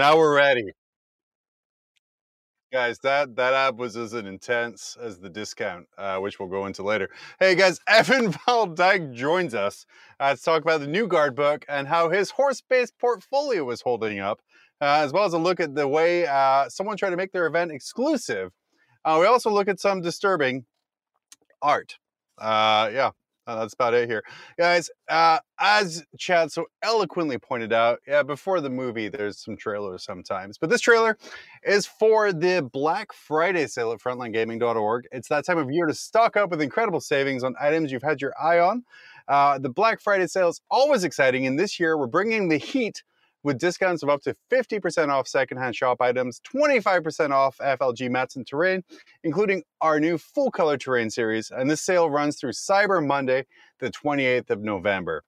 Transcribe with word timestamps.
Now 0.00 0.16
we're 0.16 0.34
ready. 0.34 0.72
Guys, 2.72 2.98
that 3.00 3.36
that 3.36 3.52
app 3.52 3.74
was 3.74 3.98
as 3.98 4.14
intense 4.14 4.96
as 4.98 5.18
the 5.18 5.28
discount, 5.28 5.88
uh, 5.98 6.16
which 6.20 6.40
we'll 6.40 6.48
go 6.48 6.64
into 6.64 6.82
later. 6.82 7.10
Hey 7.38 7.54
guys, 7.54 7.80
Evan 7.86 8.34
Dyke 8.76 9.12
joins 9.12 9.54
us 9.54 9.84
uh, 10.18 10.34
to 10.34 10.42
talk 10.42 10.62
about 10.62 10.80
the 10.80 10.86
new 10.86 11.06
guard 11.06 11.36
book 11.36 11.66
and 11.68 11.86
how 11.86 12.08
his 12.08 12.30
horse-based 12.30 12.98
portfolio 12.98 13.68
is 13.68 13.82
holding 13.82 14.20
up, 14.20 14.40
uh, 14.80 15.04
as 15.04 15.12
well 15.12 15.26
as 15.26 15.34
a 15.34 15.38
look 15.38 15.60
at 15.60 15.74
the 15.74 15.86
way 15.86 16.26
uh, 16.26 16.70
someone 16.70 16.96
tried 16.96 17.10
to 17.10 17.18
make 17.18 17.32
their 17.32 17.46
event 17.46 17.70
exclusive. 17.70 18.52
Uh, 19.04 19.18
we 19.20 19.26
also 19.26 19.50
look 19.50 19.68
at 19.68 19.80
some 19.80 20.00
disturbing 20.00 20.64
art. 21.60 21.98
Uh, 22.38 22.88
yeah, 22.90 23.10
uh, 23.50 23.56
that's 23.56 23.74
about 23.74 23.94
it 23.94 24.08
here, 24.08 24.22
guys. 24.58 24.88
Uh, 25.08 25.38
as 25.58 26.04
Chad 26.18 26.52
so 26.52 26.66
eloquently 26.82 27.36
pointed 27.36 27.72
out, 27.72 27.98
yeah, 28.06 28.22
before 28.22 28.60
the 28.60 28.70
movie, 28.70 29.08
there's 29.08 29.38
some 29.38 29.56
trailers 29.56 30.04
sometimes, 30.04 30.56
but 30.56 30.70
this 30.70 30.80
trailer 30.80 31.18
is 31.64 31.84
for 31.84 32.32
the 32.32 32.68
Black 32.72 33.12
Friday 33.12 33.66
sale 33.66 33.92
at 33.92 33.98
FrontlineGaming.org. 33.98 35.08
It's 35.10 35.28
that 35.28 35.44
time 35.44 35.58
of 35.58 35.70
year 35.70 35.86
to 35.86 35.94
stock 35.94 36.36
up 36.36 36.50
with 36.50 36.62
incredible 36.62 37.00
savings 37.00 37.42
on 37.42 37.54
items 37.60 37.90
you've 37.90 38.02
had 38.02 38.20
your 38.20 38.32
eye 38.40 38.60
on. 38.60 38.84
Uh, 39.26 39.58
the 39.58 39.68
Black 39.68 40.00
Friday 40.00 40.28
sale 40.28 40.48
is 40.48 40.60
always 40.70 41.02
exciting, 41.02 41.46
and 41.46 41.58
this 41.58 41.80
year 41.80 41.98
we're 41.98 42.06
bringing 42.06 42.48
the 42.48 42.56
heat 42.56 43.02
with 43.42 43.58
discounts 43.58 44.02
of 44.02 44.08
up 44.08 44.22
to 44.22 44.36
50% 44.52 45.08
off 45.08 45.26
secondhand 45.26 45.74
shop 45.74 46.00
items, 46.00 46.40
25% 46.54 47.30
off 47.30 47.58
FLG 47.58 48.10
mats 48.10 48.36
and 48.36 48.46
terrain, 48.46 48.82
including 49.24 49.62
our 49.80 49.98
new 49.98 50.18
full 50.18 50.50
color 50.50 50.76
terrain 50.76 51.10
series. 51.10 51.50
And 51.50 51.70
this 51.70 51.80
sale 51.80 52.10
runs 52.10 52.38
through 52.38 52.52
Cyber 52.52 53.04
Monday, 53.04 53.46
the 53.78 53.90
28th 53.90 54.50
of 54.50 54.60
November. 54.62 55.24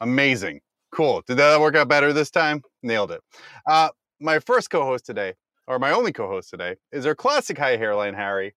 Amazing. 0.00 0.60
Cool. 0.92 1.22
Did 1.26 1.36
that 1.36 1.60
work 1.60 1.76
out 1.76 1.88
better 1.88 2.12
this 2.12 2.30
time? 2.30 2.62
Nailed 2.82 3.10
it. 3.12 3.20
Uh, 3.66 3.90
my 4.20 4.38
first 4.38 4.70
co 4.70 4.84
host 4.84 5.06
today, 5.06 5.34
or 5.66 5.78
my 5.78 5.90
only 5.90 6.12
co 6.12 6.26
host 6.28 6.50
today, 6.50 6.76
is 6.92 7.06
our 7.06 7.14
classic 7.14 7.58
high 7.58 7.76
hairline 7.76 8.14
Harry. 8.14 8.54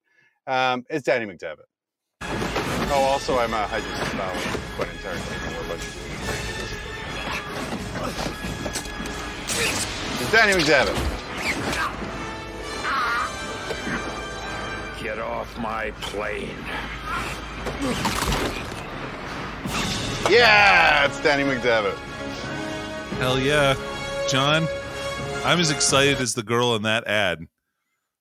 Um, 0.48 0.86
it's 0.90 1.06
Danny 1.06 1.26
McDevitt. 1.26 1.68
Oh, 2.92 3.04
also, 3.04 3.38
I'm 3.38 3.54
a 3.54 3.66
Hydrosis 3.66 4.14
Valley 4.18 4.60
Quentin 4.76 4.98
it's 10.42 10.48
Danny 10.48 10.64
McDevitt. 10.64 10.96
Get 15.02 15.20
off 15.20 15.58
my 15.60 15.92
plane. 16.00 16.56
Yeah, 20.30 21.06
it's 21.06 21.22
Danny 21.22 21.44
McDevitt. 21.44 21.98
Hell 23.18 23.40
yeah. 23.40 23.76
John, 24.30 24.68
I'm 25.44 25.60
as 25.60 25.72
excited 25.72 26.20
as 26.22 26.34
the 26.36 26.44
girl 26.44 26.76
in 26.76 26.84
that 26.84 27.06
ad 27.08 27.40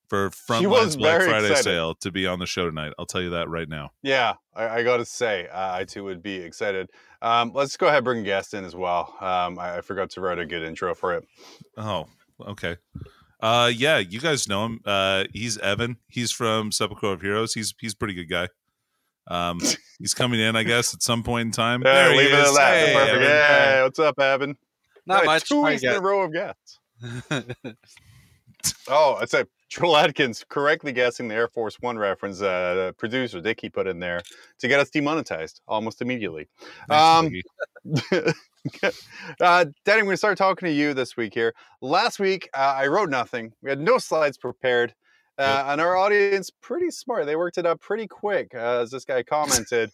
for 0.09 0.31
Frontline's 0.31 0.97
Black 0.97 1.23
Friday 1.23 1.51
excited. 1.51 1.65
sale 1.65 1.95
to 1.97 2.11
be 2.11 2.27
on 2.27 2.39
the 2.39 2.47
show 2.47 2.67
tonight. 2.67 2.93
I'll 2.99 3.07
tell 3.07 3.21
you 3.21 3.31
that 3.31 3.49
right 3.49 3.69
now. 3.69 3.91
Yeah, 4.03 4.35
I, 4.55 4.69
I 4.69 4.83
got 4.83 4.99
to 4.99 5.05
say, 5.05 5.49
uh, 5.49 5.75
I 5.75 5.85
too 5.85 6.05
would 6.05 6.23
be 6.23 6.37
excited. 6.37 6.91
Um, 7.21 7.53
let's 7.55 7.77
go 7.77 7.87
ahead 7.87 7.99
and 7.99 8.05
bring 8.05 8.21
a 8.21 8.25
guest 8.25 8.55
in 8.55 8.65
as 8.65 8.75
well. 8.75 9.15
Um, 9.21 9.59
I, 9.59 9.79
I, 9.79 9.81
forgot 9.81 10.11
to 10.11 10.21
write 10.21 10.39
a 10.39 10.47
good 10.47 10.63
intro 10.63 10.95
for 10.95 11.15
it. 11.15 11.27
Oh, 11.77 12.07
okay. 12.41 12.77
Uh, 13.41 13.71
yeah, 13.75 13.99
you 13.99 14.21
guys 14.21 14.49
know 14.49 14.67
him. 14.67 14.81
Uh, 14.85 15.25
he's 15.33 15.59
Evan. 15.59 15.97
He's 16.09 16.33
from 16.33 16.73
Sepulchre 16.73 17.13
of 17.13 17.21
Heroes. 17.21 17.55
He's 17.55 17.75
he's 17.81 17.93
a 17.93 17.97
pretty 17.97 18.15
good 18.15 18.29
guy. 18.29 18.49
Um, 19.29 19.61
he's 19.99 20.15
coming 20.15 20.41
in, 20.41 20.57
I 20.57 20.63
guess, 20.63 20.95
at 20.95 21.03
some 21.03 21.23
point 21.23 21.47
in 21.47 21.53
time. 21.53 21.83
Yeah, 21.85 22.09
there 22.09 22.17
leave 22.17 22.33
it 22.33 22.35
at 22.35 22.55
that. 22.55 22.87
Hey, 22.87 22.95
Perfect. 22.95 23.23
Yeah, 23.23 23.83
what's 23.85 23.99
up, 23.99 24.19
Evan? 24.19 24.57
Not 25.07 25.25
much. 25.25 25.49
Two 25.49 25.63
weeks 25.63 25.83
in 25.83 25.91
a 25.91 26.01
row 26.01 26.23
of 26.23 26.33
guests. 26.33 26.81
oh, 28.89 29.19
I 29.21 29.25
said 29.27 29.47
Joel 29.69 29.97
Atkins 29.97 30.45
correctly 30.49 30.93
guessing 30.93 31.29
the 31.29 31.35
Air 31.35 31.49
Force 31.49 31.77
One 31.81 31.99
reference. 31.99 32.41
Uh, 32.41 32.93
producer 32.97 33.41
Dicky 33.41 33.69
put 33.69 33.87
in 33.87 33.99
there 33.99 34.23
to 34.59 34.69
get 34.69 34.81
us 34.81 34.91
demonetized 34.91 35.61
almost 35.69 36.01
immediately. 36.01 36.49
Um, 36.89 37.31
uh, 39.41 39.67
Danny, 39.85 40.09
to 40.09 40.17
start 40.17 40.39
talking 40.39 40.67
to 40.67 40.73
you 40.73 40.95
this 40.95 41.17
week 41.17 41.35
here. 41.35 41.55
Last 41.83 42.19
week, 42.19 42.49
uh, 42.55 42.75
I 42.77 42.87
wrote 42.87 43.11
nothing. 43.11 43.53
We 43.63 43.71
had 43.71 43.81
no 43.81 43.99
slides 43.99 44.39
prepared. 44.39 44.95
Uh. 45.37 45.67
And 45.69 45.81
our 45.81 45.97
audience, 45.97 46.51
pretty 46.51 46.91
smart. 46.91 47.27
They 47.27 47.37
worked 47.37 47.59
it 47.59 47.67
up 47.67 47.81
pretty 47.81 48.09
quick, 48.09 48.55
uh, 48.55 48.81
as 48.81 48.91
this 48.91 49.05
guy 49.05 49.23
commented. 49.23 49.91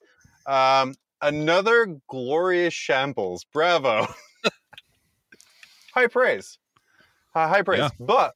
um, 0.46 0.94
another 1.20 1.96
glorious 2.08 2.72
shambles. 2.72 3.44
Bravo. 3.52 4.06
high 5.94 6.06
praise. 6.06 6.58
High 7.34 7.62
praise. 7.62 7.80
Yeah. 7.80 7.88
But 7.98 8.34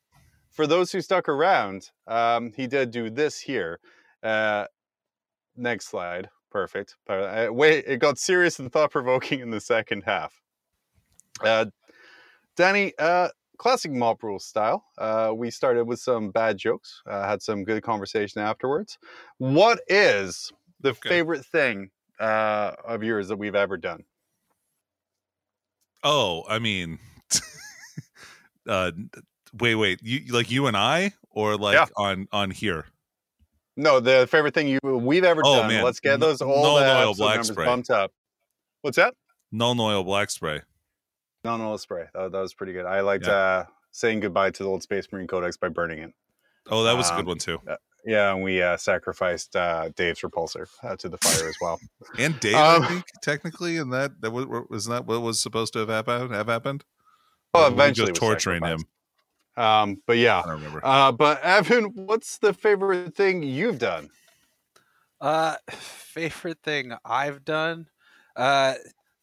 for 0.59 0.67
those 0.67 0.91
who 0.91 1.01
stuck 1.01 1.29
around, 1.29 1.89
um, 2.09 2.53
he 2.57 2.67
did 2.67 2.91
do 2.91 3.11
this 3.11 3.39
here. 3.39 3.79
Uh, 4.25 4.65
next 5.55 5.87
slide. 5.87 6.29
Perfect. 6.51 6.97
Uh, 7.09 7.47
wait, 7.51 7.85
it 7.87 8.01
got 8.01 8.19
serious 8.19 8.59
and 8.59 8.73
thought 8.73 8.91
provoking 8.91 9.39
in 9.39 9.51
the 9.51 9.61
second 9.61 10.03
half. 10.03 10.35
Uh, 11.45 11.67
Danny, 12.57 12.93
uh, 12.99 13.29
classic 13.57 13.93
mob 13.93 14.21
rule 14.25 14.41
style. 14.41 14.85
Uh, 14.99 15.31
we 15.33 15.49
started 15.53 15.85
with 15.85 16.01
some 16.01 16.33
bad 16.33 16.59
jokes, 16.59 17.03
uh, 17.07 17.25
had 17.25 17.41
some 17.41 17.63
good 17.63 17.85
conversation 17.85 18.41
afterwards. 18.41 18.99
What 19.37 19.79
is 19.87 20.53
the 20.81 20.89
okay. 20.89 21.09
favorite 21.09 21.47
thing 21.47 21.91
uh, 22.19 22.73
of 22.85 23.05
yours 23.05 23.29
that 23.29 23.37
we've 23.37 23.55
ever 23.55 23.77
done? 23.77 24.03
Oh, 26.03 26.43
I 26.49 26.59
mean, 26.59 26.99
uh, 28.69 28.91
wait, 29.55 29.75
wait, 29.75 30.01
you 30.03 30.33
like 30.33 30.51
you 30.51 30.67
and 30.67 30.77
I, 30.77 31.13
or 31.31 31.57
like 31.57 31.75
yeah. 31.75 31.87
on 31.97 32.29
on 32.33 32.51
here? 32.51 32.87
No, 33.77 34.01
the 34.01 34.27
favorite 34.29 34.55
thing 34.55 34.67
you 34.67 34.81
we've 34.83 35.25
ever 35.25 35.41
oh, 35.45 35.57
done. 35.57 35.69
Man. 35.69 35.85
Let's 35.85 36.01
get 36.01 36.19
those 36.19 36.43
old 36.43 36.67
oil 36.67 37.15
black 37.15 37.45
spray. 37.45 37.65
bumped 37.65 37.91
up. 37.91 38.13
What's 38.83 38.97
that? 38.97 39.15
Nuln 39.53 39.81
Oil 39.81 40.05
black 40.05 40.31
spray. 40.31 40.63
Nuln 41.45 41.61
Oil 41.61 41.79
spray. 41.79 42.07
That, 42.15 42.33
that 42.33 42.41
was 42.41 42.55
pretty 42.55 42.73
good. 42.73 42.87
I 42.87 43.01
liked 43.01 43.27
yeah. 43.27 43.33
uh, 43.33 43.65
saying 43.93 44.21
goodbye 44.21 44.51
to 44.51 44.63
the 44.63 44.69
old 44.69 44.83
Space 44.83 45.07
Marine 45.13 45.27
Codex 45.27 45.57
by 45.57 45.69
burning 45.69 46.01
it. 46.01 46.13
Oh, 46.71 46.83
that 46.85 46.97
was 46.97 47.11
um, 47.11 47.15
a 47.15 47.17
good 47.19 47.23
um, 47.23 47.29
one 47.29 47.39
too. 47.39 47.61
Uh, 47.69 47.77
yeah, 48.05 48.33
and 48.33 48.43
we 48.43 48.63
uh, 48.63 48.77
sacrificed 48.77 49.55
uh, 49.57 49.91
Dave's 49.97 50.21
repulsor 50.21 50.67
uh, 50.83 50.97
to 50.97 51.09
the 51.09 51.19
fire 51.19 51.49
as 51.49 51.57
well. 51.61 51.81
and 52.19 52.39
Dave, 52.41 52.55
um, 52.55 52.83
I 52.83 52.89
think, 52.89 53.05
technically, 53.23 53.77
and 53.77 53.93
that 53.93 54.21
that 54.21 54.31
was, 54.31 54.47
was 54.69 54.87
that 54.87 55.07
what 55.07 55.21
was 55.23 55.41
supposed 55.41 55.73
to 55.75 55.81
have 55.81 55.89
happened? 55.89 56.33
Have 56.33 56.49
happened? 56.49 56.85
Well, 57.55 57.69
eventually, 57.69 58.13
just 58.13 58.21
torturing 58.21 58.65
him. 58.65 58.85
Um, 59.59 60.01
but 60.07 60.19
yeah, 60.19 60.41
I 60.41 60.53
remember. 60.53 60.81
Uh, 60.83 61.13
but 61.13 61.43
Evan, 61.43 61.87
what's 61.95 62.39
the 62.39 62.53
favorite 62.53 63.15
thing 63.15 63.43
you've 63.43 63.79
done? 63.79 64.09
Uh, 65.21 65.57
favorite 65.71 66.59
thing 66.63 66.93
I've 67.05 67.45
done. 67.45 67.87
Uh, 68.37 68.75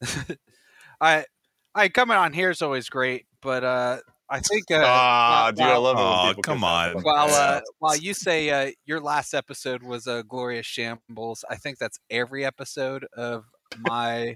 I, 1.01 1.25
I 1.73 1.89
coming 1.89 2.17
on 2.17 2.33
here 2.33 2.49
is 2.49 2.61
always 2.61 2.89
great, 2.89 3.25
but 3.41 3.63
uh, 3.63 3.99
I 4.29 4.39
think. 4.39 4.65
Uh, 4.71 4.83
ah, 4.85 5.51
dude, 5.55 5.65
I 5.65 5.77
love 5.77 5.97
it. 5.97 6.37
Oh, 6.37 6.41
come 6.41 6.63
on. 6.63 7.01
While 7.01 7.33
uh, 7.33 7.61
while 7.79 7.95
you 7.95 8.13
say 8.13 8.49
uh, 8.49 8.71
your 8.85 8.99
last 8.99 9.33
episode 9.33 9.83
was 9.83 10.07
a 10.07 10.23
glorious 10.27 10.65
shambles, 10.65 11.45
I 11.49 11.55
think 11.55 11.77
that's 11.77 11.99
every 12.09 12.45
episode 12.45 13.05
of 13.15 13.45
my 13.77 14.35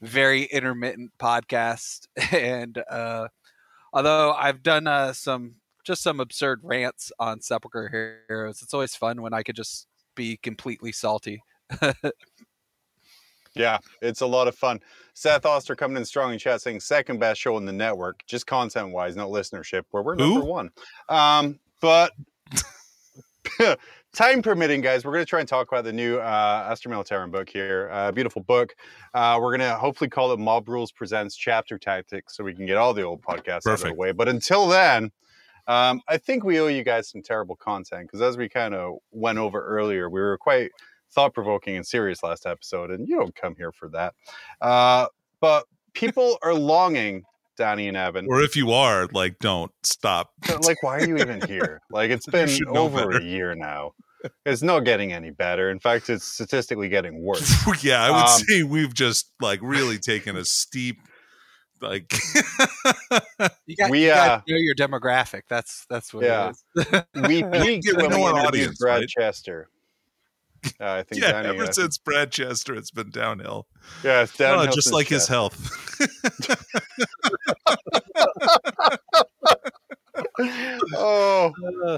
very 0.00 0.44
intermittent 0.44 1.12
podcast, 1.18 2.06
and 2.32 2.82
uh, 2.90 3.28
Although 3.98 4.32
I've 4.34 4.62
done 4.62 4.86
uh, 4.86 5.12
some 5.12 5.56
just 5.82 6.04
some 6.04 6.20
absurd 6.20 6.60
rants 6.62 7.10
on 7.18 7.40
Sepulchre 7.40 8.22
Heroes. 8.28 8.62
It's 8.62 8.72
always 8.72 8.94
fun 8.94 9.22
when 9.22 9.34
I 9.34 9.42
could 9.42 9.56
just 9.56 9.88
be 10.14 10.36
completely 10.36 10.92
salty. 10.92 11.42
yeah, 13.56 13.78
it's 14.00 14.20
a 14.20 14.26
lot 14.26 14.46
of 14.46 14.54
fun. 14.54 14.78
Seth 15.14 15.44
Oster 15.44 15.74
coming 15.74 15.96
in 15.96 16.04
strong 16.04 16.32
in 16.32 16.38
chat 16.38 16.62
saying 16.62 16.78
second 16.78 17.18
best 17.18 17.40
show 17.40 17.56
in 17.56 17.64
the 17.64 17.72
network, 17.72 18.22
just 18.28 18.46
content 18.46 18.92
wise, 18.92 19.16
not 19.16 19.30
listenership, 19.30 19.82
where 19.90 20.04
we're 20.04 20.14
Who? 20.14 20.34
number 20.34 20.46
one. 20.46 20.70
Um, 21.08 21.58
but 21.80 22.12
time 24.14 24.42
permitting, 24.42 24.80
guys, 24.80 25.04
we're 25.04 25.12
going 25.12 25.24
to 25.24 25.28
try 25.28 25.40
and 25.40 25.48
talk 25.48 25.68
about 25.68 25.84
the 25.84 25.92
new 25.92 26.18
uh, 26.18 26.74
Militarum 26.74 27.30
book 27.30 27.48
here. 27.48 27.88
Uh, 27.92 28.12
beautiful 28.12 28.42
book. 28.42 28.74
Uh, 29.14 29.38
we're 29.40 29.56
going 29.56 29.68
to 29.68 29.76
hopefully 29.76 30.10
call 30.10 30.32
it 30.32 30.38
Mob 30.38 30.68
Rules 30.68 30.92
Presents 30.92 31.36
Chapter 31.36 31.78
Tactics 31.78 32.36
so 32.36 32.44
we 32.44 32.54
can 32.54 32.66
get 32.66 32.76
all 32.76 32.94
the 32.94 33.02
old 33.02 33.22
podcasts 33.22 33.64
Perfect. 33.64 33.68
out 33.68 33.72
of 33.72 33.80
the 33.88 33.94
way. 33.94 34.12
But 34.12 34.28
until 34.28 34.66
then, 34.66 35.10
um, 35.66 36.00
I 36.08 36.16
think 36.16 36.44
we 36.44 36.58
owe 36.60 36.68
you 36.68 36.82
guys 36.82 37.10
some 37.10 37.22
terrible 37.22 37.56
content 37.56 38.06
because 38.06 38.22
as 38.22 38.36
we 38.36 38.48
kind 38.48 38.74
of 38.74 38.98
went 39.10 39.38
over 39.38 39.62
earlier, 39.64 40.08
we 40.08 40.20
were 40.20 40.38
quite 40.38 40.70
thought 41.10 41.34
provoking 41.34 41.76
and 41.76 41.86
serious 41.86 42.22
last 42.22 42.46
episode, 42.46 42.90
and 42.90 43.06
you 43.08 43.16
don't 43.16 43.34
come 43.34 43.54
here 43.56 43.72
for 43.72 43.88
that. 43.90 44.14
Uh, 44.60 45.06
but 45.40 45.64
people 45.92 46.38
are 46.42 46.54
longing 46.54 47.24
Danny 47.58 47.88
and 47.88 47.96
Evan. 47.96 48.26
Or 48.28 48.40
if 48.40 48.56
you 48.56 48.70
are, 48.72 49.06
like, 49.12 49.38
don't 49.40 49.70
stop. 49.82 50.30
like, 50.64 50.82
why 50.82 50.98
are 50.98 51.06
you 51.06 51.18
even 51.18 51.40
here? 51.46 51.82
Like, 51.90 52.10
it's 52.10 52.26
been 52.26 52.50
over 52.68 53.10
a 53.18 53.22
year 53.22 53.54
now. 53.54 53.92
It's 54.44 54.62
not 54.62 54.80
getting 54.80 55.12
any 55.12 55.30
better. 55.30 55.70
In 55.70 55.78
fact, 55.78 56.10
it's 56.10 56.24
statistically 56.24 56.88
getting 56.88 57.22
worse. 57.22 57.50
yeah, 57.84 58.02
I 58.02 58.10
would 58.10 58.18
um, 58.20 58.40
say 58.40 58.62
we've 58.62 58.92
just 58.94 59.30
like 59.40 59.60
really 59.62 59.98
taken 59.98 60.36
a 60.36 60.44
steep 60.44 60.98
like 61.80 62.12
You 63.66 63.76
got, 63.76 63.90
We, 63.90 64.04
you 64.06 64.08
got 64.08 64.30
uh, 64.30 64.42
to 64.46 64.52
know 64.52 64.58
your 64.58 64.74
demographic. 64.74 65.42
That's 65.48 65.86
that's 65.88 66.12
what 66.12 66.24
Yeah. 66.24 66.52
it 66.76 66.86
is. 66.88 67.04
we 67.28 67.42
peaked 67.42 67.86
Yeah, 67.86 67.92
we 67.96 68.02
when 68.08 68.16
we 68.16 68.22
our 68.22 68.30
introduced 68.30 68.46
audience, 68.46 68.78
Brad 68.78 69.00
right? 69.00 69.08
Chester. 69.08 69.68
Uh, 70.80 70.92
I 70.92 71.02
think 71.02 71.22
yeah, 71.22 71.42
ever 71.44 71.64
uh, 71.64 71.72
since 71.72 71.98
Brad 71.98 72.30
Chester, 72.30 72.74
it's 72.74 72.90
been 72.92 73.10
downhill. 73.10 73.66
yeah, 74.04 74.22
it's 74.22 74.40
Oh, 74.40 74.44
downhill 74.44 74.72
just 74.72 74.92
like 74.92 75.08
his 75.08 75.26
health. 75.26 75.56
oh, 80.94 81.52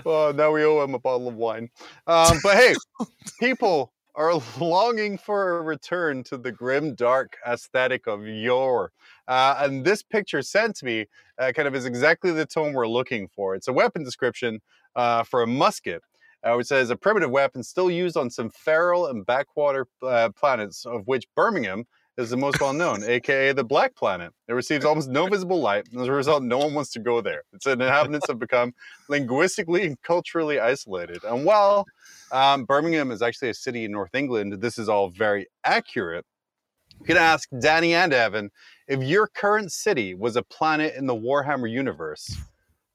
oh, 0.07 0.33
now 0.35 0.51
we 0.53 0.65
owe 0.65 0.83
him 0.83 0.95
a 0.95 0.99
bottle 0.99 1.29
of 1.29 1.35
wine. 1.35 1.69
Um, 2.07 2.39
but 2.43 2.57
hey, 2.57 2.75
people 3.41 3.93
are 4.15 4.35
longing 4.59 5.19
for 5.19 5.59
a 5.59 5.63
return 5.63 6.23
to 6.25 6.37
the 6.37 6.53
grim, 6.53 6.95
dark 6.95 7.37
aesthetic 7.47 8.07
of 8.07 8.27
yore. 8.27 8.93
Uh, 9.29 9.57
and 9.61 9.85
this 9.85 10.03
picture 10.03 10.43
sent 10.43 10.77
to 10.77 10.85
me 10.85 11.07
uh, 11.39 11.53
kind 11.55 11.69
of 11.69 11.75
is 11.75 11.87
exactly 11.87 12.33
the 12.33 12.47
tone 12.47 12.73
we're 12.73 12.89
looking 12.89 13.29
for. 13.29 13.55
It's 13.55 13.69
a 13.69 13.73
weapon 13.73 14.03
description 14.05 14.61
uh, 14.97 15.23
for 15.23 15.43
a 15.43 15.47
musket, 15.47 16.03
uh, 16.43 16.55
which 16.55 16.67
says 16.67 16.91
a 16.91 16.97
primitive 16.97 17.31
weapon 17.31 17.63
still 17.63 17.91
used 17.91 18.17
on 18.17 18.31
some 18.31 18.51
feral 18.51 19.07
and 19.07 19.27
backwater 19.27 19.87
uh, 20.03 20.31
planets, 20.31 20.87
of 20.87 21.07
which 21.07 21.27
Birmingham 21.35 21.87
is 22.17 22.31
the 22.31 22.37
most 22.37 22.61
well 22.61 22.73
known, 22.73 23.03
aka 23.03 23.53
the 23.53 23.65
Black 23.65 23.95
Planet. 23.95 24.33
It 24.49 24.53
receives 24.53 24.85
almost 24.85 25.09
no 25.09 25.27
visible 25.27 25.61
light, 25.61 25.87
and 25.91 26.01
as 26.01 26.09
a 26.09 26.13
result, 26.13 26.43
no 26.43 26.59
one 26.59 26.75
wants 26.75 26.91
to 26.93 26.99
go 26.99 27.21
there. 27.21 27.45
Its 27.53 27.67
inhabitants 27.67 28.27
have 28.29 28.39
become 28.39 28.75
linguistically 29.09 29.87
and 29.87 30.01
culturally 30.03 30.61
isolated. 30.61 31.25
And 31.25 31.45
while 31.45 31.87
um, 32.33 32.65
Birmingham 32.65 33.11
is 33.11 33.23
actually 33.23 33.51
a 33.51 33.55
city 33.55 33.85
in 33.85 33.93
North 33.93 34.15
England, 34.15 34.61
this 34.61 34.79
is 34.79 34.89
all 34.89 35.09
very 35.09 35.47
accurate. 35.65 36.27
You 37.01 37.07
can 37.07 37.17
ask 37.17 37.49
Danny 37.61 37.95
and 37.95 38.13
Evan 38.13 38.51
if 38.87 39.03
your 39.03 39.27
current 39.27 39.73
city 39.73 40.15
was 40.15 40.37
a 40.37 40.43
planet 40.43 40.95
in 40.97 41.07
the 41.07 41.15
Warhammer 41.15 41.71
universe. 41.71 42.37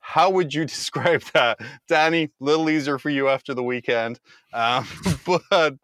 How 0.05 0.29
would 0.29 0.53
you 0.53 0.65
describe 0.65 1.23
that, 1.33 1.59
Danny? 1.87 2.29
Little 2.39 2.69
easier 2.69 2.99
for 2.99 3.09
you 3.09 3.27
after 3.27 3.53
the 3.53 3.63
weekend, 3.63 4.19
um, 4.53 4.87
but 5.25 5.75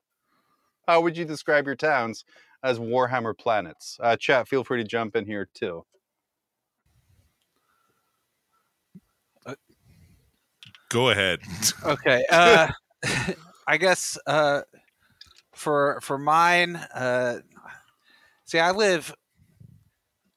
how 0.87 1.01
would 1.01 1.17
you 1.17 1.25
describe 1.25 1.65
your 1.65 1.75
towns 1.75 2.23
as 2.63 2.77
Warhammer 2.77 3.37
planets? 3.37 3.97
Uh, 4.01 4.15
chat, 4.15 4.47
feel 4.47 4.63
free 4.63 4.81
to 4.81 4.87
jump 4.87 5.15
in 5.15 5.25
here 5.25 5.49
too. 5.53 5.83
Go 10.89 11.09
ahead. 11.09 11.39
okay. 11.83 12.23
Uh, 12.31 12.67
I 13.65 13.77
guess 13.77 14.19
uh, 14.27 14.61
for 15.53 15.99
for 16.03 16.19
mine, 16.19 16.75
uh, 16.75 17.39
see, 18.45 18.59
I 18.59 18.69
live 18.69 19.11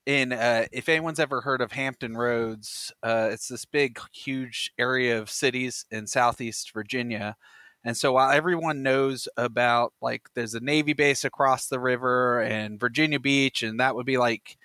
in. 0.06 0.32
Uh, 0.32 0.66
if 0.72 0.88
anyone's 0.88 1.20
ever 1.20 1.40
heard 1.40 1.60
of 1.60 1.72
Hampton 1.72 2.16
Roads, 2.16 2.92
uh, 3.02 3.28
it's 3.32 3.48
this 3.48 3.64
big, 3.64 3.98
huge 4.12 4.72
area 4.78 5.18
of 5.18 5.30
cities 5.30 5.86
in 5.90 6.06
Southeast 6.06 6.72
Virginia. 6.72 7.36
And 7.84 7.96
so 7.96 8.12
while 8.12 8.30
everyone 8.30 8.82
knows 8.82 9.28
about 9.36 9.92
like 10.00 10.22
there's 10.34 10.54
a 10.54 10.60
Navy 10.60 10.94
base 10.94 11.24
across 11.24 11.66
the 11.66 11.78
river 11.80 12.40
and 12.40 12.80
Virginia 12.80 13.20
Beach, 13.20 13.62
and 13.62 13.78
that 13.80 13.94
would 13.94 14.06
be 14.06 14.16
like 14.16 14.56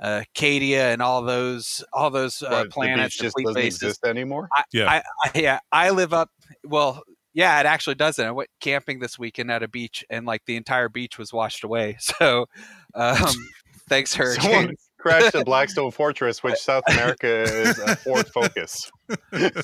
uh, 0.00 0.22
Cadia 0.34 0.92
and 0.92 1.02
all 1.02 1.22
those 1.22 1.84
all 1.92 2.10
those 2.10 2.42
uh, 2.42 2.48
What, 2.48 2.58
the 2.58 2.64
beach 2.64 2.72
planets, 2.72 3.16
just 3.16 3.36
doesn't 3.36 3.54
bases. 3.54 3.82
exist 3.82 4.04
anymore. 4.04 4.48
Yeah. 4.72 4.88
I, 4.88 5.02
I 5.24 5.30
yeah, 5.38 5.58
I 5.72 5.90
live 5.90 6.12
up. 6.12 6.30
Well, 6.64 7.02
yeah, 7.34 7.58
it 7.60 7.66
actually 7.66 7.94
doesn't. 7.96 8.24
I 8.24 8.30
went 8.30 8.50
camping 8.60 8.98
this 8.98 9.18
weekend 9.18 9.50
at 9.50 9.62
a 9.62 9.68
beach, 9.68 10.04
and 10.08 10.24
like 10.26 10.44
the 10.46 10.56
entire 10.56 10.88
beach 10.88 11.18
was 11.18 11.32
washed 11.32 11.64
away. 11.64 11.96
So, 12.18 12.46
um, 12.94 13.34
thanks 13.90 14.14
hurricane. 14.14 14.42
Someone 14.50 14.74
crashed 14.98 15.34
at 15.34 15.44
Blackstone 15.52 15.90
Fortress, 15.90 16.42
which 16.42 16.56
South 16.56 16.84
America 16.88 17.26
is 17.42 17.78
a 17.78 17.96
Ford 17.96 18.26
Focus. 18.28 18.90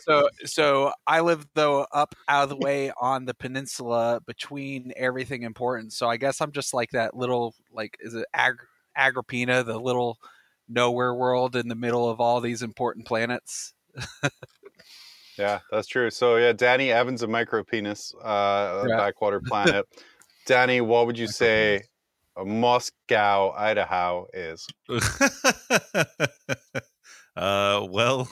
so, 0.02 0.28
so 0.44 0.92
I 1.06 1.20
live 1.20 1.46
though 1.54 1.86
up 1.92 2.14
out 2.28 2.42
of 2.42 2.48
the 2.50 2.56
way 2.56 2.92
on 3.00 3.24
the 3.24 3.32
peninsula 3.34 4.20
between 4.26 4.92
everything 4.96 5.42
important. 5.44 5.94
So 5.94 6.08
I 6.08 6.18
guess 6.18 6.42
I'm 6.42 6.52
just 6.52 6.74
like 6.74 6.90
that 6.90 7.16
little 7.16 7.54
like 7.72 7.96
is 8.00 8.14
it 8.14 8.26
Ag- 8.34 8.56
Agripinaa, 8.98 9.64
the 9.64 9.80
little 9.80 10.18
nowhere 10.68 11.14
world 11.14 11.56
in 11.56 11.68
the 11.68 11.74
middle 11.74 12.08
of 12.10 12.20
all 12.20 12.40
these 12.42 12.60
important 12.62 13.06
planets. 13.06 13.72
Yeah, 15.38 15.60
that's 15.70 15.86
true. 15.86 16.10
So 16.10 16.36
yeah, 16.36 16.52
Danny 16.54 16.90
Evans 16.90 17.22
a 17.22 17.26
micro 17.26 17.62
penis, 17.62 18.14
uh, 18.22 18.86
Yeah. 18.88 18.96
backwater 18.96 19.40
planet. 19.40 19.84
Danny, 20.46 20.80
what 20.80 21.06
would 21.06 21.18
you 21.18 21.26
say 21.28 21.82
Moscow, 22.44 23.52
Idaho 23.56 24.26
is? 24.32 24.66
uh, 27.36 27.86
well, 27.90 28.28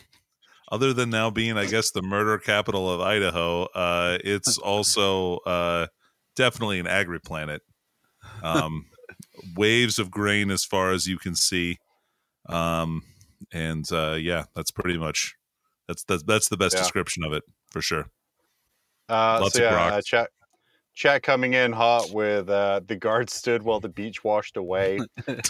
other 0.71 0.93
than 0.93 1.11
now 1.11 1.31
being, 1.31 1.57
I 1.57 1.67
guess, 1.67 1.91
the 1.91 2.03
murder 2.03 2.39
capital 2.39 2.91
of 2.91 3.01
Idaho, 3.01 3.65
uh, 3.75 4.19
it's 4.23 4.59
also 4.59 5.39
uh, 5.39 5.87
definitely 6.37 6.81
an 6.81 6.87
agri 6.87 7.21
planet. 7.21 7.63
Um, 8.43 8.87
waves 9.57 9.99
of 9.99 10.11
grain 10.11 10.51
as 10.51 10.65
far 10.65 10.93
as 10.93 11.07
you 11.07 11.19
can 11.19 11.35
see, 11.35 11.79
um, 12.49 13.03
and 13.53 13.91
uh, 13.93 14.17
yeah, 14.21 14.45
that's 14.55 14.71
pretty 14.71 14.99
much 14.99 15.35
that's 15.89 16.05
that's 16.05 16.23
that's 16.25 16.49
the 16.49 16.57
best 16.57 16.75
Yeah. 16.75 16.81
description 16.81 17.25
of 17.25 17.33
it 17.33 17.43
for 17.71 17.81
sure. 17.81 18.07
Uh, 19.09 19.39
Lots 19.41 19.55
so 19.55 19.61
of 19.61 19.65
yeah, 19.65 19.71
grog. 19.71 19.93
uh, 20.15 20.27
chat 20.95 21.23
coming 21.23 21.55
in 21.55 21.73
hot 21.73 22.11
with 22.13 22.49
uh, 22.49 22.81
the 22.87 22.97
guard 22.97 23.29
stood 23.29 23.63
while 23.63 23.81
the 23.81 23.89
beach 23.89 24.23
washed 24.23 24.57
away. 24.57 24.99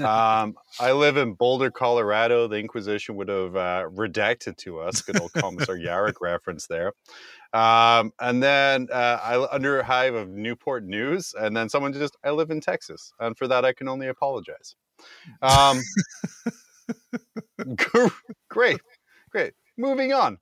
um, 0.01 0.55
I 0.81 0.93
live 0.93 1.17
in 1.17 1.35
Boulder, 1.35 1.71
Colorado. 1.71 2.49
The 2.49 2.57
Inquisition 2.57 3.17
would 3.17 3.29
have 3.29 3.55
uh, 3.55 3.85
redacted 3.95 4.57
to 4.59 4.81
us. 4.81 5.03
Good 5.03 5.21
old 5.21 5.33
Commissar 5.35 5.77
Yarrick 5.77 6.21
reference 6.21 6.67
there. 6.67 6.93
Um, 7.53 8.13
and 8.21 8.43
then 8.43 8.89
uh, 8.93 9.19
I 9.23 9.47
under 9.55 9.79
a 9.79 9.85
hive 9.85 10.15
of 10.15 10.29
Newport 10.29 10.85
News, 10.85 11.35
and 11.39 11.57
then 11.57 11.69
someone 11.69 11.93
just 11.93 12.17
I 12.25 12.31
live 12.31 12.51
in 12.51 12.61
Texas, 12.61 13.13
and 13.21 13.37
for 13.37 13.47
that 13.47 13.65
I 13.65 13.73
can 13.73 13.87
only 13.87 14.09
apologize. 14.09 14.75
Um, 15.41 15.81
great, 18.49 18.81
great. 19.31 19.53
Moving 19.77 20.13
on. 20.13 20.39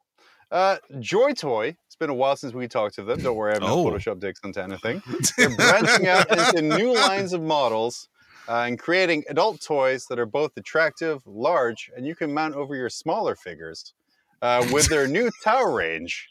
Uh, 0.50 0.76
Joy 1.00 1.32
Toy. 1.32 1.76
It's 2.02 2.08
been 2.08 2.10
a 2.10 2.14
while 2.14 2.34
since 2.34 2.52
we 2.52 2.66
talked 2.66 2.96
to 2.96 3.04
them. 3.04 3.20
Don't 3.22 3.36
worry, 3.36 3.54
I've 3.54 3.60
not 3.60 3.70
Oh. 3.70 3.84
Photoshop 3.84 4.18
dicks 4.18 4.40
into 4.42 4.60
anything. 4.60 5.00
They're 5.38 5.54
branching 5.54 6.08
out 6.08 6.28
into 6.30 6.60
new 6.76 6.92
lines 6.94 7.32
of 7.32 7.42
models 7.42 8.08
uh, 8.48 8.62
and 8.66 8.76
creating 8.76 9.22
adult 9.28 9.60
toys 9.60 10.06
that 10.06 10.18
are 10.18 10.26
both 10.26 10.50
attractive, 10.56 11.22
large, 11.26 11.92
and 11.96 12.04
you 12.04 12.16
can 12.16 12.34
mount 12.34 12.56
over 12.56 12.74
your 12.74 12.88
smaller 12.90 13.36
figures 13.36 13.94
uh, 14.42 14.66
with 14.72 14.88
their 14.88 15.06
new 15.06 15.30
Tau 15.44 15.62
range, 15.62 16.28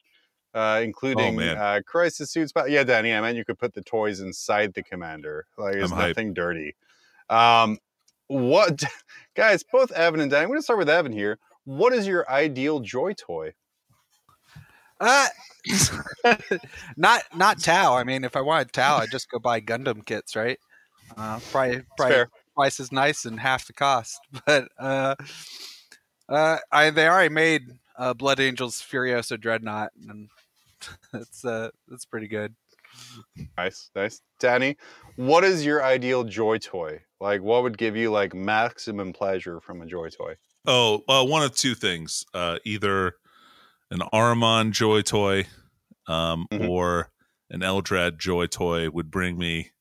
uh, 0.53 0.81
including 0.83 1.37
man. 1.37 1.55
uh, 1.57 1.79
crisis 1.85 2.31
suits. 2.31 2.51
But 2.51 2.69
yeah, 2.69 2.83
Danny, 2.83 3.13
I 3.13 3.21
mean, 3.21 3.37
you 3.37 3.45
could 3.45 3.57
put 3.57 3.73
the 3.73 3.81
toys 3.81 4.19
inside 4.19 4.73
the 4.73 4.83
commander. 4.83 5.45
Like, 5.57 5.75
there's 5.75 5.89
I'm 5.93 5.97
hyped. 5.97 6.07
nothing 6.09 6.33
dirty. 6.33 6.75
Um, 7.29 7.77
what, 8.27 8.83
guys? 9.35 9.63
Both 9.63 9.91
Evan 9.93 10.19
and 10.19 10.29
Danny. 10.29 10.43
I'm 10.43 10.49
going 10.49 10.59
to 10.59 10.63
start 10.63 10.79
with 10.79 10.89
Evan 10.89 11.13
here. 11.13 11.39
What 11.63 11.93
is 11.93 12.07
your 12.07 12.29
ideal 12.29 12.81
joy 12.81 13.13
toy? 13.13 13.53
Uh, 15.01 15.27
not 16.97 17.23
not 17.35 17.59
Tau. 17.59 17.95
I 17.95 18.03
mean, 18.03 18.23
if 18.23 18.35
I 18.35 18.41
wanted 18.41 18.71
Tau, 18.71 18.97
I'd 18.97 19.11
just 19.11 19.29
go 19.29 19.39
buy 19.39 19.59
Gundam 19.59 20.05
kits, 20.05 20.35
right? 20.35 20.59
Uh, 21.17 21.39
probably 21.51 21.81
probably 21.97 22.15
fair. 22.15 22.29
twice 22.53 22.79
as 22.79 22.91
nice 22.91 23.25
and 23.25 23.39
half 23.39 23.67
the 23.67 23.73
cost. 23.73 24.19
But 24.45 24.69
uh, 24.77 25.15
uh, 26.29 26.57
I 26.71 26.91
they 26.91 27.07
already 27.07 27.33
made 27.33 27.63
uh, 27.97 28.13
Blood 28.13 28.39
Angels 28.39 28.81
Furiosa 28.81 29.39
Dreadnought, 29.39 29.91
and 30.07 30.29
that's 31.13 31.43
uh 31.43 31.69
that's 31.87 32.05
pretty 32.05 32.27
good. 32.27 32.53
Nice, 33.57 33.89
nice. 33.95 34.21
Danny, 34.39 34.77
what 35.15 35.43
is 35.43 35.65
your 35.65 35.83
ideal 35.83 36.25
joy 36.25 36.57
toy? 36.57 37.01
Like, 37.19 37.41
what 37.41 37.63
would 37.63 37.77
give 37.77 37.95
you 37.95 38.11
like 38.11 38.35
maximum 38.35 39.13
pleasure 39.13 39.59
from 39.61 39.81
a 39.81 39.85
joy 39.85 40.09
toy? 40.09 40.35
Oh, 40.67 41.03
well, 41.07 41.27
one 41.27 41.41
of 41.41 41.55
two 41.55 41.73
things: 41.73 42.23
uh, 42.33 42.59
either 42.65 43.15
an 43.91 43.99
Ahriman 44.11 44.71
Joy 44.71 45.01
toy, 45.01 45.45
um, 46.07 46.47
Mhm. 46.51 46.67
or 46.69 47.11
an 47.51 47.59
Eldrad 47.61 48.17
Joy 48.17 48.47
toy 48.47 48.89
would 48.89 49.11
bring 49.11 49.37
me 49.37 49.71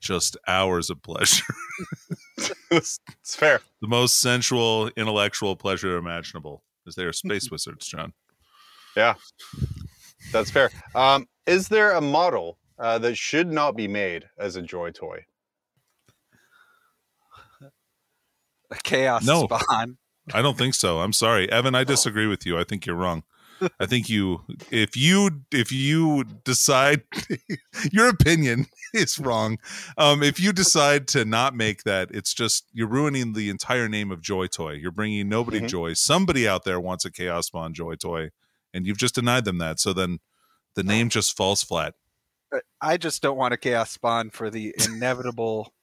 just 0.00 0.36
hours 0.46 0.90
of 0.90 1.02
pleasure. 1.02 1.42
it's 2.70 3.00
it's 3.08 3.34
fair. 3.34 3.60
the 3.80 3.88
most 3.88 4.20
sensual, 4.20 4.88
intellectual 4.96 5.56
pleasure 5.56 5.96
imaginable. 5.96 6.62
Is 6.86 6.94
they 6.94 7.02
are 7.04 7.10
Mm-hmm. 7.10 7.28
space 7.30 7.50
wizards, 7.50 7.86
John? 7.88 8.12
Yeah, 8.96 9.14
that's 10.32 10.50
fair. 10.50 10.70
Um, 10.94 11.26
is 11.46 11.68
there 11.68 11.92
a 11.92 12.00
model 12.00 12.58
uh, 12.78 12.98
that 12.98 13.16
should 13.16 13.50
not 13.50 13.74
be 13.76 13.88
made 13.88 14.28
as 14.38 14.54
a 14.56 14.62
joy 14.62 14.90
toy? 14.92 15.24
A 18.70 18.76
chaos 18.84 19.24
No. 19.24 19.44
spawn. 19.46 19.96
I 20.34 20.42
don't 20.42 20.58
think 20.58 20.74
so. 20.74 21.00
I'm 21.00 21.12
sorry, 21.14 21.50
Evan. 21.50 21.74
I 21.74 21.84
disagree 21.84 22.26
with 22.26 22.44
you. 22.44 22.58
I 22.58 22.64
think 22.64 22.84
you're 22.86 22.96
wrong. 22.96 23.24
I 23.80 23.86
think 23.86 24.08
you 24.08 24.44
if 24.70 24.96
you 24.96 25.42
if 25.52 25.72
you 25.72 26.24
decide 26.44 27.02
your 27.92 28.08
opinion 28.08 28.66
is 28.94 29.18
wrong. 29.18 29.58
Um, 29.96 30.22
if 30.22 30.38
you 30.40 30.52
decide 30.52 31.08
to 31.08 31.24
not 31.24 31.54
make 31.54 31.82
that, 31.84 32.10
it's 32.12 32.32
just 32.34 32.66
you're 32.72 32.88
ruining 32.88 33.32
the 33.32 33.50
entire 33.50 33.88
name 33.88 34.10
of 34.10 34.20
Joy 34.20 34.46
Toy. 34.46 34.72
You're 34.72 34.90
bringing 34.92 35.28
nobody 35.28 35.60
Mhm. 35.60 35.68
joy. 35.68 35.92
Somebody 35.94 36.46
out 36.46 36.64
there 36.64 36.80
wants 36.80 37.04
a 37.04 37.10
Chaos 37.10 37.46
Spawn 37.48 37.74
Joy 37.74 37.94
Toy, 37.96 38.30
and 38.72 38.86
you've 38.86 38.98
just 38.98 39.14
denied 39.14 39.44
them 39.44 39.58
that. 39.58 39.80
So 39.80 39.92
then 39.92 40.18
the 40.74 40.82
name 40.82 41.08
just 41.08 41.36
falls 41.36 41.62
flat. 41.62 41.94
I 42.80 42.96
just 42.96 43.20
don't 43.22 43.36
want 43.36 43.52
a 43.52 43.58
chaos 43.58 43.90
spawn 43.90 44.30
for 44.30 44.48
the 44.48 44.74
inevitable 44.86 45.74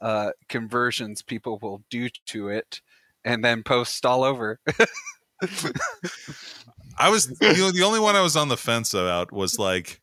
uh, 0.00 0.30
conversions 0.48 1.20
people 1.22 1.58
will 1.60 1.82
do 1.90 2.08
to 2.26 2.48
it, 2.48 2.80
and 3.24 3.44
then 3.44 3.62
post 3.62 4.06
all 4.06 4.22
over. 4.24 4.58
I 6.96 7.08
was 7.10 7.28
you 7.40 7.56
know 7.56 7.70
the 7.70 7.82
only 7.82 8.00
one 8.00 8.16
I 8.16 8.22
was 8.22 8.36
on 8.36 8.48
the 8.48 8.56
fence 8.56 8.94
about 8.94 9.32
was 9.32 9.58
like 9.58 10.00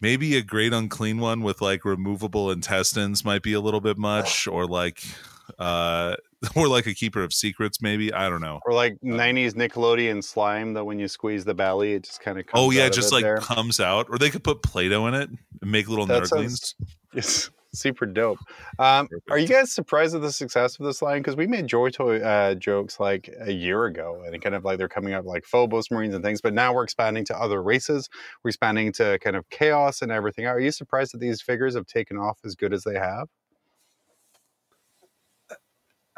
maybe 0.00 0.36
a 0.36 0.42
great 0.42 0.72
unclean 0.72 1.18
one 1.18 1.42
with 1.42 1.60
like 1.60 1.84
removable 1.84 2.50
intestines 2.50 3.24
might 3.24 3.42
be 3.42 3.52
a 3.52 3.60
little 3.60 3.80
bit 3.80 3.98
much 3.98 4.46
or 4.48 4.66
like 4.66 5.02
uh 5.58 6.16
or 6.56 6.66
like 6.66 6.86
a 6.86 6.94
keeper 6.94 7.22
of 7.22 7.32
secrets 7.32 7.80
maybe 7.80 8.12
I 8.12 8.28
don't 8.28 8.40
know. 8.40 8.60
Or 8.66 8.72
like 8.72 8.96
'90s 9.04 9.52
Nickelodeon 9.52 10.22
slime 10.24 10.74
that 10.74 10.84
when 10.84 10.98
you 10.98 11.06
squeeze 11.06 11.44
the 11.44 11.54
belly, 11.54 11.94
it 11.94 12.04
just 12.04 12.20
kind 12.20 12.38
of. 12.38 12.46
Oh 12.52 12.70
yeah, 12.72 12.88
just 12.88 13.12
like 13.12 13.22
there. 13.22 13.36
comes 13.38 13.78
out 13.78 14.06
or 14.10 14.18
they 14.18 14.30
could 14.30 14.42
put 14.42 14.62
Play-Doh 14.62 15.06
in 15.06 15.14
it 15.14 15.30
and 15.60 15.70
make 15.70 15.88
little 15.88 16.06
That 16.06 16.24
nurglings. 16.24 16.30
sounds 16.30 16.74
it's 17.14 17.50
super 17.74 18.06
dope. 18.06 18.38
Um, 18.78 19.08
are 19.30 19.38
you 19.38 19.48
guys 19.48 19.72
surprised 19.72 20.14
at 20.14 20.22
the 20.22 20.32
success 20.32 20.78
of 20.78 20.86
this 20.86 21.02
line? 21.02 21.18
Because 21.18 21.36
we 21.36 21.46
made 21.46 21.66
Joy 21.66 21.90
Toy 21.90 22.20
uh, 22.20 22.54
jokes 22.54 23.00
like 23.00 23.28
a 23.40 23.52
year 23.52 23.84
ago, 23.84 24.22
and 24.26 24.40
kind 24.42 24.54
of 24.54 24.64
like 24.64 24.78
they're 24.78 24.88
coming 24.88 25.14
up 25.14 25.24
like 25.24 25.44
Phobos 25.44 25.90
Marines 25.90 26.14
and 26.14 26.24
things. 26.24 26.40
But 26.40 26.54
now 26.54 26.72
we're 26.72 26.84
expanding 26.84 27.24
to 27.26 27.38
other 27.38 27.62
races. 27.62 28.08
We're 28.42 28.50
expanding 28.50 28.92
to 28.92 29.18
kind 29.20 29.36
of 29.36 29.48
chaos 29.50 30.02
and 30.02 30.12
everything. 30.12 30.46
Are 30.46 30.60
you 30.60 30.70
surprised 30.70 31.14
that 31.14 31.18
these 31.18 31.40
figures 31.42 31.74
have 31.74 31.86
taken 31.86 32.16
off 32.16 32.38
as 32.44 32.54
good 32.54 32.72
as 32.72 32.84
they 32.84 32.98
have? 32.98 33.28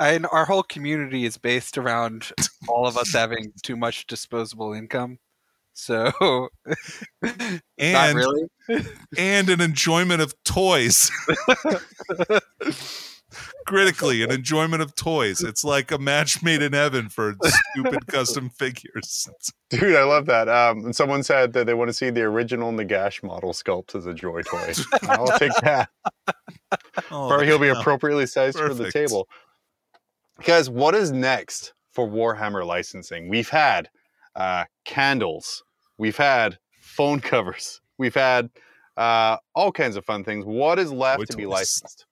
and 0.00 0.26
our 0.32 0.44
whole 0.44 0.62
community 0.62 1.24
is 1.24 1.38
based 1.38 1.78
around 1.78 2.32
all 2.68 2.86
of 2.86 2.96
us 2.96 3.12
having 3.12 3.52
too 3.62 3.76
much 3.76 4.06
disposable 4.06 4.72
income. 4.72 5.18
So, 5.74 6.12
not 7.22 7.60
And 7.78 8.16
really. 8.16 8.46
and 9.18 9.50
an 9.50 9.60
enjoyment 9.60 10.22
of 10.22 10.32
toys. 10.44 11.10
Critically, 13.66 14.22
an 14.22 14.30
enjoyment 14.30 14.82
of 14.82 14.94
toys. 14.94 15.40
It's 15.42 15.64
like 15.64 15.90
a 15.90 15.98
match 15.98 16.42
made 16.42 16.62
in 16.62 16.72
heaven 16.74 17.08
for 17.08 17.34
stupid 17.72 18.06
custom 18.08 18.50
figures. 18.50 19.28
Dude, 19.70 19.96
I 19.96 20.04
love 20.04 20.26
that. 20.26 20.48
Um, 20.48 20.84
and 20.84 20.94
someone 20.94 21.22
said 21.24 21.52
that 21.54 21.66
they 21.66 21.74
want 21.74 21.88
to 21.88 21.92
see 21.94 22.10
the 22.10 22.22
original 22.22 22.70
Nagash 22.72 23.22
model 23.24 23.52
sculpt 23.52 23.96
as 23.96 24.06
a 24.06 24.14
Joy 24.14 24.42
Toy. 24.42 24.72
I'll 25.08 25.26
take 25.38 25.52
that. 25.62 25.88
Oh, 27.10 27.30
or 27.30 27.42
he'll 27.42 27.58
be 27.58 27.68
appropriately 27.68 28.26
sized 28.26 28.58
for 28.58 28.72
the 28.72 28.92
table. 28.92 29.26
Guys, 30.44 30.70
what 30.70 30.94
is 30.94 31.10
next 31.10 31.72
for 31.90 32.06
Warhammer 32.06 32.64
licensing? 32.64 33.28
We've 33.28 33.48
had 33.48 33.88
uh, 34.36 34.64
candles, 34.84 35.62
we've 35.98 36.16
had 36.16 36.58
phone 36.80 37.20
covers, 37.20 37.80
we've 37.98 38.14
had 38.14 38.50
uh, 38.96 39.36
all 39.54 39.72
kinds 39.72 39.96
of 39.96 40.04
fun 40.04 40.24
things. 40.24 40.44
What 40.44 40.78
is 40.78 40.92
left 40.92 41.18
Toy 41.20 41.24
to 41.26 41.36
be 41.36 41.46
licensed? 41.46 42.06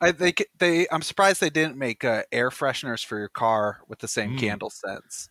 I 0.00 0.12
think 0.12 0.46
they. 0.58 0.86
I'm 0.92 1.02
surprised 1.02 1.40
they 1.40 1.50
didn't 1.50 1.76
make 1.76 2.04
uh, 2.04 2.22
air 2.30 2.50
fresheners 2.50 3.04
for 3.04 3.18
your 3.18 3.28
car 3.28 3.80
with 3.88 3.98
the 3.98 4.08
same 4.08 4.30
Mm. 4.30 4.38
candle 4.38 4.70
scents. 4.70 5.28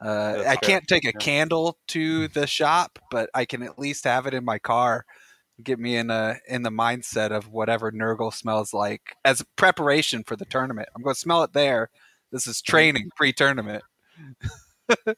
Uh, 0.00 0.44
I 0.46 0.56
can't 0.56 0.86
take 0.86 1.04
a 1.04 1.12
Yeah. 1.12 1.18
candle 1.18 1.78
to 1.88 2.28
the 2.28 2.46
shop, 2.46 2.98
but 3.10 3.30
I 3.34 3.44
can 3.44 3.62
at 3.62 3.78
least 3.78 4.04
have 4.04 4.26
it 4.26 4.34
in 4.34 4.44
my 4.44 4.58
car. 4.58 5.04
Get 5.62 5.78
me 5.78 5.96
in 5.96 6.10
a 6.10 6.36
in 6.48 6.62
the 6.62 6.70
mindset 6.70 7.30
of 7.30 7.48
whatever 7.48 7.90
Nurgle 7.90 8.32
smells 8.32 8.72
like 8.72 9.16
as 9.24 9.40
a 9.40 9.46
preparation 9.56 10.22
for 10.24 10.36
the 10.36 10.44
tournament. 10.44 10.88
I'm 10.94 11.02
going 11.02 11.14
to 11.14 11.20
smell 11.20 11.42
it 11.42 11.52
there. 11.52 11.90
This 12.34 12.48
is 12.48 12.60
training 12.60 13.10
pre-tournament. 13.14 13.84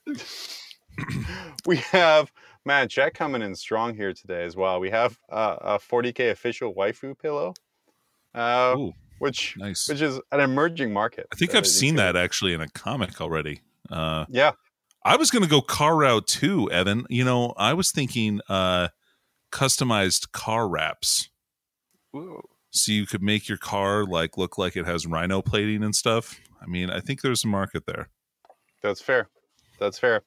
we 1.67 1.77
have 1.77 2.31
man 2.67 2.89
Jack 2.89 3.15
coming 3.15 3.41
in 3.41 3.55
strong 3.55 3.97
here 3.97 4.13
today 4.13 4.45
as 4.45 4.55
well. 4.55 4.81
We 4.81 4.91
have 4.91 5.19
uh, 5.33 5.57
a 5.63 5.79
40k 5.79 6.31
official 6.31 6.75
waifu 6.75 7.19
pillow, 7.19 7.55
uh, 8.35 8.75
Ooh, 8.77 8.93
which 9.19 9.55
nice. 9.57 9.89
which 9.89 10.03
is 10.03 10.21
an 10.31 10.41
emerging 10.41 10.93
market. 10.93 11.27
I 11.33 11.37
think 11.37 11.55
I've 11.55 11.67
seen 11.67 11.97
gonna- 11.97 12.13
that 12.13 12.23
actually 12.23 12.53
in 12.53 12.61
a 12.61 12.69
comic 12.69 13.19
already. 13.19 13.63
Uh, 13.91 14.27
Yeah, 14.29 14.53
I 15.03 15.17
was 15.17 15.31
going 15.31 15.43
to 15.43 15.49
go 15.49 15.63
car 15.63 15.97
route 15.97 16.27
too, 16.27 16.71
Evan. 16.71 17.07
You 17.09 17.25
know, 17.25 17.55
I 17.57 17.73
was 17.73 17.91
thinking 17.93 18.43
uh, 18.51 18.89
customized 19.51 20.33
car 20.33 20.69
wraps. 20.69 21.31
Ooh. 22.15 22.43
So 22.71 22.93
you 22.93 23.07
could 23.07 23.23
make 23.23 23.49
your 23.49 23.57
car 23.57 24.05
like 24.05 24.37
look 24.37 24.59
like 24.59 24.77
it 24.77 24.85
has 24.85 25.07
rhino 25.07 25.41
plating 25.41 25.83
and 25.83 25.95
stuff. 25.97 26.39
I 26.61 26.67
mean, 26.67 26.91
I 26.91 27.01
think 27.01 27.23
there's 27.23 27.45
a 27.45 27.49
market 27.49 27.87
there. 27.87 28.09
That's 28.83 29.01
fair. 29.01 29.29
That's 29.79 29.99
fair. 29.99 30.23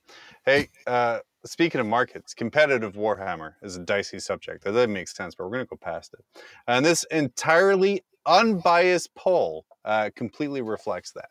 Hey, 0.45 0.69
uh, 0.86 1.19
speaking 1.45 1.81
of 1.81 1.88
markets, 1.88 2.33
competitive 2.33 2.93
Warhammer 2.93 3.53
is 3.62 3.75
a 3.75 3.79
dicey 3.79 4.19
subject. 4.19 4.63
That 4.63 4.74
doesn't 4.74 4.93
make 4.93 5.07
sense, 5.07 5.36
but 5.36 5.45
we're 5.45 5.51
going 5.51 5.65
to 5.65 5.69
go 5.69 5.77
past 5.77 6.13
it. 6.13 6.41
And 6.67 6.86
this 6.86 7.03
entirely 7.12 8.03
unbiased 8.25 9.13
poll 9.15 9.65
uh, 9.86 10.09
completely 10.15 10.62
reflects 10.62 11.13
that. 11.13 11.29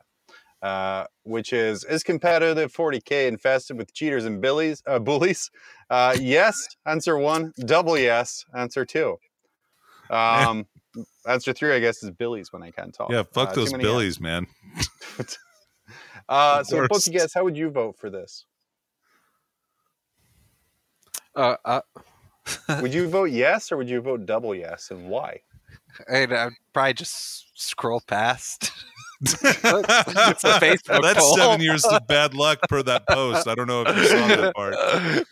Uh, 0.61 1.07
which 1.23 1.53
is 1.53 1.85
is 1.85 2.03
competitive 2.03 2.73
40k 2.73 3.29
infested 3.29 3.79
with 3.79 3.95
cheaters 3.95 4.25
and 4.25 4.41
billies, 4.41 4.83
uh, 4.89 4.99
bullies? 4.99 5.53
Uh, 5.89 6.17
yes, 6.21 6.57
answer 6.85 7.17
one. 7.17 7.53
Double 7.61 7.97
yes, 7.97 8.45
answer 8.55 8.85
two. 8.85 9.19
Um, 10.11 10.67
answer 11.27 11.53
three, 11.53 11.75
I 11.75 11.81
guess, 11.81 12.03
is 12.03 12.11
Billy's 12.11 12.53
when 12.53 12.63
I 12.63 12.71
can't 12.71 12.95
talk. 12.95 13.11
Yeah, 13.11 13.23
fuck 13.33 13.51
Uh, 13.51 13.55
those 13.55 13.73
Billy's, 13.73 14.17
yes. 14.17 14.21
man. 14.21 14.47
Uh, 16.29 16.63
so, 16.65 16.81
both 16.81 16.91
course. 16.91 17.07
you 17.07 17.19
guys, 17.19 17.33
how 17.33 17.43
would 17.43 17.57
you 17.57 17.71
vote 17.71 17.97
for 17.99 18.11
this? 18.11 18.45
Uh, 21.35 21.57
uh, 21.65 21.81
would 22.83 22.93
you 22.93 23.09
vote 23.17 23.31
yes 23.31 23.73
or 23.73 23.79
would 23.79 23.89
you 23.89 24.01
vote 24.03 24.27
double 24.27 24.55
yes 24.55 24.91
and 24.91 25.09
why 25.09 25.41
and 26.09 26.33
I'd 26.33 26.53
probably 26.73 26.95
just 26.95 27.47
scroll 27.55 28.01
past. 28.07 28.71
It's 29.21 30.45
a 30.45 30.61
Facebook 30.61 31.03
That's 31.03 31.19
poll. 31.19 31.37
seven 31.37 31.61
years 31.61 31.85
of 31.85 32.07
bad 32.07 32.35
luck 32.35 32.61
per 32.69 32.83
that 32.85 33.07
post. 33.09 33.49
I 33.49 33.55
don't 33.57 33.67
know 33.67 33.83
if 33.83 33.97
you 33.97 34.05
saw 34.07 34.29
that 34.29 34.55
part. 34.55 34.75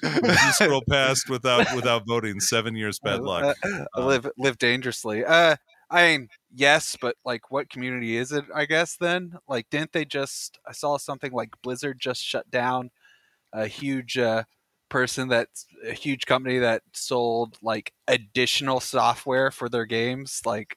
If 0.02 0.44
you 0.44 0.52
scroll 0.52 0.82
past 0.88 1.30
without 1.30 1.72
without 1.74 2.06
voting, 2.06 2.40
seven 2.40 2.74
years 2.74 2.98
bad 2.98 3.22
luck. 3.22 3.56
Uh, 3.64 3.84
live 3.96 4.28
live 4.36 4.58
dangerously. 4.58 5.24
Uh, 5.24 5.56
I 5.88 6.02
mean, 6.08 6.28
yes, 6.52 6.96
but 7.00 7.16
like, 7.24 7.52
what 7.52 7.70
community 7.70 8.16
is 8.16 8.32
it? 8.32 8.44
I 8.52 8.64
guess 8.64 8.96
then, 8.96 9.34
like, 9.48 9.70
didn't 9.70 9.92
they 9.92 10.04
just? 10.04 10.58
I 10.66 10.72
saw 10.72 10.96
something 10.98 11.30
like 11.30 11.50
Blizzard 11.62 12.00
just 12.00 12.24
shut 12.24 12.50
down 12.50 12.90
a 13.52 13.68
huge 13.68 14.18
uh, 14.18 14.42
person 14.88 15.28
that 15.28 15.48
a 15.88 15.92
huge 15.92 16.26
company 16.26 16.58
that 16.58 16.82
sold 16.92 17.56
like 17.62 17.92
additional 18.08 18.80
software 18.80 19.52
for 19.52 19.68
their 19.68 19.86
games, 19.86 20.40
like. 20.44 20.76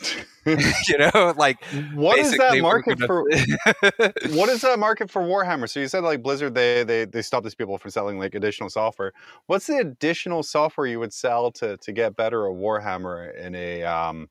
you 0.46 0.98
know, 0.98 1.34
like 1.36 1.62
what 1.94 2.18
is 2.18 2.36
that 2.38 2.58
market 2.58 2.98
for 3.00 3.24
gonna- 3.28 4.12
what 4.36 4.48
is 4.48 4.62
that 4.62 4.78
market 4.78 5.10
for 5.10 5.22
warhammer? 5.22 5.68
So 5.68 5.80
you 5.80 5.88
said 5.88 6.04
like 6.04 6.22
blizzard 6.22 6.54
they 6.54 6.84
they 6.84 7.04
they 7.04 7.22
stop 7.22 7.42
these 7.42 7.54
people 7.54 7.76
from 7.78 7.90
selling 7.90 8.18
like 8.18 8.34
additional 8.34 8.70
software. 8.70 9.12
What's 9.46 9.66
the 9.66 9.78
additional 9.78 10.42
software 10.42 10.86
you 10.86 11.00
would 11.00 11.12
sell 11.12 11.50
to 11.52 11.76
to 11.76 11.92
get 11.92 12.16
better 12.16 12.46
at 12.46 12.52
warhammer 12.54 13.36
in 13.36 13.54
a 13.54 13.84
um 13.84 14.28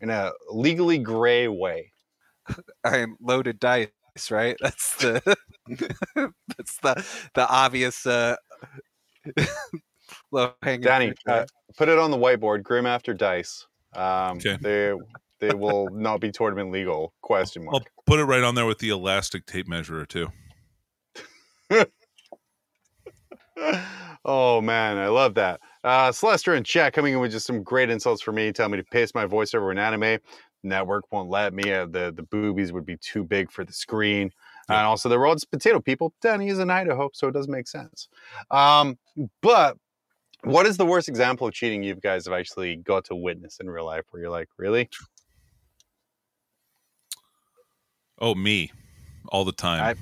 in 0.00 0.10
a 0.10 0.32
legally 0.50 0.98
gray 0.98 1.48
way? 1.48 1.92
I 2.84 2.98
am 2.98 3.16
loaded 3.20 3.58
dice, 3.58 3.88
right? 4.30 4.56
That's 4.60 4.96
the 4.96 5.36
that's 5.66 6.78
the 6.78 7.04
the 7.34 7.48
obvious 7.48 8.06
uh 8.06 8.36
low 10.30 10.52
hanging 10.62 10.82
danny 10.82 11.12
uh, 11.26 11.44
put 11.76 11.88
it 11.88 11.98
on 11.98 12.10
the 12.10 12.16
whiteboard 12.16 12.62
grim 12.62 12.86
after 12.86 13.14
dice 13.14 13.66
um 13.96 14.38
Okay. 14.38 14.58
they 14.60 14.92
they 15.40 15.54
will 15.54 15.88
not 15.90 16.20
be 16.20 16.30
tournament 16.30 16.70
legal 16.72 17.12
question 17.22 17.64
mark 17.64 17.74
I'll 17.74 18.04
put 18.06 18.20
it 18.20 18.24
right 18.24 18.42
on 18.42 18.54
there 18.54 18.66
with 18.66 18.78
the 18.78 18.90
elastic 18.90 19.46
tape 19.46 19.66
measure 19.68 20.04
too. 20.06 20.28
oh 24.24 24.60
man, 24.60 24.98
I 24.98 25.08
love 25.08 25.34
that. 25.34 25.60
Uh, 25.82 26.10
Celestra 26.10 26.56
and 26.56 26.66
chat 26.66 26.92
coming 26.92 27.14
in 27.14 27.20
with 27.20 27.32
just 27.32 27.46
some 27.46 27.62
great 27.62 27.90
insults 27.90 28.22
for 28.22 28.32
me, 28.32 28.52
telling 28.52 28.72
me 28.72 28.78
to 28.78 28.84
paste 28.84 29.14
my 29.14 29.26
voice 29.26 29.54
over 29.54 29.70
an 29.70 29.78
anime. 29.78 30.18
Network 30.62 31.04
won't 31.12 31.30
let 31.30 31.52
me. 31.52 31.72
Uh, 31.72 31.86
the 31.86 32.12
the 32.14 32.22
boobies 32.22 32.72
would 32.72 32.86
be 32.86 32.96
too 32.96 33.22
big 33.22 33.50
for 33.50 33.64
the 33.64 33.72
screen. 33.72 34.30
Yeah. 34.68 34.78
And 34.78 34.86
also, 34.86 35.08
the 35.08 35.18
world's 35.18 35.44
potato 35.44 35.80
people. 35.80 36.14
Danny 36.22 36.48
is 36.48 36.58
in 36.58 36.70
Idaho, 36.70 37.10
so 37.12 37.28
it 37.28 37.32
doesn't 37.32 37.52
make 37.52 37.68
sense. 37.68 38.08
Um, 38.50 38.98
but 39.42 39.76
what 40.44 40.66
is 40.66 40.76
the 40.76 40.86
worst 40.86 41.08
example 41.08 41.46
of 41.46 41.54
cheating 41.54 41.82
you 41.82 41.94
guys 41.94 42.26
have 42.26 42.34
actually 42.34 42.76
got 42.76 43.04
to 43.06 43.14
witness 43.14 43.58
in 43.60 43.68
real 43.68 43.84
life 43.86 44.04
where 44.10 44.22
you're 44.22 44.30
like, 44.30 44.48
really? 44.58 44.88
Oh, 48.18 48.34
me. 48.34 48.70
all 49.28 49.44
the 49.44 49.52
time. 49.52 49.82
I- 49.82 49.94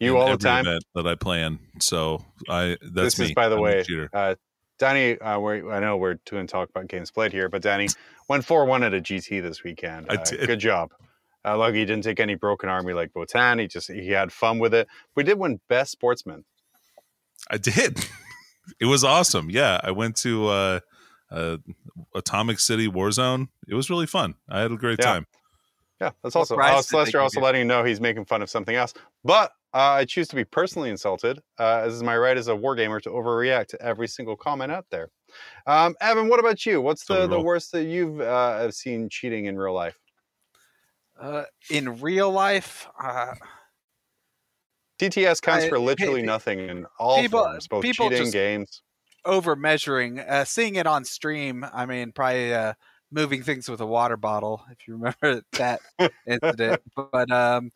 You 0.00 0.16
all 0.18 0.30
the 0.30 0.36
time. 0.36 0.66
event 0.66 0.84
that 0.96 1.06
I 1.06 1.14
plan. 1.14 1.58
So 1.80 2.24
I 2.48 2.76
that's 2.82 3.16
this 3.16 3.18
me. 3.20 3.24
is, 3.26 3.32
by 3.34 3.48
the 3.48 3.56
I'm 3.56 3.62
way, 3.62 3.84
uh, 4.12 4.34
Danny. 4.78 5.16
Uh, 5.20 5.40
I 5.40 5.78
know 5.80 5.96
we're 5.96 6.18
doing 6.26 6.48
talk 6.48 6.68
about 6.68 6.88
games 6.88 7.12
played 7.12 7.30
here, 7.32 7.48
but 7.48 7.62
Danny 7.62 7.86
went 8.28 8.44
four 8.44 8.64
one 8.64 8.82
at 8.82 8.92
a 8.92 9.00
GT 9.00 9.40
this 9.40 9.62
weekend. 9.62 10.06
I 10.10 10.14
Uh, 10.16 10.24
did. 10.24 10.46
Good 10.48 10.58
job. 10.58 10.90
Uh, 11.44 11.56
lucky 11.56 11.78
he 11.78 11.84
didn't 11.84 12.02
take 12.02 12.18
any 12.18 12.34
broken 12.34 12.68
army 12.68 12.92
like 12.92 13.12
Votan. 13.12 13.60
He 13.60 13.68
just 13.68 13.88
he 13.90 14.08
had 14.10 14.32
fun 14.32 14.58
with 14.58 14.74
it. 14.74 14.88
We 15.14 15.22
did 15.22 15.38
win 15.38 15.60
best 15.68 15.92
sportsman. 15.92 16.44
I 17.50 17.58
did. 17.58 18.04
it 18.80 18.86
was 18.86 19.04
awesome. 19.04 19.50
Yeah, 19.50 19.80
I 19.82 19.90
went 19.90 20.16
to 20.18 20.48
uh, 20.48 20.80
uh, 21.30 21.56
Atomic 22.14 22.60
City 22.60 22.88
Warzone. 22.88 23.48
It 23.68 23.74
was 23.74 23.90
really 23.90 24.06
fun. 24.06 24.34
I 24.48 24.60
had 24.60 24.72
a 24.72 24.76
great 24.76 24.98
Yeah. 25.00 25.06
time. 25.06 25.26
Yeah, 26.00 26.10
that's 26.22 26.34
What 26.34 26.40
also 26.40 26.56
prize 26.56 26.72
Alex 26.72 26.88
did 26.88 26.94
they 26.94 26.98
Lester 26.98 27.20
also 27.20 27.40
letting 27.40 27.60
you 27.60 27.64
know 27.64 27.84
he's 27.84 28.00
making 28.00 28.24
fun 28.24 28.42
of 28.42 28.50
something 28.50 28.74
else. 28.74 28.94
But 29.22 29.52
uh, 29.72 29.78
I 29.78 30.04
choose 30.04 30.28
to 30.28 30.36
be 30.36 30.44
personally 30.44 30.90
insulted, 30.90 31.40
uh, 31.58 31.82
as 31.84 31.94
is 31.94 32.02
my 32.02 32.16
right 32.16 32.36
as 32.36 32.48
a 32.48 32.52
wargamer 32.52 33.00
to 33.02 33.10
overreact 33.10 33.68
to 33.68 33.82
every 33.82 34.08
single 34.08 34.36
comment 34.36 34.72
out 34.72 34.86
there. 34.90 35.10
Um, 35.66 35.94
Evan, 36.00 36.28
what 36.28 36.40
about 36.40 36.66
you? 36.66 36.80
What's 36.80 37.04
the, 37.04 37.26
the 37.26 37.40
worst 37.40 37.72
that 37.72 37.84
you've 37.84 38.20
uh, 38.20 38.70
seen 38.70 39.08
cheating 39.08 39.46
in 39.46 39.56
real 39.56 39.72
life? 39.72 39.98
Uh, 41.18 41.44
in 41.70 42.00
real 42.00 42.30
life, 42.30 42.88
TTS 44.98 45.40
counts 45.40 45.64
I- 45.64 45.68
for 45.68 45.78
literally 45.78 46.22
nothing 46.22 46.60
in 46.68 46.86
all 46.98 47.20
people- 47.20 47.42
forms, 47.44 47.66
both 47.68 47.82
people 47.82 48.10
cheating, 48.10 48.30
games. 48.30 48.82
over 49.24 49.56
measuring, 49.56 50.20
uh, 50.20 50.44
seeing 50.44 50.76
it 50.76 50.86
on 50.86 51.04
stream. 51.04 51.64
I 51.72 51.86
mean, 51.86 52.12
probably 52.12 52.54
uh, 52.54 52.74
moving 53.10 53.42
things 53.42 53.68
with 53.68 53.80
a 53.80 53.86
water 53.86 54.16
bottle, 54.16 54.64
if 54.70 54.86
you 54.86 54.94
remember 54.94 55.42
that 55.52 55.80
incident. 56.26 56.82
But 57.12 57.30
um, 57.30 57.72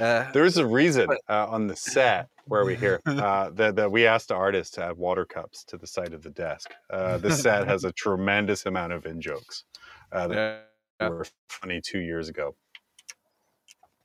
uh, 0.00 0.30
There's 0.32 0.56
a 0.56 0.66
reason 0.66 1.06
But- 1.06 1.20
uh, 1.28 1.46
on 1.48 1.66
the 1.66 1.76
set 1.76 2.28
where 2.46 2.64
we 2.66 2.74
hear 2.76 3.00
uh, 3.06 3.50
that, 3.54 3.74
that 3.76 3.90
we 3.90 4.06
asked 4.06 4.28
the 4.28 4.34
artist 4.34 4.74
to 4.74 4.84
add 4.84 4.96
water 4.98 5.24
cups 5.24 5.64
to 5.64 5.78
the 5.78 5.86
side 5.86 6.12
of 6.12 6.22
the 6.22 6.28
desk. 6.30 6.70
Uh, 6.90 7.16
this 7.18 7.40
set 7.40 7.66
has 7.66 7.84
a 7.84 7.92
tremendous 7.92 8.66
amount 8.66 8.92
of 8.92 9.06
in 9.06 9.18
jokes 9.20 9.64
uh, 10.12 10.26
that 10.28 10.68
Yeah. 11.00 11.08
were 11.08 11.26
funny 11.48 11.80
two 11.80 12.00
years 12.00 12.28
ago. 12.28 12.54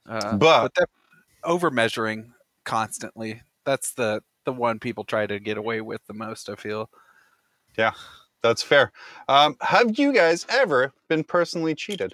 uh, 0.07 0.37
But- 0.37 0.73
that 0.75 0.87
over 1.43 1.69
measuring 1.69 2.33
constantly. 2.65 3.41
That's 3.65 3.93
the 3.93 4.21
the 4.45 4.53
one 4.53 4.79
people 4.79 5.03
try 5.03 5.27
to 5.27 5.39
get 5.39 5.57
away 5.57 5.81
with 5.81 6.05
the 6.07 6.13
most. 6.13 6.49
I 6.49 6.55
feel. 6.55 6.89
Yeah, 7.77 7.91
that's 8.41 8.63
fair. 8.63 8.91
Um, 9.27 9.55
have 9.61 9.97
you 9.99 10.11
guys 10.13 10.45
ever 10.49 10.93
been 11.07 11.23
personally 11.23 11.75
cheated? 11.75 12.13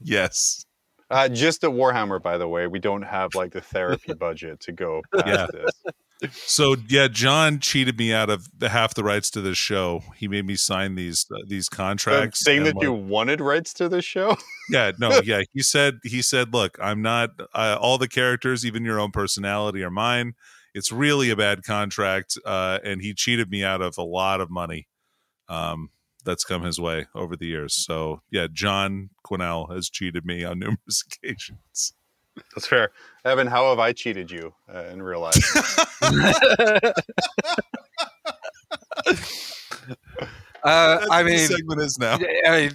Yes. 0.00 0.64
Uh, 1.10 1.28
just 1.28 1.64
at 1.64 1.70
Warhammer, 1.70 2.22
by 2.22 2.38
the 2.38 2.46
way. 2.48 2.66
We 2.66 2.78
don't 2.78 3.02
have 3.02 3.34
like 3.34 3.52
the 3.52 3.60
therapy 3.60 4.12
budget 4.14 4.60
to 4.60 4.72
go 4.72 5.02
past 5.14 5.26
Yeah. 5.26 5.46
this. 5.52 5.82
So 6.32 6.76
yeah, 6.88 7.08
John 7.08 7.60
cheated 7.60 7.96
me 7.98 8.12
out 8.12 8.28
of 8.28 8.48
the 8.58 8.68
half 8.68 8.94
the 8.94 9.04
rights 9.04 9.30
to 9.30 9.40
this 9.40 9.56
show. 9.58 10.02
He 10.16 10.26
made 10.26 10.46
me 10.46 10.56
sign 10.56 10.96
these 10.96 11.26
uh, 11.32 11.38
these 11.46 11.68
contracts. 11.68 12.44
saying 12.44 12.64
that 12.64 12.74
like- 12.74 12.82
you 12.82 12.92
wanted 12.92 13.40
rights 13.40 13.72
to 13.74 13.88
the 13.88 14.02
show. 14.02 14.36
yeah 14.70 14.92
no 14.98 15.20
yeah 15.24 15.42
he 15.52 15.62
said 15.62 15.98
he 16.04 16.20
said 16.22 16.52
look 16.52 16.76
i'm 16.80 17.00
not 17.02 17.30
uh, 17.54 17.76
all 17.80 17.98
the 17.98 18.08
characters 18.08 18.64
even 18.64 18.84
your 18.84 19.00
own 19.00 19.10
personality 19.10 19.82
are 19.82 19.90
mine 19.90 20.34
it's 20.74 20.92
really 20.92 21.30
a 21.30 21.36
bad 21.36 21.62
contract 21.64 22.38
uh, 22.44 22.78
and 22.84 23.00
he 23.02 23.14
cheated 23.14 23.50
me 23.50 23.64
out 23.64 23.80
of 23.80 23.96
a 23.98 24.02
lot 24.02 24.40
of 24.40 24.50
money 24.50 24.86
um, 25.48 25.90
that's 26.24 26.44
come 26.44 26.62
his 26.62 26.78
way 26.78 27.06
over 27.14 27.36
the 27.36 27.46
years 27.46 27.74
so 27.74 28.20
yeah 28.30 28.46
john 28.52 29.10
quinnell 29.24 29.72
has 29.74 29.88
cheated 29.88 30.24
me 30.24 30.44
on 30.44 30.58
numerous 30.58 31.02
occasions 31.22 31.94
That's 32.54 32.66
fair. 32.66 32.90
Evan, 33.24 33.46
how 33.46 33.70
have 33.70 33.78
I 33.78 33.92
cheated 33.92 34.30
you 34.30 34.54
uh, 34.72 34.84
in 34.84 35.02
real 35.02 35.20
life? 35.20 35.34
Uh, 40.64 41.06
I 41.10 41.22
mean, 41.22 41.38
segment 41.38 41.80
is 41.80 41.98
now 41.98 42.18
I 42.46 42.50
mean, 42.50 42.72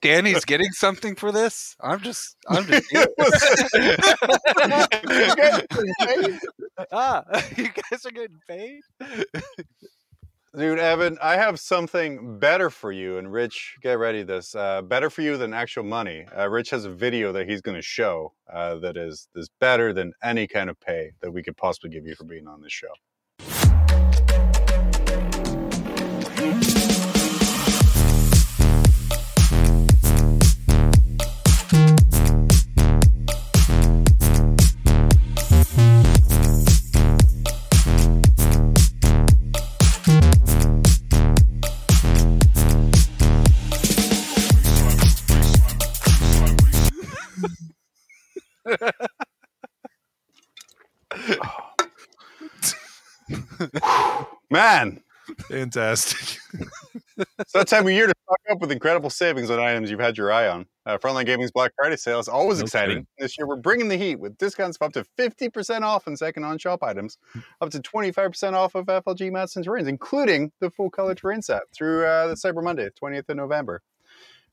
Danny's 0.00 0.44
getting 0.44 0.70
something 0.72 1.14
for 1.14 1.32
this. 1.32 1.76
I'm 1.80 2.00
just, 2.00 2.36
I'm 2.48 2.64
just. 2.66 2.86
ah, 6.92 7.22
you 7.56 7.68
guys 7.68 8.06
are 8.06 8.10
getting 8.10 8.40
paid. 8.48 8.82
Dude, 10.56 10.78
Evan, 10.78 11.18
I 11.20 11.36
have 11.36 11.60
something 11.60 12.38
better 12.38 12.70
for 12.70 12.90
you. 12.90 13.18
And 13.18 13.30
Rich, 13.30 13.76
get 13.82 13.98
ready 13.98 14.22
this. 14.22 14.54
Uh, 14.54 14.80
better 14.80 15.10
for 15.10 15.20
you 15.20 15.36
than 15.36 15.52
actual 15.52 15.82
money. 15.82 16.24
Uh, 16.34 16.48
Rich 16.48 16.70
has 16.70 16.86
a 16.86 16.90
video 16.90 17.30
that 17.32 17.46
he's 17.46 17.60
going 17.60 17.74
to 17.74 17.82
show 17.82 18.32
uh, 18.50 18.76
that 18.76 18.96
is, 18.96 19.28
is 19.34 19.50
better 19.60 19.92
than 19.92 20.14
any 20.22 20.46
kind 20.46 20.70
of 20.70 20.80
pay 20.80 21.10
that 21.20 21.30
we 21.30 21.42
could 21.42 21.58
possibly 21.58 21.90
give 21.90 22.06
you 22.06 22.14
for 22.14 22.24
being 22.24 22.48
on 22.48 22.62
this 22.62 22.72
show. 22.72 22.88
Man, 54.66 55.00
fantastic 55.48 56.40
it's 57.38 57.52
that 57.52 57.68
time 57.68 57.86
of 57.86 57.92
year 57.92 58.08
to 58.08 58.14
stock 58.24 58.40
up 58.50 58.60
with 58.60 58.72
incredible 58.72 59.10
savings 59.10 59.48
on 59.48 59.60
items 59.60 59.92
you've 59.92 60.00
had 60.00 60.18
your 60.18 60.32
eye 60.32 60.48
on. 60.48 60.66
Uh, 60.84 60.98
Frontline 60.98 61.24
Gaming's 61.24 61.52
Black 61.52 61.70
Friday 61.76 61.94
sale 61.94 62.18
is 62.18 62.26
always 62.26 62.58
No 62.58 62.64
exciting. 62.64 62.88
kidding. 62.88 63.06
This 63.16 63.38
year, 63.38 63.46
we're 63.46 63.54
bringing 63.54 63.86
the 63.86 63.96
heat 63.96 64.16
with 64.16 64.36
discounts 64.38 64.76
of 64.80 64.86
up 64.86 64.92
to 64.94 65.04
50% 65.16 65.82
off 65.82 66.08
on 66.08 66.16
second 66.16 66.42
on 66.42 66.58
shop 66.58 66.82
items, 66.82 67.16
up 67.60 67.70
to 67.70 67.78
25% 67.78 68.54
off 68.54 68.74
of 68.74 68.86
FLG 68.86 69.30
mats 69.30 69.54
and 69.54 69.64
terrains, 69.64 69.86
including 69.86 70.50
the 70.58 70.68
full 70.72 70.90
color 70.90 71.14
terrain 71.14 71.42
set 71.42 71.62
through 71.72 72.04
uh, 72.04 72.26
the 72.26 72.34
Cyber 72.34 72.64
Monday, 72.64 72.88
20th 73.00 73.28
of 73.28 73.36
November. 73.36 73.82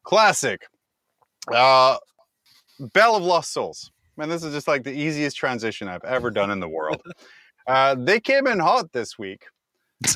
Classic. 0.04 0.62
Uh, 1.52 1.98
Bell 2.94 3.16
of 3.16 3.24
Lost 3.24 3.52
Souls. 3.52 3.92
Man, 4.16 4.30
this 4.30 4.44
is 4.44 4.54
just 4.54 4.68
like 4.68 4.84
the 4.84 4.94
easiest 4.94 5.38
transition 5.38 5.88
I've 5.88 6.04
ever 6.04 6.30
done 6.30 6.52
in 6.52 6.60
the 6.60 6.70
world. 6.70 7.02
Uh, 7.66 7.96
they 7.98 8.20
came 8.20 8.46
in 8.46 8.60
hot 8.60 8.92
this 8.92 9.18
week. 9.18 9.46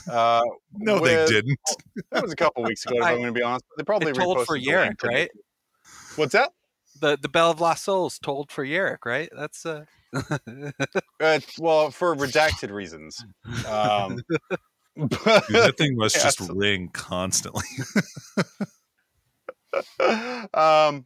Uh, 0.09 0.41
no 0.73 1.01
with- 1.01 1.27
they 1.27 1.33
didn't 1.41 1.59
that 2.11 2.23
was 2.23 2.31
a 2.31 2.35
couple 2.35 2.63
weeks 2.63 2.85
ago. 2.85 2.97
If 2.97 3.03
I- 3.03 3.11
I'm 3.11 3.17
going 3.17 3.27
to 3.27 3.31
be 3.33 3.41
honest. 3.43 3.65
They 3.77 3.83
probably 3.83 4.11
It 4.11 4.15
told 4.15 4.45
for 4.45 4.57
the 4.57 4.65
link 4.65 5.03
right? 5.03 5.29
What's 6.15 6.33
that? 6.33 6.51
The 6.99 7.17
the 7.21 7.29
Bell 7.29 7.51
of 7.51 7.61
Lost 7.61 7.83
Souls 7.83 8.17
tolled 8.19 8.51
for 8.51 8.65
Yarrick, 8.65 9.05
right? 9.05 9.29
That's 9.35 9.65
uh. 9.65 9.85
Uh, 11.19 11.39
well, 11.59 11.89
for 11.91 12.15
redacted 12.15 12.71
reasons. 12.71 13.23
Um, 13.67 14.17
Dude, 14.97 15.09
that 15.09 15.75
thing 15.77 15.95
must 15.97 16.15
Yeah, 16.15 16.23
just 16.23 16.39
so- 16.45 16.53
ring 16.53 16.89
constantly 16.93 17.63
um, 20.53 21.05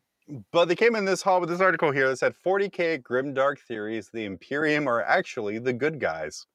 but 0.52 0.65
they 0.67 0.76
came 0.76 0.96
in 0.96 1.06
this 1.06 1.22
hall 1.22 1.39
with 1.39 1.50
this 1.50 1.60
article 1.62 1.91
here 1.91 2.08
that 2.10 2.17
said 2.20 2.34
40k 2.46 3.02
grimdark 3.02 3.60
theories. 3.60 4.10
The 4.13 4.26
Imperium 4.26 4.88
are 4.88 5.02
actually 5.04 5.60
the 5.60 5.74
good 5.74 6.00
guys. 6.00 6.46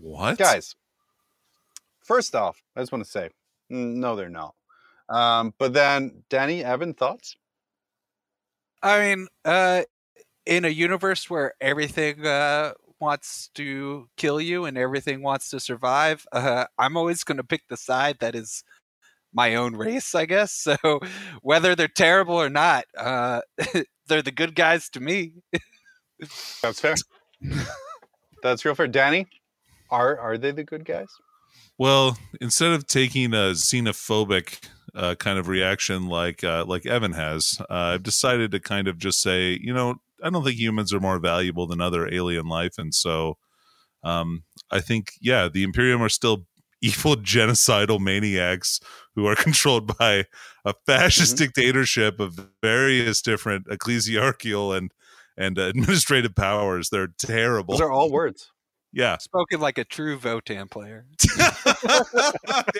What 0.00 0.38
Guys, 0.38 0.74
first 2.04 2.34
off, 2.34 2.62
I 2.76 2.80
just 2.80 2.92
want 2.92 3.04
to 3.04 3.10
say, 3.10 3.30
no, 3.68 4.16
they're 4.16 4.28
not. 4.28 4.54
Um, 5.08 5.54
but 5.58 5.72
then, 5.72 6.22
Danny, 6.28 6.64
Evan, 6.64 6.94
thoughts? 6.94 7.36
I 8.82 9.00
mean, 9.00 9.28
uh, 9.44 9.82
in 10.46 10.64
a 10.64 10.68
universe 10.68 11.28
where 11.28 11.54
everything 11.60 12.26
uh, 12.26 12.72
wants 12.98 13.50
to 13.54 14.08
kill 14.16 14.40
you 14.40 14.64
and 14.64 14.78
everything 14.78 15.22
wants 15.22 15.50
to 15.50 15.60
survive, 15.60 16.26
uh, 16.32 16.66
I'm 16.78 16.96
always 16.96 17.24
going 17.24 17.38
to 17.38 17.44
pick 17.44 17.62
the 17.68 17.76
side 17.76 18.18
that 18.20 18.34
is 18.34 18.62
my 19.32 19.54
own 19.54 19.76
race, 19.76 20.14
I 20.14 20.26
guess. 20.26 20.66
So 20.82 21.00
whether 21.42 21.74
they're 21.74 21.88
terrible 21.88 22.34
or 22.36 22.50
not, 22.50 22.84
uh, 22.96 23.40
they're 24.06 24.22
the 24.22 24.32
good 24.32 24.54
guys 24.54 24.88
to 24.90 25.00
me. 25.00 25.34
That's 26.62 26.80
fair. 26.80 26.94
That's 28.42 28.64
real 28.64 28.74
fair. 28.74 28.88
Danny, 28.88 29.26
are 29.90 30.18
are 30.18 30.38
they 30.38 30.50
the 30.52 30.64
good 30.64 30.84
guys? 30.84 31.08
Well, 31.78 32.18
instead 32.40 32.72
of 32.72 32.86
taking 32.86 33.32
a 33.32 33.52
xenophobic 33.54 34.58
uh, 34.94 35.14
kind 35.14 35.38
of 35.38 35.48
reaction 35.48 36.06
like 36.08 36.44
uh, 36.44 36.64
like 36.66 36.86
Evan 36.86 37.12
has, 37.12 37.58
uh, 37.70 37.74
I've 37.94 38.02
decided 38.02 38.50
to 38.52 38.60
kind 38.60 38.88
of 38.88 38.98
just 38.98 39.20
say, 39.20 39.58
you 39.62 39.72
know, 39.72 39.96
I 40.22 40.30
don't 40.30 40.44
think 40.44 40.58
humans 40.58 40.92
are 40.92 41.00
more 41.00 41.18
valuable 41.18 41.66
than 41.66 41.80
other 41.80 42.12
alien 42.12 42.46
life, 42.46 42.74
and 42.78 42.94
so 42.94 43.38
um, 44.02 44.44
I 44.70 44.80
think, 44.80 45.12
yeah, 45.20 45.48
the 45.48 45.62
Imperium 45.62 46.02
are 46.02 46.08
still 46.08 46.46
evil 46.82 47.16
genocidal 47.16 48.00
maniacs 48.00 48.80
who 49.14 49.26
are 49.26 49.36
controlled 49.46 49.96
by 49.98 50.24
a 50.64 50.74
fascist 50.86 51.36
Mm-hmm. 51.36 51.44
dictatorship 51.44 52.20
of 52.20 52.48
various 52.62 53.22
different 53.22 53.66
ecclesiarchal 53.68 54.76
and 54.76 54.92
and 55.36 55.56
administrative 55.58 56.34
powers. 56.34 56.90
They're 56.90 57.08
terrible. 57.18 57.74
Those 57.74 57.80
are 57.82 57.90
all 57.92 58.10
words. 58.10 58.50
Yeah. 58.92 59.18
Spoken 59.18 59.60
like 59.60 59.78
a 59.78 59.84
true 59.84 60.18
Votan 60.18 60.70
player. 60.70 61.06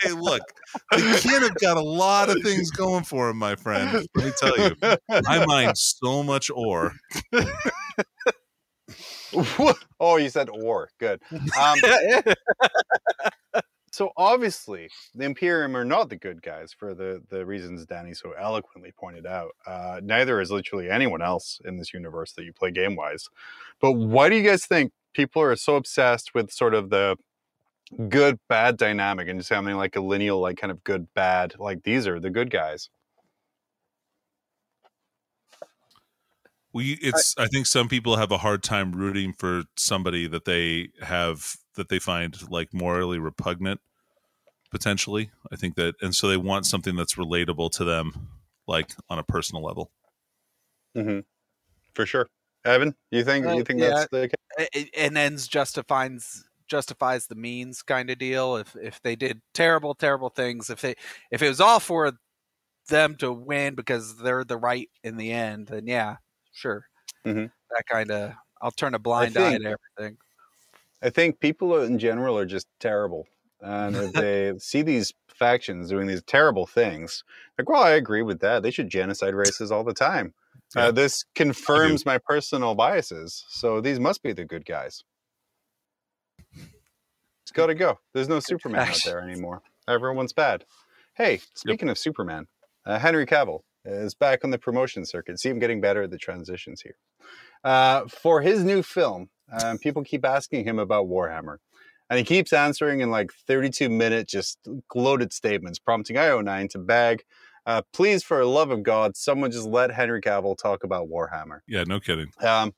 hey, 0.03 0.13
look, 0.13 0.43
the 0.91 1.21
kid 1.23 1.43
have 1.43 1.55
got 1.57 1.77
a 1.77 1.83
lot 1.83 2.29
of 2.29 2.43
things 2.43 2.71
going 2.71 3.05
for 3.05 3.31
him, 3.31 3.37
my 3.37 3.55
friend. 3.55 4.07
Let 4.15 4.25
me 4.27 4.33
tell 4.39 4.59
you, 4.59 4.77
I 5.11 5.45
mine 5.47 5.75
so 5.77 6.23
much 6.23 6.51
ore. 6.51 6.93
oh, 10.01 10.17
you 10.17 10.29
said 10.29 10.49
or. 10.51 10.91
Good. 10.99 11.21
Um, 11.59 11.79
so 13.93 14.11
obviously, 14.17 14.89
the 15.15 15.25
Imperium 15.25 15.77
are 15.77 15.85
not 15.85 16.09
the 16.09 16.17
good 16.17 16.43
guys 16.43 16.73
for 16.77 16.95
the 16.95 17.23
the 17.29 17.45
reasons 17.47 17.87
Danny 17.87 18.15
so 18.15 18.33
eloquently 18.33 18.93
pointed 18.99 19.27
out. 19.27 19.51
Uh, 19.67 20.01
neither 20.03 20.41
is 20.41 20.51
literally 20.51 20.91
anyone 20.91 21.23
else 21.23 21.61
in 21.65 21.77
this 21.77 21.95
universe 21.95 22.33
that 22.33 22.45
you 22.45 22.53
play 22.53 22.71
game 22.71 22.97
wise. 22.97 23.29
But 23.81 23.93
why 23.93 24.29
do 24.29 24.37
you 24.37 24.43
guys 24.43 24.67
think 24.67 24.93
people 25.15 25.43
are 25.43 25.57
so 25.57 25.77
obsessed 25.77 26.31
with 26.35 26.51
sort 26.51 26.75
of 26.75 26.91
the 26.91 27.17
good 28.09 28.39
bad 28.49 28.77
dynamic 28.77 29.29
and 29.29 29.41
just 29.41 29.51
having 29.51 29.77
like 29.77 29.97
a 29.97 30.01
lineal 30.01 30.41
like 30.41 30.57
kind 30.57 30.71
of 30.71 30.85
good 30.85 31.09
bad 31.15 31.55
like 31.59 31.83
these 31.83 32.07
are 32.07 32.21
the 32.21 32.31
good 32.31 32.51
guys 32.51 32.89
We 36.73 36.93
it's 37.03 37.35
I 37.37 37.49
think 37.49 37.67
some 37.67 37.89
people 37.89 38.17
have 38.17 38.31
a 38.31 38.39
hard 38.39 38.63
time 38.63 38.93
rooting 38.93 39.33
for 39.33 39.65
somebody 39.77 40.29
that 40.29 40.45
they 40.45 40.91
have 41.03 41.57
that 41.75 41.89
they 41.89 41.99
find 41.99 42.37
like 42.49 42.73
morally 42.73 43.19
repugnant 43.19 43.81
potentially. 44.71 45.33
I 45.51 45.57
think 45.57 45.75
that 45.75 45.97
and 46.01 46.15
so 46.15 46.29
they 46.29 46.37
want 46.37 46.67
something 46.67 46.95
that's 46.95 47.17
relatable 47.17 47.73
to 47.73 47.85
them 47.85 48.29
like 48.69 48.93
on 49.09 49.19
a 49.19 49.25
personal 49.25 49.65
level. 49.65 49.91
mm-hmm. 50.97 51.21
for 51.95 52.07
sure 52.07 52.29
evan 52.65 52.95
you 53.11 53.25
think 53.25 53.47
Uh, 53.47 53.53
you 53.53 53.65
think 53.65 53.81
yeah. 53.81 53.91
that's 53.91 54.09
the 54.11 54.31
A- 54.59 54.91
and 54.99 55.17
ends 55.17 55.49
justifies 55.49 56.45
justifies 56.69 57.27
the 57.27 57.35
means 57.35 57.83
kind 57.83 58.11
of 58.11 58.19
deal. 58.19 58.57
If 58.57 58.77
if 58.77 59.01
they 59.03 59.17
did 59.17 59.41
terrible, 59.55 59.95
terrible 59.95 60.29
things, 60.31 60.71
if 60.71 60.81
they 60.81 60.95
if 61.31 61.43
it 61.43 61.49
was 61.49 61.61
all 61.61 61.81
for 61.81 62.13
them 62.89 63.17
to 63.17 63.33
win 63.33 63.75
because 63.75 64.17
they're 64.19 64.45
the 64.45 64.57
right 64.57 64.89
in 65.05 65.17
the 65.17 65.33
end, 65.33 65.69
then 65.69 65.87
yeah, 65.87 66.17
sure. 66.53 66.87
Mhm. 67.27 67.51
That 67.71 67.87
kind 67.87 68.11
of 68.11 68.35
I'll 68.61 68.71
turn 68.73 68.95
a 68.95 68.99
blind 68.99 69.35
think- 69.35 69.47
eye 69.55 69.59
to 69.59 69.77
everything. 69.99 70.19
I 71.03 71.09
think 71.11 71.41
people 71.41 71.81
in 71.83 71.99
general 71.99 72.37
are 72.39 72.45
just 72.47 72.67
terrible. 72.79 73.27
And 73.63 73.97
if 73.97 74.13
they 74.13 74.53
see 74.59 74.83
these 74.83 75.13
factions 75.29 75.89
doing 75.89 76.07
these 76.07 76.23
terrible 76.23 76.67
things, 76.67 77.25
like, 77.59 77.69
well, 77.69 77.83
I 77.83 77.91
agree 77.93 78.23
with 78.23 78.41
that. 78.41 78.63
They 78.63 78.71
should 78.71 78.91
genocide 78.91 79.35
races 79.35 79.73
all 79.73 79.83
the 79.85 79.95
time. 79.95 80.35
Yeah. 80.75 80.87
Uh, 80.87 80.91
this 80.93 81.25
confirms 81.35 82.07
my 82.07 82.19
personal 82.19 82.75
biases. 82.75 83.45
So 83.49 83.81
these 83.81 83.99
must 83.99 84.23
be 84.23 84.33
the 84.33 84.45
good 84.45 84.65
guys. 84.65 85.03
It's 87.43 87.53
got 87.53 87.67
to 87.67 87.75
go. 87.75 87.99
There's 88.15 88.29
no 88.29 88.39
Superman 88.39 88.89
out 88.89 89.01
there 89.05 89.21
anymore. 89.21 89.63
Everyone's 89.89 90.33
bad. 90.33 90.65
Hey, 91.15 91.41
speaking 91.55 91.89
of 91.89 91.99
Superman, 91.99 92.47
uh, 92.87 92.99
Henry 92.99 93.27
Cavill 93.27 93.61
is 93.85 94.15
back 94.15 94.45
on 94.45 94.51
the 94.51 94.59
promotion 94.59 95.05
circuit. 95.05 95.41
See 95.41 95.49
him 95.49 95.59
getting 95.59 95.81
better 95.81 96.03
at 96.03 96.11
the 96.11 96.19
transitions 96.19 96.83
here. 96.83 96.97
Uh, 97.65 98.07
for 98.07 98.41
his 98.41 98.63
new 98.63 98.83
film, 98.83 99.31
um, 99.51 99.79
people 99.79 100.05
keep 100.05 100.25
asking 100.25 100.65
him 100.65 100.79
about 100.79 101.07
Warhammer. 101.07 101.57
And 102.09 102.19
he 102.19 102.25
keeps 102.25 102.53
answering 102.53 103.01
in 103.01 103.11
like 103.11 103.31
32 103.47 103.89
minute, 103.89 104.29
just 104.29 104.59
gloated 104.89 105.33
statements, 105.33 105.79
prompting 105.79 106.17
IO9 106.17 106.71
to 106.71 106.79
beg, 106.79 107.23
uh, 107.67 107.83
please, 107.93 108.23
for 108.23 108.39
the 108.39 108.47
love 108.47 108.71
of 108.71 108.83
God, 108.83 109.17
someone 109.17 109.51
just 109.51 109.67
let 109.67 109.91
Henry 109.91 110.21
Cavill 110.21 110.57
talk 110.57 110.85
about 110.85 111.09
Warhammer. 111.09 111.61
Yeah, 111.69 111.85
no 111.87 112.01
kidding. 112.01 112.31
Um, 112.41 112.73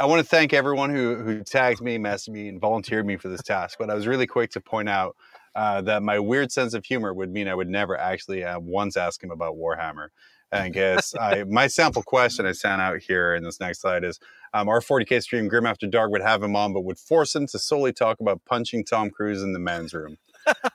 I 0.00 0.06
want 0.06 0.20
to 0.22 0.28
thank 0.28 0.52
everyone 0.52 0.90
who, 0.90 1.16
who 1.16 1.42
tagged 1.42 1.80
me, 1.80 1.98
messaged 1.98 2.28
me, 2.30 2.48
and 2.48 2.60
volunteered 2.60 3.04
me 3.04 3.16
for 3.16 3.28
this 3.28 3.42
task. 3.42 3.78
But 3.78 3.90
I 3.90 3.94
was 3.94 4.06
really 4.06 4.26
quick 4.26 4.50
to 4.52 4.60
point 4.60 4.88
out 4.88 5.16
uh, 5.54 5.80
that 5.82 6.02
my 6.02 6.18
weird 6.20 6.52
sense 6.52 6.72
of 6.74 6.84
humor 6.84 7.12
would 7.12 7.32
mean 7.32 7.48
I 7.48 7.54
would 7.54 7.68
never 7.68 7.98
actually 7.98 8.44
uh, 8.44 8.60
once 8.60 8.96
ask 8.96 9.22
him 9.22 9.32
about 9.32 9.56
Warhammer. 9.56 10.08
And 10.52 10.62
I 10.62 10.68
guess 10.68 11.14
I, 11.20 11.44
my 11.44 11.66
sample 11.66 12.02
question 12.02 12.46
I 12.46 12.52
sent 12.52 12.80
out 12.80 13.00
here 13.00 13.34
in 13.34 13.42
this 13.42 13.60
next 13.60 13.80
slide 13.80 14.04
is 14.04 14.18
um, 14.54 14.68
our 14.68 14.80
40K 14.80 15.20
stream, 15.22 15.48
Grim 15.48 15.66
After 15.66 15.86
Dark, 15.86 16.10
would 16.12 16.22
have 16.22 16.42
him 16.42 16.56
on, 16.56 16.72
but 16.72 16.84
would 16.84 16.98
force 16.98 17.34
him 17.34 17.46
to 17.48 17.58
solely 17.58 17.92
talk 17.92 18.20
about 18.20 18.44
punching 18.44 18.84
Tom 18.84 19.10
Cruise 19.10 19.42
in 19.42 19.52
the 19.52 19.58
men's 19.58 19.92
room. 19.92 20.16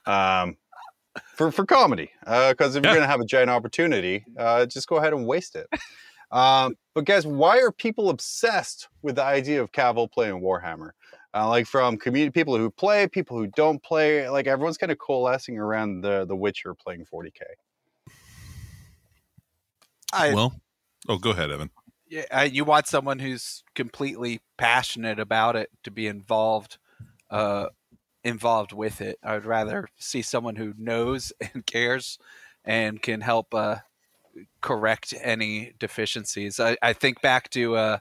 Um, 0.05 0.57
for, 1.35 1.51
for 1.51 1.65
comedy, 1.65 2.11
because 2.21 2.75
if 2.75 2.83
Yeah. 2.83 2.89
you're 2.91 2.97
going 2.99 3.07
to 3.07 3.11
have 3.11 3.19
a 3.21 3.25
giant 3.25 3.49
opportunity, 3.49 4.25
uh, 4.37 4.65
just 4.65 4.87
go 4.87 4.97
ahead 4.97 5.13
and 5.13 5.25
waste 5.27 5.55
it. 5.55 5.67
Um, 6.31 6.75
but 6.95 7.05
guys, 7.05 7.27
why 7.27 7.59
are 7.59 7.71
people 7.71 8.09
obsessed 8.09 8.87
with 9.03 9.15
the 9.17 9.23
idea 9.23 9.61
of 9.61 9.71
Cavill 9.71 10.11
playing 10.11 10.41
Warhammer? 10.41 10.91
Uh, 11.35 11.47
like 11.49 11.65
from 11.67 11.97
community 11.97 12.31
people 12.31 12.57
who 12.57 12.69
play, 12.69 13.07
people 13.07 13.37
who 13.37 13.47
don't 13.47 13.81
play, 13.83 14.29
like 14.29 14.47
everyone's 14.47 14.77
kind 14.77 14.91
of 14.91 14.97
coalescing 14.99 15.57
around 15.57 16.01
the 16.01 16.25
the 16.25 16.35
Witcher 16.35 16.73
playing 16.75 17.05
40k. 17.11 17.41
I, 20.11 20.33
well, 20.33 20.59
oh, 21.09 21.17
go 21.17 21.31
ahead, 21.31 21.51
Evan. 21.51 21.71
yeah, 22.07 22.25
I, 22.31 22.43
you 22.45 22.63
want 22.65 22.87
someone 22.87 23.17
who's 23.19 23.63
completely 23.73 24.41
passionate 24.57 25.19
about 25.19 25.55
it 25.55 25.69
to 25.83 25.91
be 25.91 26.05
involved, 26.07 26.77
uh, 27.31 27.67
involved 28.23 28.73
with 28.73 29.01
it. 29.01 29.19
I 29.23 29.33
would 29.33 29.45
rather 29.45 29.87
see 29.97 30.21
someone 30.21 30.55
who 30.55 30.73
knows 30.77 31.33
and 31.53 31.65
cares 31.65 32.17
and 32.65 33.01
can 33.01 33.21
help 33.21 33.53
uh, 33.53 33.77
correct 34.61 35.13
any 35.21 35.73
deficiencies. 35.79 36.59
I, 36.59 36.77
I 36.81 36.93
think 36.93 37.21
back 37.21 37.49
to 37.51 37.75
uh, 37.75 37.97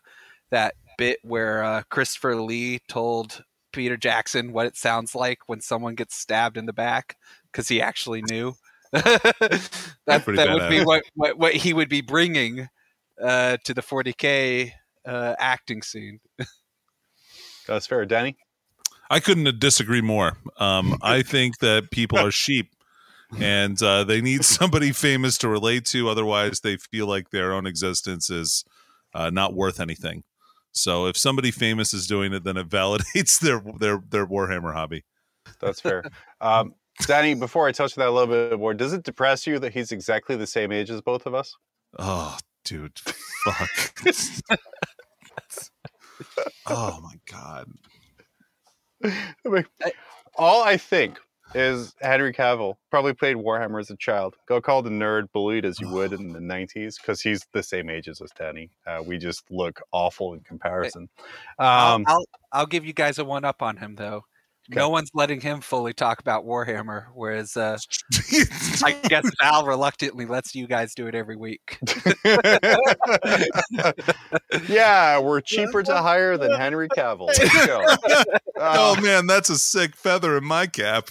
that 0.50 0.74
bit 0.98 1.18
where 1.22 1.64
uh, 1.64 1.82
Christopher 1.90 2.36
Lee 2.36 2.80
told 2.88 3.44
Peter 3.72 3.96
Jackson 3.96 4.52
what 4.52 4.66
it 4.66 4.76
sounds 4.76 5.14
like 5.14 5.38
when 5.46 5.60
someone 5.60 5.94
gets 5.94 6.14
stabbed 6.14 6.56
in 6.56 6.66
the 6.66 6.72
back 6.72 7.16
because 7.50 7.68
he 7.68 7.80
actually 7.80 8.22
knew. 8.22 8.54
that 8.92 9.70
Pretty 10.06 10.36
that 10.36 10.52
would 10.52 10.68
be 10.68 10.84
what, 10.84 11.02
what, 11.14 11.38
what 11.38 11.54
he 11.54 11.72
would 11.72 11.88
be 11.88 12.02
bringing 12.02 12.68
uh, 13.20 13.56
to 13.64 13.72
the 13.72 13.80
40k 13.80 14.72
uh, 15.06 15.34
acting 15.38 15.82
scene. 15.82 16.20
That's 17.66 17.86
fair, 17.86 18.04
Danny. 18.04 18.36
I 19.12 19.20
couldn't 19.20 19.60
disagree 19.60 20.00
more. 20.00 20.38
Um, 20.56 20.96
I 21.02 21.20
think 21.20 21.58
that 21.58 21.90
people 21.90 22.18
are 22.18 22.30
sheep, 22.30 22.74
and 23.38 23.80
uh, 23.82 24.04
they 24.04 24.22
need 24.22 24.42
somebody 24.42 24.90
famous 24.90 25.36
to 25.38 25.50
relate 25.50 25.84
to. 25.86 26.08
Otherwise, 26.08 26.60
they 26.60 26.78
feel 26.78 27.06
like 27.06 27.28
their 27.28 27.52
own 27.52 27.66
existence 27.66 28.30
is 28.30 28.64
uh, 29.12 29.28
not 29.28 29.52
worth 29.52 29.80
anything. 29.80 30.24
So, 30.72 31.04
if 31.04 31.18
somebody 31.18 31.50
famous 31.50 31.92
is 31.92 32.06
doing 32.06 32.32
it, 32.32 32.42
then 32.44 32.56
it 32.56 32.70
validates 32.70 33.38
their 33.40 33.62
their 33.78 34.02
their 34.08 34.26
Warhammer 34.26 34.72
hobby. 34.72 35.04
That's 35.60 35.82
fair. 35.82 36.04
um, 36.40 36.74
Danny, 37.06 37.34
before 37.34 37.68
I 37.68 37.72
touch 37.72 37.98
on 37.98 38.02
that 38.02 38.08
a 38.08 38.12
little 38.12 38.48
bit 38.48 38.58
more, 38.58 38.72
does 38.72 38.94
it 38.94 39.02
depress 39.02 39.46
you 39.46 39.58
that 39.58 39.74
he's 39.74 39.92
exactly 39.92 40.36
the 40.36 40.46
same 40.46 40.72
age 40.72 40.90
as 40.90 41.02
both 41.02 41.26
of 41.26 41.34
us? 41.34 41.54
Oh, 41.98 42.38
dude, 42.64 42.98
fuck. 43.44 43.92
oh 46.66 46.98
my 47.02 47.14
god. 47.30 47.66
I 49.04 49.48
mean, 49.48 49.66
all 50.36 50.62
I 50.62 50.76
think 50.76 51.18
is 51.54 51.94
Henry 52.00 52.32
Cavill 52.32 52.76
probably 52.90 53.12
played 53.12 53.36
Warhammer 53.36 53.80
as 53.80 53.90
a 53.90 53.96
child. 53.96 54.36
Go 54.48 54.60
called 54.60 54.86
a 54.86 54.90
nerd, 54.90 55.30
bullied 55.32 55.64
as 55.64 55.78
you 55.80 55.88
would 55.88 56.12
in 56.12 56.32
the 56.32 56.38
90s 56.40 56.94
because 57.00 57.20
he's 57.20 57.46
the 57.52 57.62
same 57.62 57.90
ages 57.90 58.20
as 58.20 58.26
us, 58.26 58.30
Danny. 58.38 58.70
Uh, 58.86 59.02
we 59.04 59.18
just 59.18 59.44
look 59.50 59.80
awful 59.92 60.34
in 60.34 60.40
comparison. 60.40 61.08
I'll, 61.58 61.96
Um, 61.96 62.04
I'll 62.06 62.24
I'll 62.52 62.66
give 62.66 62.84
you 62.84 62.92
guys 62.92 63.18
a 63.18 63.24
one 63.24 63.44
up 63.44 63.62
on 63.62 63.76
him 63.76 63.96
though. 63.96 64.24
No 64.68 64.88
one's 64.88 65.10
letting 65.12 65.40
him 65.40 65.60
fully 65.60 65.92
talk 65.92 66.20
about 66.20 66.44
Warhammer, 66.44 67.06
whereas 67.14 67.56
uh, 67.56 67.76
I 68.84 68.92
guess 69.08 69.28
Val 69.40 69.66
reluctantly 69.66 70.24
lets 70.24 70.54
you 70.54 70.66
guys 70.66 70.94
do 70.94 71.06
it 71.08 71.14
every 71.14 71.36
week. 71.36 71.78
yeah, 74.68 75.18
we're 75.18 75.40
cheaper 75.40 75.82
to 75.82 75.96
hire 75.96 76.36
than 76.36 76.52
Henry 76.58 76.88
Cavill. 76.88 77.26
Let's 77.26 78.24
oh 78.58 78.94
Uh, 78.96 79.00
man, 79.00 79.26
that's 79.26 79.50
a 79.50 79.58
sick 79.58 79.96
feather 79.96 80.36
in 80.36 80.44
my 80.44 80.66
cap. 80.66 81.08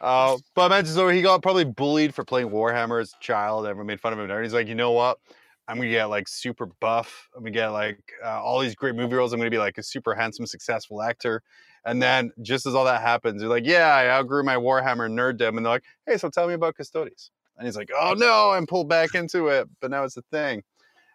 uh, 0.00 0.36
but 0.54 0.66
imagine 0.66 0.94
so 0.94 1.08
he 1.08 1.22
got 1.22 1.42
probably 1.42 1.64
bullied 1.64 2.14
for 2.14 2.24
playing 2.24 2.50
Warhammer 2.50 3.00
as 3.00 3.12
a 3.12 3.22
child. 3.24 3.66
Everyone 3.66 3.86
made 3.86 4.00
fun 4.00 4.12
of 4.12 4.18
him. 4.18 4.30
And 4.30 4.42
he's 4.42 4.54
like, 4.54 4.68
you 4.68 4.74
know 4.74 4.92
what? 4.92 5.18
I'm 5.68 5.76
gonna 5.76 5.90
get 5.90 6.06
like 6.06 6.28
super 6.28 6.66
buff. 6.80 7.28
I'm 7.36 7.42
gonna 7.42 7.52
get 7.52 7.68
like 7.68 8.00
uh, 8.24 8.42
all 8.42 8.60
these 8.60 8.74
great 8.74 8.94
movie 8.94 9.14
roles. 9.14 9.32
I'm 9.32 9.38
gonna 9.38 9.50
be 9.50 9.58
like 9.58 9.78
a 9.78 9.82
super 9.82 10.14
handsome, 10.14 10.46
successful 10.46 11.02
actor. 11.02 11.42
And 11.84 12.00
then 12.02 12.30
just 12.42 12.66
as 12.66 12.74
all 12.74 12.84
that 12.84 13.02
happens, 13.02 13.40
they're 13.40 13.50
like, 13.50 13.66
yeah, 13.66 13.94
I 13.94 14.08
outgrew 14.08 14.44
my 14.44 14.56
Warhammer 14.56 15.10
nerddom. 15.10 15.56
And 15.56 15.64
they're 15.64 15.72
like, 15.72 15.84
hey, 16.06 16.16
so 16.16 16.28
tell 16.30 16.46
me 16.46 16.54
about 16.54 16.76
Custodes. 16.76 17.30
And 17.56 17.66
he's 17.66 17.76
like, 17.76 17.90
oh 17.96 18.14
no, 18.16 18.50
I'm 18.52 18.66
pulled 18.66 18.88
back 18.88 19.14
into 19.14 19.48
it. 19.48 19.68
But 19.80 19.90
now 19.90 20.04
it's 20.04 20.16
a 20.16 20.22
thing. 20.30 20.62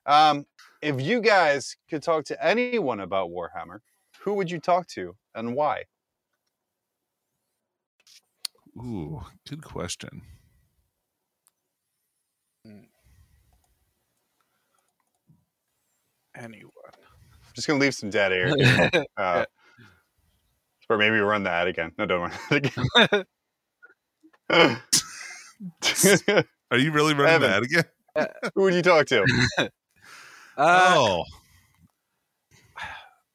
Um, 0.05 0.45
if 0.81 1.01
you 1.01 1.21
guys 1.21 1.75
could 1.89 2.03
talk 2.03 2.25
to 2.25 2.45
anyone 2.45 2.99
about 3.01 3.29
Warhammer, 3.29 3.79
who 4.21 4.33
would 4.33 4.49
you 4.49 4.59
talk 4.59 4.87
to 4.89 5.15
and 5.35 5.55
why? 5.55 5.83
Ooh, 8.77 9.21
good 9.47 9.63
question. 9.63 10.21
Anyone. 16.37 16.71
just 17.55 17.67
gonna 17.67 17.79
leave 17.79 17.95
some 17.95 18.09
dead 18.09 18.31
air. 18.31 18.53
here. 18.55 18.89
Uh, 19.17 19.45
or 20.89 20.97
maybe 20.97 21.17
run 21.19 21.43
that 21.43 21.67
again. 21.67 21.91
No, 21.97 22.05
don't 22.05 22.21
run 22.21 22.31
that 22.49 23.25
again. 24.49 24.75
Are 26.71 26.77
you 26.77 26.91
really 26.91 27.13
running 27.13 27.43
Evan. 27.43 27.51
that 27.51 27.63
again? 27.63 27.83
Who 28.55 28.61
would 28.63 28.73
you 28.73 28.81
talk 28.81 29.05
to? 29.07 29.25
Uh, 29.59 29.67
oh, 30.57 31.23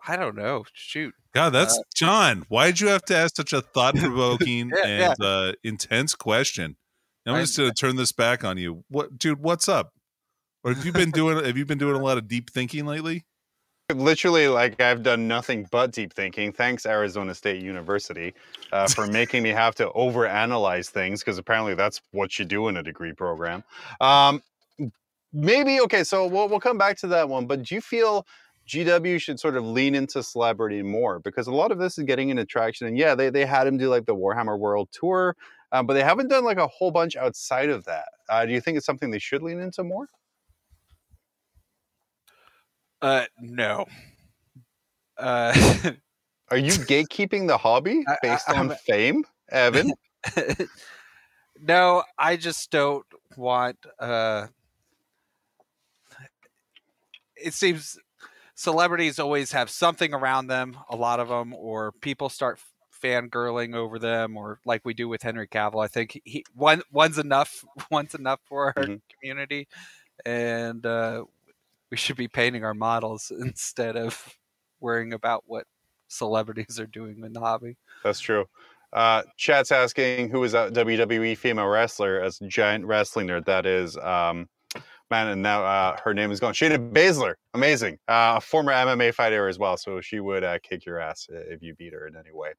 I 0.09 0.17
don't 0.17 0.37
know. 0.37 0.65
Shoot. 0.73 1.15
God, 1.35 1.51
that's 1.51 1.79
John. 1.95 2.45
Why'd 2.49 2.81
you 2.81 2.88
have 2.88 3.05
to 3.07 3.17
ask 3.17 3.37
such 3.37 3.53
a 3.53 3.61
thought 3.62 3.97
provoking 3.97 4.71
Yeah, 4.75 4.85
and 5.12 5.21
Uh, 5.25 5.53
intense 5.62 6.15
question? 6.15 6.77
I'm 7.27 7.35
I- 7.37 7.41
just 7.43 7.57
gonna 7.57 7.73
turn 7.73 7.97
this 7.97 8.12
back 8.12 8.45
on 8.45 8.57
you. 8.59 8.85
What, 8.88 9.19
dude? 9.19 9.41
What's 9.41 9.69
up? 9.69 9.93
Or 10.64 10.72
have 10.72 10.85
you 10.85 10.92
been 10.92 11.11
doing? 11.11 11.44
have 11.44 11.57
you 11.57 11.64
been 11.64 11.79
doing 11.79 11.96
a 11.96 12.03
lot 12.03 12.18
of 12.18 12.29
deep 12.29 12.51
thinking 12.51 12.87
lately? 12.87 13.25
Literally, 13.92 14.48
like 14.48 14.81
I've 14.81 15.03
done 15.03 15.29
nothing 15.29 15.66
but 15.70 15.90
deep 15.90 16.12
thinking. 16.14 16.53
Thanks, 16.53 16.87
Arizona 16.87 17.35
State 17.35 17.62
University, 17.62 18.33
uh, 18.70 18.88
for 18.88 19.07
making 19.07 19.42
me 19.42 19.51
have 19.51 19.75
to 19.77 19.88
overanalyze 19.88 20.88
things 20.88 21.20
because 21.20 21.37
apparently 21.37 21.75
that's 21.75 22.01
what 22.12 22.38
you 22.38 22.44
do 22.44 22.68
in 22.68 22.77
a 22.77 22.83
degree 22.83 23.12
program. 23.12 23.64
Um, 24.01 24.42
maybe 25.33 25.81
okay, 25.81 26.05
so 26.05 26.27
we'll 26.27 26.48
we'll 26.48 26.61
come 26.61 26.79
back 26.79 26.96
to 26.98 27.07
that 27.09 27.29
one. 27.29 27.46
But 27.46 27.64
do 27.64 27.75
you 27.75 27.81
feel 27.81 28.27
GW 28.68 29.20
should 29.20 29.40
sort 29.40 29.57
of 29.57 29.64
lean 29.64 29.94
into 29.94 30.22
celebrity 30.22 30.83
more 30.83 31.18
because 31.18 31.48
a 31.48 31.53
lot 31.53 31.72
of 31.72 31.79
this 31.79 31.98
is 31.98 32.05
getting 32.05 32.31
into 32.31 32.44
traction? 32.44 32.87
And 32.87 32.96
yeah, 32.96 33.14
they 33.14 33.31
they 33.31 33.44
had 33.44 33.66
him 33.66 33.77
do 33.79 33.88
like 33.88 34.07
the 34.07 34.14
Warhammer 34.14 34.59
World 34.59 34.88
Tour, 34.92 35.37
um, 35.72 35.87
but 35.87 35.94
they 35.94 36.05
haven't 36.05 36.29
done 36.29 36.44
like 36.44 36.59
a 36.59 36.68
whole 36.68 36.92
bunch 36.92 37.16
outside 37.16 37.68
of 37.68 37.85
that. 37.87 38.09
Uh, 38.29 38.46
do 38.46 38.53
you 38.53 38.61
think 38.61 38.77
it's 38.77 38.87
something 38.87 39.11
they 39.11 39.18
should 39.18 39.42
lean 39.42 39.61
into 39.61 39.83
more? 39.83 40.07
Uh, 43.03 43.25
no. 43.41 43.87
Uh, 45.19 45.55
Are 46.51 46.57
you 46.59 46.73
gatekeeping 46.88 47.49
the 47.49 47.59
hobby 47.59 48.05
I- 48.09 48.12
I- 48.12 48.19
based 48.23 48.51
on 48.51 48.71
fame, 48.87 49.25
Evan? 49.51 49.93
no, 51.61 52.05
I 52.19 52.37
just 52.37 52.71
don't 52.71 53.07
want. 53.37 53.79
Uh, 53.99 54.49
it 57.37 57.55
seems 57.55 57.99
celebrities 58.55 59.19
always 59.19 59.53
have 59.53 59.71
something 59.71 60.15
around 60.15 60.49
them, 60.49 60.79
a 60.91 60.97
lot 60.97 61.21
of 61.21 61.29
them, 61.29 61.55
or 61.55 61.93
people 61.93 62.29
start 62.29 62.61
fangirling 63.03 63.75
over 63.75 63.99
them, 63.99 64.37
or 64.37 64.61
like 64.65 64.83
we 64.85 64.95
do 64.95 65.09
with 65.09 65.23
Henry 65.23 65.49
Cavill. 65.49 65.85
I 65.85 65.88
think 65.88 66.21
he 66.25 66.45
one 66.55 66.83
one's 66.93 67.19
enough. 67.19 67.65
One's 67.91 68.15
enough 68.15 68.41
for 68.47 68.73
our 68.77 68.85
Mhm. 68.85 69.01
community, 69.21 69.69
and 70.25 70.87
uh, 70.87 71.25
we 71.92 71.98
should 71.98 72.16
be 72.16 72.26
painting 72.26 72.64
our 72.64 72.72
models 72.72 73.31
instead 73.40 73.96
of 73.96 74.35
worrying 74.81 75.12
about 75.12 75.44
what 75.46 75.66
celebrities 76.09 76.81
are 76.81 76.87
doing 76.87 77.22
in 77.24 77.33
the 77.33 77.38
hobby. 77.38 77.76
That's 78.02 78.18
true. 78.18 78.46
Uh, 78.94 79.22
chat's 79.37 79.70
asking 79.70 80.31
who 80.31 80.42
is 80.42 80.55
a 80.55 80.70
WWE 80.70 81.37
female 81.37 81.66
wrestler 81.66 82.20
as 82.20 82.38
giant 82.48 82.87
wrestling 82.87 83.28
nerd. 83.28 83.44
That 83.44 83.66
is, 83.66 83.96
um, 83.98 84.48
man, 85.11 85.28
and 85.28 85.42
now 85.42 85.64
uh, 85.64 85.96
her 86.02 86.12
name 86.14 86.31
is 86.31 86.40
gone. 86.40 86.55
Shayna 86.55 86.92
Baszler, 86.92 87.35
amazing, 87.55 87.98
uh, 88.09 88.35
a 88.37 88.40
former 88.40 88.72
MMA 88.72 89.14
fighter 89.14 89.48
as 89.48 89.59
well. 89.59 89.76
So 89.76 90.00
she 90.00 90.20
would 90.20 90.44
uh, 90.44 90.59
kick 90.62 90.85
your 90.87 90.98
ass 90.98 91.28
if 91.31 91.62
you 91.62 91.74
beat 91.74 91.92
her 91.92 92.07
in 92.07 92.16
any 92.16 92.33
way. 92.33 92.52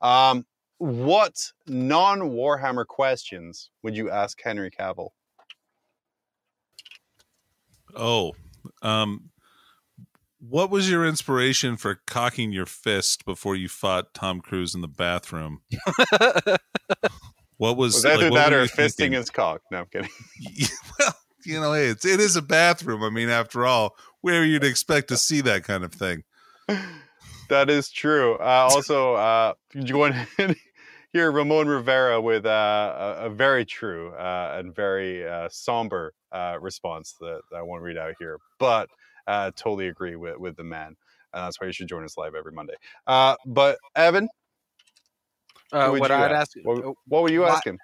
Um, 0.00 0.46
what 0.78 1.52
non 1.66 2.20
Warhammer 2.20 2.86
questions 2.86 3.70
would 3.82 3.96
you 3.96 4.10
ask 4.10 4.40
Henry 4.42 4.70
Cavill? 4.70 5.10
Oh, 7.94 8.34
um, 8.82 9.30
what 10.38 10.70
was 10.70 10.90
your 10.90 11.06
inspiration 11.06 11.76
for 11.76 12.00
cocking 12.06 12.52
your 12.52 12.66
fist 12.66 13.24
before 13.24 13.56
you 13.56 13.68
fought 13.68 14.14
Tom 14.14 14.40
Cruise 14.40 14.74
in 14.74 14.80
the 14.80 14.88
bathroom? 14.88 15.62
What 17.58 17.76
was, 17.76 17.94
Was 17.94 18.04
either 18.04 18.30
what 18.30 18.36
that 18.36 18.52
or 18.52 18.62
you 18.62 18.68
fisting 18.68 18.96
thinking? 18.96 19.12
his 19.12 19.30
cock? 19.30 19.62
No, 19.70 19.78
I'm 19.78 19.86
kidding. 19.86 20.10
well, 20.98 21.14
you 21.44 21.60
know, 21.60 21.72
it's 21.72 22.04
it 22.04 22.20
is 22.20 22.36
a 22.36 22.42
bathroom. 22.42 23.02
I 23.02 23.10
mean, 23.10 23.30
after 23.30 23.64
all, 23.64 23.96
where 24.20 24.44
you'd 24.44 24.64
expect 24.64 25.08
to 25.08 25.16
see 25.16 25.40
that 25.42 25.64
kind 25.64 25.84
of 25.84 25.92
thing. 25.92 26.24
That 27.48 27.70
is 27.70 27.92
true. 27.92 28.34
Uh, 28.40 28.68
also, 28.72 29.14
uh, 29.14 29.52
join 29.84 30.26
in 30.36 30.56
here, 31.16 31.32
Ramon 31.32 31.68
Rivera 31.68 32.20
with 32.20 32.46
uh, 32.46 33.16
a, 33.20 33.26
a 33.26 33.30
very 33.30 33.64
true 33.64 34.12
uh, 34.14 34.56
and 34.58 34.74
very 34.74 35.26
uh, 35.26 35.48
somber 35.50 36.14
uh, 36.32 36.58
response 36.60 37.14
that, 37.20 37.40
that 37.50 37.56
I 37.56 37.62
won't 37.62 37.82
read 37.82 37.96
out 37.98 38.14
here, 38.18 38.38
but 38.58 38.88
uh, 39.26 39.50
totally 39.56 39.88
agree 39.88 40.16
with, 40.16 40.38
with 40.38 40.56
the 40.56 40.64
man. 40.64 40.88
And 41.32 41.44
that's 41.46 41.60
why 41.60 41.66
you 41.68 41.72
should 41.72 41.88
join 41.88 42.04
us 42.04 42.16
live 42.18 42.34
every 42.34 42.52
Monday. 42.52 42.74
Uh, 43.06 43.36
but 43.46 43.78
Evan, 43.96 44.28
Uh, 45.72 45.94
what 45.94 46.10
you 46.10 46.24
I'd 46.24 46.32
ask? 46.32 46.40
ask, 46.40 46.56
what, 46.62 46.94
what 47.06 47.22
would 47.22 47.32
you 47.32 47.44
why- 47.44 47.46
ask 47.46 47.66
him? 47.66 47.78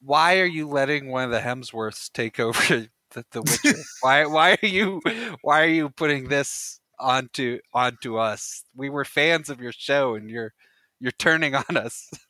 why 0.00 0.38
are 0.40 0.46
you 0.46 0.68
letting 0.68 1.08
one 1.10 1.24
of 1.24 1.30
the 1.30 1.40
Hemsworths 1.40 2.10
take 2.12 2.40
over 2.40 2.60
the, 3.12 3.24
the 3.32 3.42
Witcher? 3.42 3.84
why 4.00 4.26
why 4.26 4.52
are 4.62 4.66
you 4.66 5.02
why 5.42 5.62
are 5.62 5.68
you 5.68 5.90
putting 5.90 6.28
this 6.28 6.80
onto 6.98 7.60
onto 7.74 8.16
us? 8.18 8.64
We 8.76 8.90
were 8.90 9.04
fans 9.04 9.50
of 9.50 9.60
your 9.60 9.72
show, 9.72 10.14
and 10.14 10.30
you're 10.30 10.54
you're 11.00 11.12
turning 11.12 11.54
on 11.54 11.76
us. 11.76 12.08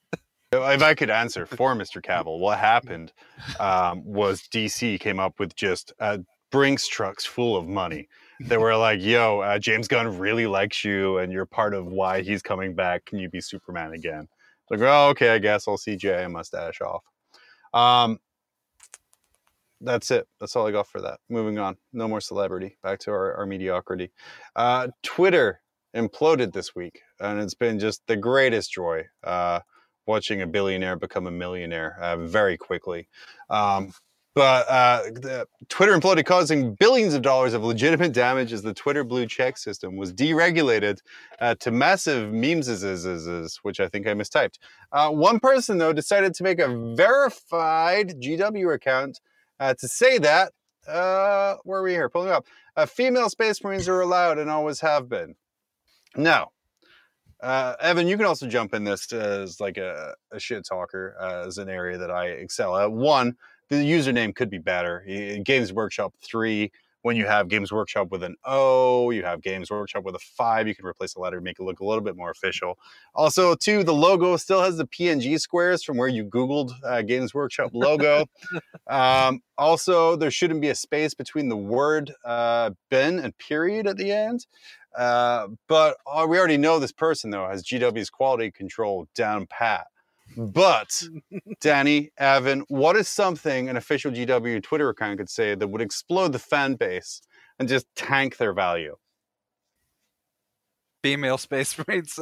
If 0.53 0.83
I 0.83 0.95
could 0.95 1.11
answer 1.11 1.47
for 1.47 1.75
Mr. 1.75 2.03
Cavill, 2.03 2.39
what 2.39 2.59
happened 2.59 3.13
um, 3.61 4.03
was 4.05 4.43
DC 4.43 4.99
came 5.01 5.21
up 5.21 5.39
with 5.39 5.55
just 5.55 5.93
uh, 6.01 6.19
Brinks 6.51 6.89
trucks 6.89 7.27
full 7.27 7.57
of 7.57 7.69
money. 7.69 8.09
They 8.41 8.57
were 8.59 8.77
like, 8.77 9.03
"Yo, 9.03 9.41
uh, 9.41 9.59
James 9.59 9.89
Gunn 9.89 10.19
really 10.19 10.47
likes 10.47 10.85
you, 10.85 11.19
and 11.19 11.33
you're 11.33 11.47
part 11.47 11.75
of 11.75 11.87
why 11.87 12.23
he's 12.23 12.43
coming 12.43 12.75
back. 12.75 13.05
Can 13.05 13.19
you 13.19 13.29
be 13.29 13.41
Superman 13.41 13.93
again?" 13.93 14.29
Like, 14.71 14.81
oh, 14.81 15.09
okay, 15.11 15.31
I 15.31 15.39
guess 15.39 15.67
I'll 15.67 15.79
CGI 15.79 16.27
a 16.27 16.29
mustache 16.29 16.81
off. 16.81 17.03
Um, 17.73 18.19
that's 19.81 20.11
it. 20.11 20.27
That's 20.41 20.57
all 20.57 20.67
I 20.67 20.73
got 20.73 20.89
for 20.89 21.01
that. 21.01 21.21
Moving 21.29 21.59
on. 21.59 21.77
No 21.93 22.09
more 22.09 22.21
celebrity. 22.21 22.77
Back 22.83 22.99
to 23.01 23.11
our, 23.11 23.35
our 23.35 23.47
mediocrity. 23.47 24.11
Uh, 24.57 24.89
Twitter 25.03 25.61
imploded 25.97 26.53
this 26.53 26.75
week, 26.75 27.01
and 27.21 27.41
it's 27.41 27.55
been 27.55 27.79
just 27.79 28.03
the 28.07 28.17
greatest 28.17 28.73
joy. 28.73 29.05
Uh, 29.25 29.61
watching 30.09 30.43
a 30.43 30.47
billionaire 30.47 30.97
become 30.97 31.27
a 31.27 31.31
millionaire 31.31 31.97
uh, 32.01 32.17
very 32.17 32.57
quickly. 32.57 33.09
Um, 33.51 33.93
but 34.35 34.71
uh, 34.71 35.45
Twitter 35.69 35.99
imploded, 35.99 36.25
causing 36.25 36.75
billions 36.75 37.15
of 37.15 37.23
dollars 37.23 37.55
of 37.55 37.65
legitimate 37.65 38.13
damage 38.13 38.53
as 38.53 38.63
the 38.63 38.73
Twitter 38.73 39.03
blue 39.03 39.27
check 39.27 39.59
system 39.59 39.97
was 39.97 40.13
deregulated 40.13 40.99
uh, 41.41 41.57
to 41.57 41.73
massive 41.73 42.33
memes, 42.33 42.69
which 43.63 43.81
I 43.81 43.89
think 43.89 44.07
I 44.07 44.15
mistyped. 44.15 44.59
Uh, 44.93 45.11
one 45.11 45.41
person, 45.41 45.79
though, 45.79 45.93
decided 45.93 46.35
to 46.35 46.45
make 46.45 46.61
a 46.61 46.69
verified 46.95 48.21
GW 48.21 48.75
account 48.75 49.21
uh, 49.59 49.75
to 49.75 49.89
say 49.89 50.19
that. 50.19 50.53
Uh, 50.87 51.57
where 51.65 51.81
are 51.81 51.83
we 51.83 51.91
here? 51.91 52.09
Pulling 52.09 52.31
up. 52.31 52.47
Female 52.87 53.29
Space 53.29 53.65
Marines 53.65 53.89
are 53.89 54.01
allowed 54.01 54.39
and 54.39 54.49
always 54.49 54.79
have 54.81 55.09
been. 55.09 55.35
Now, 56.17 56.53
uh, 57.41 57.75
Evan, 57.81 58.09
you 58.09 58.17
can 58.17 58.27
also 58.27 58.47
jump 58.47 58.75
in 58.75 58.85
this 58.85 59.13
as 59.13 59.61
like 59.61 59.77
a, 59.77 60.15
a 60.33 60.41
shit 60.41 60.65
talker 60.65 61.17
uh, 61.21 61.47
as 61.47 61.59
an 61.59 61.69
area 61.69 61.99
that 61.99 62.11
I 62.11 62.27
excel 62.27 62.77
at. 62.77 62.91
One, 62.91 63.37
the 63.69 63.77
username 63.77 64.35
could 64.35 64.51
be 64.51 64.59
better. 64.59 65.05
Games 65.45 65.73
Workshop 65.73 66.15
3, 66.23 66.71
when 67.03 67.17
you 67.17 67.27
have 67.27 67.49
Games 67.49 67.71
Workshop 67.73 68.11
with 68.11 68.23
an 68.23 68.37
O, 68.45 69.11
you 69.11 69.25
have 69.25 69.41
Games 69.41 69.71
Workshop 69.71 70.05
with 70.05 70.15
a 70.15 70.19
5, 70.19 70.69
you 70.69 70.75
can 70.75 70.85
replace 70.85 71.15
the 71.15 71.21
letter, 71.21 71.41
make 71.41 71.59
it 71.59 71.63
look 71.63 71.81
a 71.81 71.85
little 71.85 72.03
bit 72.03 72.17
more 72.17 72.31
official. 72.31 72.79
Also, 73.15 73.55
two, 73.55 73.85
the 73.85 73.95
logo 73.95 74.37
still 74.37 74.63
has 74.63 74.77
the 74.77 74.87
PNG 74.87 75.41
squares 75.41 75.83
from 75.83 75.97
where 75.97 76.09
you 76.09 76.25
Googled 76.25 76.73
uh, 76.85 77.03
Games 77.03 77.35
Workshop 77.35 77.71
logo. 77.73 78.27
um, 78.89 79.41
also, 79.57 80.17
there 80.17 80.31
shouldn't 80.31 80.61
be 80.61 80.69
a 80.69 80.75
space 80.75 81.15
between 81.15 81.49
the 81.49 81.57
word 81.57 82.13
uh, 82.25 82.71
bin 82.91 83.19
and 83.19 83.37
period 83.39 83.87
at 83.87 83.97
the 83.97 84.13
end. 84.13 84.47
Uh, 84.97 85.49
but 85.69 85.97
uh, 86.07 86.27
we 86.29 86.39
already 86.39 86.57
know 86.57 86.79
this 86.79 86.93
person 86.93 87.31
though 87.31 87.47
has 87.47 87.63
GW's 87.63 88.11
quality 88.11 88.51
control 88.51 89.07
down 89.15 89.47
pat. 89.47 89.87
But 90.39 91.03
Danny, 91.61 92.11
Evan, 92.17 92.65
what 92.69 92.97
is 92.97 93.09
something 93.09 93.69
an 93.69 93.77
official 93.77 94.13
GW 94.13 94.63
Twitter 94.63 94.89
account 94.89 95.19
could 95.19 95.29
say 95.29 95.57
that 95.57 95.67
would 95.67 95.83
explode 95.83 96.33
the 96.33 96.39
fan 96.39 96.77
base 96.77 97.21
and 97.59 97.69
just 97.69 97.87
tank 97.97 98.37
their 98.37 98.53
value? 98.53 98.95
Female 101.03 101.39
Space 101.39 101.77
Marines 101.79 102.19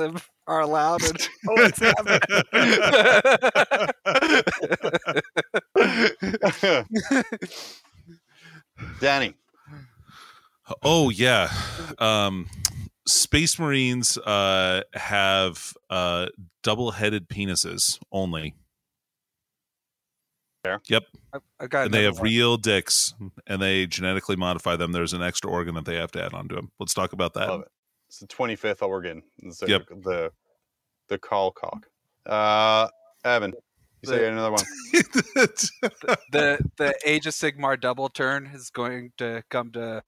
are 0.47 0.61
allowed 0.61 1.03
and 1.03 1.29
always 1.49 1.79
have 1.79 2.07
Danny, 9.01 9.35
Oh 10.83 11.11
yeah, 11.11 11.51
um, 11.99 12.49
Space 13.07 13.59
Marines 13.59 14.19
uh, 14.19 14.83
have 14.95 15.73
uh, 15.91 16.27
double-headed 16.63 17.29
penises 17.29 17.99
only. 18.11 18.55
Yep. 20.89 21.05
I, 21.33 21.39
I 21.61 21.67
got 21.69 21.85
and 21.87 21.95
they 21.95 22.03
have 22.03 22.17
one. 22.19 22.25
real 22.25 22.57
dicks, 22.57 23.15
and 23.47 23.63
they 23.63 23.87
genetically 23.87 24.35
modify 24.35 24.75
them. 24.75 24.91
There's 24.91 25.13
an 25.13 25.23
extra 25.23 25.49
organ 25.49 25.77
that 25.77 25.85
they 25.85 25.95
have 25.95 26.11
to 26.13 26.25
add 26.25 26.35
onto 26.35 26.57
them. 26.57 26.73
Let's 26.81 26.93
talk 26.93 27.13
about 27.13 27.35
that. 27.35 27.49
Love 27.49 27.61
it. 27.63 27.69
It's 28.09 28.19
the 28.19 28.27
25th 28.27 28.83
organ. 28.83 29.23
It's 29.39 29.59
the, 29.59 29.69
Yep. 29.69 29.83
the 30.03 30.33
the 31.09 31.19
call 31.19 31.53
cock. 31.53 31.87
Uh, 32.25 32.89
Evan, 33.25 33.53
you 34.03 34.09
say 34.11 34.19
The- 34.19 34.29
another 34.33 34.51
one. 34.51 34.65
the 36.33 36.59
the 36.79 36.95
Age 37.05 37.27
of 37.29 37.35
Sigmar 37.35 37.81
double 37.81 38.09
turn 38.09 38.47
is 38.53 38.71
going 38.71 39.13
to 39.19 39.45
come 39.49 39.71
to 39.73 40.03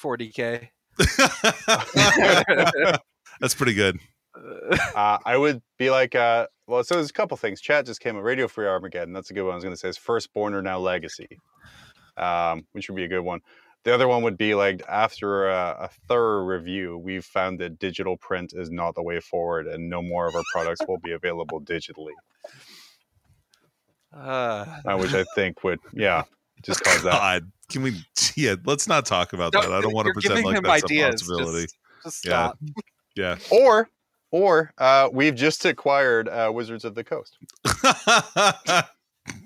40k. 0.00 0.68
That's 3.40 3.54
pretty 3.54 3.74
good. 3.74 3.98
Uh, 4.96 5.18
I 5.24 5.36
would 5.36 5.62
be 5.78 5.90
like, 5.90 6.14
uh, 6.14 6.46
well, 6.66 6.82
so 6.82 6.96
there's 6.96 7.10
a 7.10 7.12
couple 7.12 7.36
things. 7.36 7.60
Chat 7.60 7.86
just 7.86 8.00
came 8.00 8.16
up. 8.16 8.24
Radio 8.24 8.48
Free 8.48 8.66
Armageddon. 8.66 9.12
That's 9.12 9.30
a 9.30 9.34
good 9.34 9.44
one. 9.44 9.52
I 9.52 9.54
was 9.54 9.64
going 9.64 9.74
to 9.74 9.78
say 9.78 9.88
is 9.88 9.96
Firstborn 9.96 10.54
or 10.54 10.62
now 10.62 10.78
Legacy, 10.78 11.38
um, 12.16 12.66
which 12.72 12.88
would 12.88 12.96
be 12.96 13.04
a 13.04 13.08
good 13.08 13.20
one. 13.20 13.40
The 13.84 13.94
other 13.94 14.08
one 14.08 14.22
would 14.22 14.38
be 14.38 14.54
like 14.54 14.82
after 14.88 15.48
a, 15.48 15.76
a 15.82 15.88
thorough 16.08 16.44
review, 16.44 16.98
we've 16.98 17.24
found 17.24 17.60
that 17.60 17.78
digital 17.78 18.16
print 18.16 18.52
is 18.56 18.70
not 18.70 18.94
the 18.94 19.02
way 19.02 19.20
forward, 19.20 19.66
and 19.66 19.88
no 19.88 20.02
more 20.02 20.26
of 20.26 20.34
our 20.34 20.42
products 20.52 20.80
will 20.88 20.98
be 20.98 21.12
available 21.12 21.60
digitally. 21.60 22.14
Uh, 24.12 24.64
Uh, 24.86 24.96
which 24.96 25.14
I 25.14 25.24
think 25.34 25.62
would, 25.64 25.80
yeah, 25.92 26.24
just. 26.64 26.82
God, 27.02 27.50
can 27.68 27.82
we? 27.82 27.94
Yeah, 28.36 28.56
let's 28.64 28.88
not 28.88 29.06
talk 29.06 29.32
about 29.32 29.52
that. 29.52 29.70
I 29.70 29.80
don't 29.80 29.94
want 29.94 30.08
to 30.08 30.12
pretend 30.12 30.44
like 30.44 30.60
that's 30.60 30.84
ideas. 30.84 31.22
a 31.22 31.24
possibility. 31.24 31.62
Just, 31.62 31.76
just 32.02 32.26
Yeah. 32.26 32.48
stop. 32.48 32.58
Yeah. 33.16 33.36
Or, 33.52 33.88
or 34.32 34.72
uh, 34.76 35.08
we've 35.12 35.36
just 35.36 35.64
acquired 35.64 36.28
uh, 36.28 36.50
Wizards 36.52 36.84
of 36.84 36.96
the 36.96 37.04
Coast. 37.04 37.38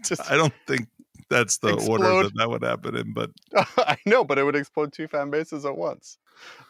Just, 0.02 0.30
I 0.30 0.36
don't 0.36 0.54
think 0.66 0.88
that's 1.28 1.58
the 1.58 1.74
order 1.74 2.22
that 2.22 2.32
that 2.36 2.48
would 2.48 2.62
happen 2.62 2.96
in, 2.96 3.12
but 3.12 3.30
I 3.76 3.98
know, 4.06 4.24
but 4.24 4.38
it 4.38 4.44
would 4.44 4.56
explode 4.56 4.92
two 4.94 5.06
fan 5.06 5.30
bases 5.30 5.66
at 5.66 5.76
once. 5.76 6.16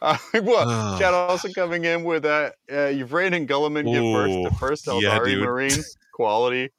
Uh, 0.03 0.17
well, 0.43 0.99
Chad 0.99 1.15
also 1.15 1.49
coming 1.53 1.85
in 1.85 2.05
with 2.05 2.25
uh, 2.25 2.51
uh, 2.71 2.75
and 2.75 3.09
Guilliman 3.49 3.85
give 3.85 4.03
birth 4.03 4.51
to 4.53 4.59
first 4.59 4.87
yeah, 4.87 4.93
Eldari 4.93 5.27
dude. 5.27 5.45
Marine 5.45 5.85
quality. 6.13 6.71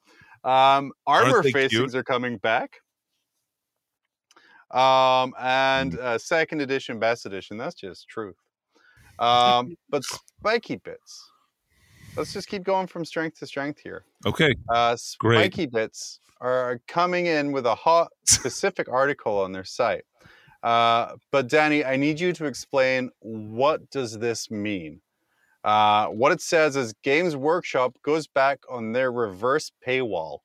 Um, 0.44 0.92
armor 1.06 1.42
facings 1.42 1.70
cute? 1.70 1.94
are 1.94 2.04
coming 2.04 2.38
back. 2.38 2.80
Um, 4.70 5.34
and 5.38 5.94
Hmm. 5.94 5.98
uh, 6.00 6.18
second 6.18 6.60
edition, 6.60 6.98
best 6.98 7.26
edition. 7.26 7.56
That's 7.56 7.74
just 7.74 8.08
truth. 8.08 8.36
Um, 9.18 9.76
but 9.90 10.02
spikey 10.04 10.76
bits. 10.76 11.30
Let's 12.16 12.32
just 12.32 12.48
keep 12.48 12.62
going 12.64 12.86
from 12.86 13.04
strength 13.04 13.38
to 13.40 13.46
strength 13.46 13.78
here. 13.80 14.04
okay. 14.26 14.54
Uh, 14.68 14.96
Great. 15.18 15.52
Spikey 15.52 15.66
Bits 15.66 16.20
are 16.40 16.80
coming 16.88 17.26
in 17.26 17.52
with 17.52 17.66
a 17.66 17.74
hot 17.74 18.08
specific 18.26 18.88
article 18.88 19.38
on 19.38 19.52
their 19.52 19.64
site. 19.64 20.04
Uh, 20.62 21.16
but 21.32 21.48
Danny, 21.48 21.84
I 21.84 21.96
need 21.96 22.18
you 22.18 22.32
to 22.32 22.46
explain 22.46 23.10
what 23.20 23.90
does 23.90 24.18
this 24.18 24.50
mean? 24.50 25.02
Uh, 25.64 26.06
what 26.06 26.32
it 26.32 26.40
says 26.40 26.74
is 26.76 26.94
Games 27.02 27.36
Workshop 27.36 27.94
goes 28.02 28.26
back 28.26 28.60
on 28.70 28.92
their 28.92 29.12
reverse 29.12 29.70
paywall. 29.86 30.38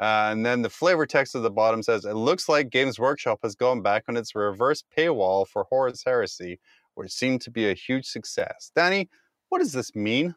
Uh, 0.00 0.30
and 0.32 0.46
then 0.46 0.62
the 0.62 0.70
flavor 0.70 1.04
text 1.04 1.34
at 1.34 1.42
the 1.42 1.50
bottom 1.50 1.82
says, 1.82 2.06
It 2.06 2.14
looks 2.14 2.48
like 2.48 2.70
Games 2.70 2.98
Workshop 2.98 3.40
has 3.42 3.54
gone 3.54 3.82
back 3.82 4.04
on 4.08 4.16
its 4.16 4.34
reverse 4.34 4.82
paywall 4.96 5.46
for 5.46 5.64
Horus 5.64 6.02
Heresy, 6.04 6.58
which 6.94 7.12
seemed 7.12 7.42
to 7.42 7.50
be 7.50 7.68
a 7.68 7.74
huge 7.74 8.06
success. 8.06 8.72
Danny, 8.74 9.10
what 9.50 9.58
does 9.58 9.74
this 9.74 9.94
mean? 9.94 10.34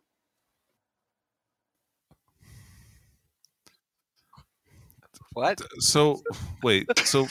What? 5.32 5.62
So 5.80 6.22
wait, 6.64 6.86
so 7.00 7.28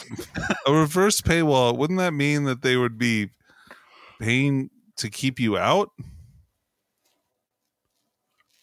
a 0.67 0.73
reverse 0.73 1.21
paywall 1.21 1.77
wouldn't 1.77 1.99
that 1.99 2.13
mean 2.13 2.45
that 2.45 2.63
they 2.63 2.77
would 2.77 2.97
be 2.97 3.29
paying 4.21 4.71
to 4.97 5.11
keep 5.11 5.39
you 5.39 5.59
out? 5.59 5.91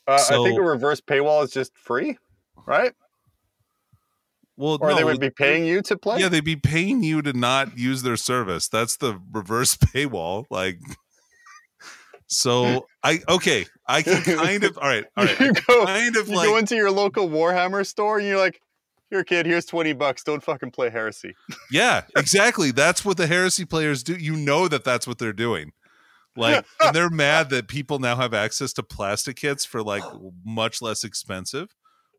Uh, 0.08 0.14
I 0.16 0.44
think 0.44 0.58
a 0.58 0.64
reverse 0.64 1.02
paywall 1.02 1.44
is 1.44 1.52
just 1.52 1.78
free, 1.78 2.18
right? 2.66 2.94
Well, 4.60 4.78
Or 4.82 4.90
no, 4.90 4.96
they 4.98 5.06
would 5.06 5.22
be 5.22 5.30
paying 5.30 5.66
you 5.66 5.82
to 5.84 5.98
play. 5.98 6.20
Yeah, 6.20 6.28
they'd 6.28 6.44
be 6.44 6.58
paying 6.58 7.02
you 7.02 7.22
to 7.22 7.32
not 7.32 7.78
use 7.78 8.04
their 8.04 8.18
service. 8.18 8.68
That's 8.68 8.98
the 8.98 9.18
reverse 9.32 9.76
paywall. 9.78 10.46
Like, 10.50 10.80
so 12.28 12.86
I 13.02 13.20
okay, 13.30 13.66
I 13.88 14.02
can 14.02 14.22
kind 14.22 14.66
of 14.66 14.78
all 14.82 14.90
right, 14.90 15.06
all 15.16 15.24
right, 15.24 15.40
you 15.40 15.54
go, 15.54 15.86
kind 15.86 16.18
of 16.18 16.28
you 16.28 16.36
like 16.36 16.48
go 16.48 16.58
into 16.58 16.76
your 16.76 16.92
local 16.92 17.30
Warhammer 17.30 17.88
store 17.88 18.20
and 18.20 18.28
you're 18.28 18.38
like, 18.38 18.60
"Here, 19.10 19.24
kid, 19.24 19.46
here's 19.46 19.66
twenty 19.66 19.94
bucks. 19.94 20.26
Don't 20.26 20.44
fucking 20.44 20.72
play 20.72 20.90
Heresy." 20.90 21.36
Yeah, 21.72 22.02
exactly. 22.18 22.72
That's 22.72 23.06
what 23.06 23.16
the 23.16 23.28
heresy 23.28 23.64
players 23.64 24.04
do. 24.04 24.16
You 24.16 24.36
know 24.36 24.68
that 24.68 24.84
that's 24.84 25.08
what 25.08 25.20
they're 25.20 25.32
doing. 25.32 25.72
Like, 26.36 26.66
and 26.82 26.94
they're 26.94 27.10
mad 27.10 27.50
that 27.52 27.70
people 27.70 28.00
now 28.00 28.18
have 28.18 28.34
access 28.34 28.74
to 28.74 28.84
plastic 28.84 29.38
kits 29.38 29.64
for 29.64 29.82
like 29.82 30.04
much 30.46 30.82
less 30.82 31.06
expensive, 31.06 31.74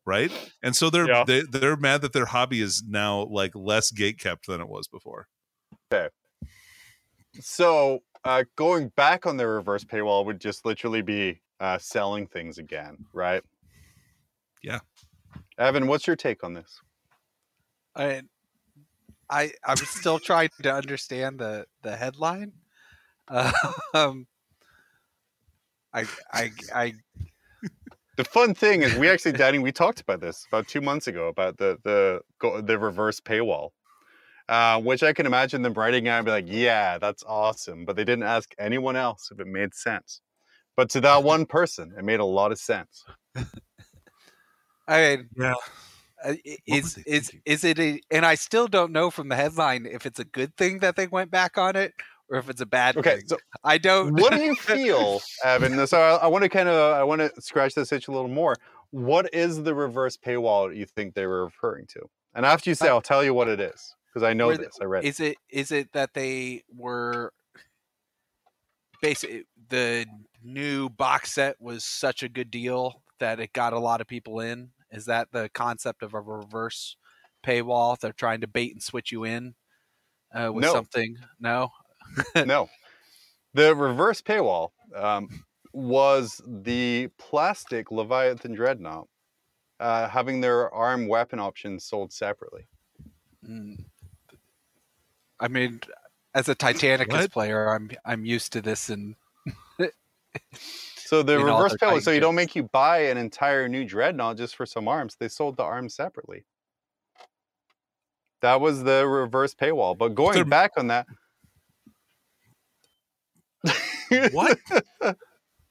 right? 0.06 0.32
And 0.62 0.74
so 0.74 0.90
they're 0.90 1.08
Yeah. 1.08 1.24
they, 1.24 1.42
they're 1.42 1.76
mad 1.76 2.02
that 2.02 2.12
their 2.12 2.26
hobby 2.26 2.60
is 2.60 2.82
now 2.86 3.24
like 3.24 3.54
less 3.54 3.90
gate 3.90 4.18
kept 4.18 4.46
than 4.46 4.60
it 4.60 4.68
was 4.68 4.88
before. 4.88 5.28
Okay. 5.92 6.08
So 7.40 8.00
uh, 8.24 8.44
going 8.56 8.88
back 8.96 9.26
on 9.26 9.36
the 9.36 9.46
reverse 9.46 9.84
paywall 9.84 10.24
would 10.26 10.40
just 10.40 10.66
literally 10.66 11.02
be 11.02 11.40
uh, 11.60 11.78
selling 11.78 12.26
things 12.26 12.58
again, 12.58 13.04
right? 13.12 13.42
Yeah. 14.62 14.80
Evan, 15.58 15.86
what's 15.86 16.06
your 16.06 16.16
take 16.16 16.42
on 16.42 16.54
this? 16.54 16.80
I, 17.94 18.22
I 19.28 19.52
I'm 19.64 19.76
still 19.76 20.18
trying 20.18 20.50
to 20.62 20.74
understand 20.74 21.38
the 21.38 21.66
the 21.82 21.96
headline. 21.96 22.52
Um, 23.94 24.26
I 25.92 26.04
I 26.32 26.50
I 26.74 26.94
The 28.20 28.24
fun 28.24 28.52
thing 28.52 28.82
is, 28.82 28.94
we 28.96 29.08
actually, 29.08 29.32
Danny, 29.32 29.58
we 29.58 29.72
talked 29.72 30.02
about 30.02 30.20
this 30.20 30.44
about 30.46 30.68
two 30.68 30.82
months 30.82 31.06
ago 31.06 31.28
about 31.28 31.56
the 31.56 31.78
the 31.84 32.20
go- 32.38 32.60
the 32.60 32.78
reverse 32.78 33.18
paywall, 33.18 33.70
uh, 34.46 34.78
which 34.78 35.02
I 35.02 35.14
can 35.14 35.24
imagine 35.24 35.62
them 35.62 35.72
writing 35.72 36.06
out 36.06 36.18
and 36.18 36.26
be 36.26 36.30
like, 36.30 36.44
"Yeah, 36.46 36.98
that's 36.98 37.24
awesome," 37.26 37.86
but 37.86 37.96
they 37.96 38.04
didn't 38.04 38.24
ask 38.24 38.50
anyone 38.58 38.94
else 38.94 39.30
if 39.32 39.40
it 39.40 39.46
made 39.46 39.74
sense. 39.74 40.20
But 40.76 40.90
to 40.90 41.00
that 41.00 41.24
one 41.24 41.46
person, 41.46 41.94
it 41.96 42.04
made 42.04 42.20
a 42.20 42.24
lot 42.26 42.52
of 42.52 42.58
sense. 42.58 43.06
I 44.86 45.00
mean, 45.16 45.30
Yeah. 45.38 45.54
uh, 46.22 46.34
i- 46.46 46.58
What 46.66 46.76
is 46.76 46.82
was 46.84 46.94
they 46.96 47.02
is 47.06 47.32
is 47.46 47.64
it 47.64 47.78
a, 47.78 48.02
and 48.10 48.26
I 48.26 48.34
still 48.34 48.68
don't 48.68 48.92
know 48.92 49.10
from 49.10 49.30
the 49.30 49.36
headline 49.36 49.86
if 49.86 50.04
it's 50.04 50.20
a 50.20 50.26
good 50.26 50.54
thing 50.58 50.80
that 50.80 50.94
they 50.94 51.06
went 51.06 51.30
back 51.30 51.56
on 51.56 51.74
it 51.74 51.94
or 52.30 52.38
if 52.38 52.48
it's 52.48 52.60
a 52.60 52.66
bad 52.66 52.94
thing. 52.94 53.00
Okay, 53.00 53.16
thing. 53.16 53.28
so 53.28 53.36
I 53.64 53.78
don't. 53.78 54.14
what 54.14 54.32
do 54.32 54.40
you 54.42 54.54
feel, 54.56 55.20
Evan? 55.44 55.86
So 55.86 56.00
I, 56.00 56.14
I 56.16 56.26
want 56.28 56.42
to 56.44 56.48
kind 56.48 56.68
of 56.68 56.94
I 56.96 57.02
want 57.04 57.20
to 57.20 57.42
scratch 57.42 57.74
this 57.74 57.92
itch 57.92 58.08
a 58.08 58.12
little 58.12 58.28
more. 58.28 58.54
What 58.92 59.32
is 59.34 59.62
the 59.62 59.74
reverse 59.74 60.16
paywall 60.16 60.74
you 60.74 60.86
think 60.86 61.14
they 61.14 61.26
were 61.26 61.44
referring 61.44 61.86
to? 61.88 62.00
And 62.34 62.46
after 62.46 62.70
you 62.70 62.74
say, 62.74 62.88
I'll 62.88 63.00
tell 63.02 63.24
you 63.24 63.34
what 63.34 63.48
it 63.48 63.60
is 63.60 63.94
because 64.06 64.22
I 64.26 64.32
know 64.32 64.54
this. 64.56 64.78
I 64.80 64.84
read. 64.84 65.04
it. 65.04 65.08
is 65.08 65.20
it 65.20 65.36
is 65.50 65.72
it 65.72 65.92
that 65.92 66.14
they 66.14 66.62
were 66.74 67.32
basically 69.02 69.44
the 69.68 70.06
new 70.42 70.88
box 70.88 71.32
set 71.32 71.60
was 71.60 71.84
such 71.84 72.22
a 72.22 72.28
good 72.28 72.50
deal 72.50 73.02
that 73.18 73.40
it 73.40 73.52
got 73.52 73.72
a 73.72 73.78
lot 73.78 74.00
of 74.00 74.06
people 74.06 74.40
in 74.40 74.70
is 74.90 75.04
that 75.06 75.28
the 75.32 75.48
concept 75.54 76.02
of 76.02 76.14
a 76.14 76.20
reverse 76.20 76.96
paywall 77.46 77.98
they're 77.98 78.12
trying 78.12 78.40
to 78.40 78.46
bait 78.46 78.72
and 78.72 78.82
switch 78.82 79.12
you 79.12 79.24
in 79.24 79.54
uh, 80.34 80.50
with 80.52 80.64
No. 80.64 80.72
something 80.72 81.16
no 81.38 81.70
no. 82.46 82.68
The 83.54 83.74
reverse 83.74 84.20
paywall 84.22 84.70
um, 84.94 85.28
was 85.72 86.40
the 86.46 87.08
plastic 87.18 87.90
Leviathan 87.90 88.54
Dreadnought 88.54 89.08
uh, 89.80 90.08
having 90.08 90.40
their 90.40 90.72
arm 90.74 91.08
weapon 91.08 91.38
options 91.40 91.84
sold 91.84 92.12
separately. 92.12 92.66
Mm. 93.48 93.84
i 95.40 95.48
mean 95.48 95.80
as 96.34 96.50
a 96.50 96.54
titanicus 96.54 97.08
What? 97.12 97.32
player 97.32 97.74
i'm 97.74 97.90
i'm 98.04 98.26
used 98.26 98.52
to 98.52 98.60
this 98.60 98.90
and 98.90 99.16
So 100.98 101.22
the 101.22 101.38
reverse 101.44 101.74
paywall, 101.80 102.02
so 102.02 102.10
you 102.10 102.20
don't 102.20 102.34
make 102.34 102.54
you 102.54 102.64
buy 102.64 102.98
an 103.04 103.16
entire 103.16 103.66
new 103.66 103.84
Dreadnought 103.86 104.36
just 104.36 104.54
for 104.56 104.66
some 104.66 104.86
arms. 104.86 105.16
They 105.18 105.28
sold 105.28 105.56
the 105.56 105.62
arms 105.64 105.94
separately. 105.94 106.44
That 108.42 108.60
was 108.60 108.84
the 108.84 109.06
reverse 109.08 109.54
paywall. 109.54 109.96
But 109.98 110.14
going 110.14 110.34
They're- 110.34 110.44
back 110.44 110.72
on 110.76 110.86
that, 110.88 111.06
What? 114.32 114.58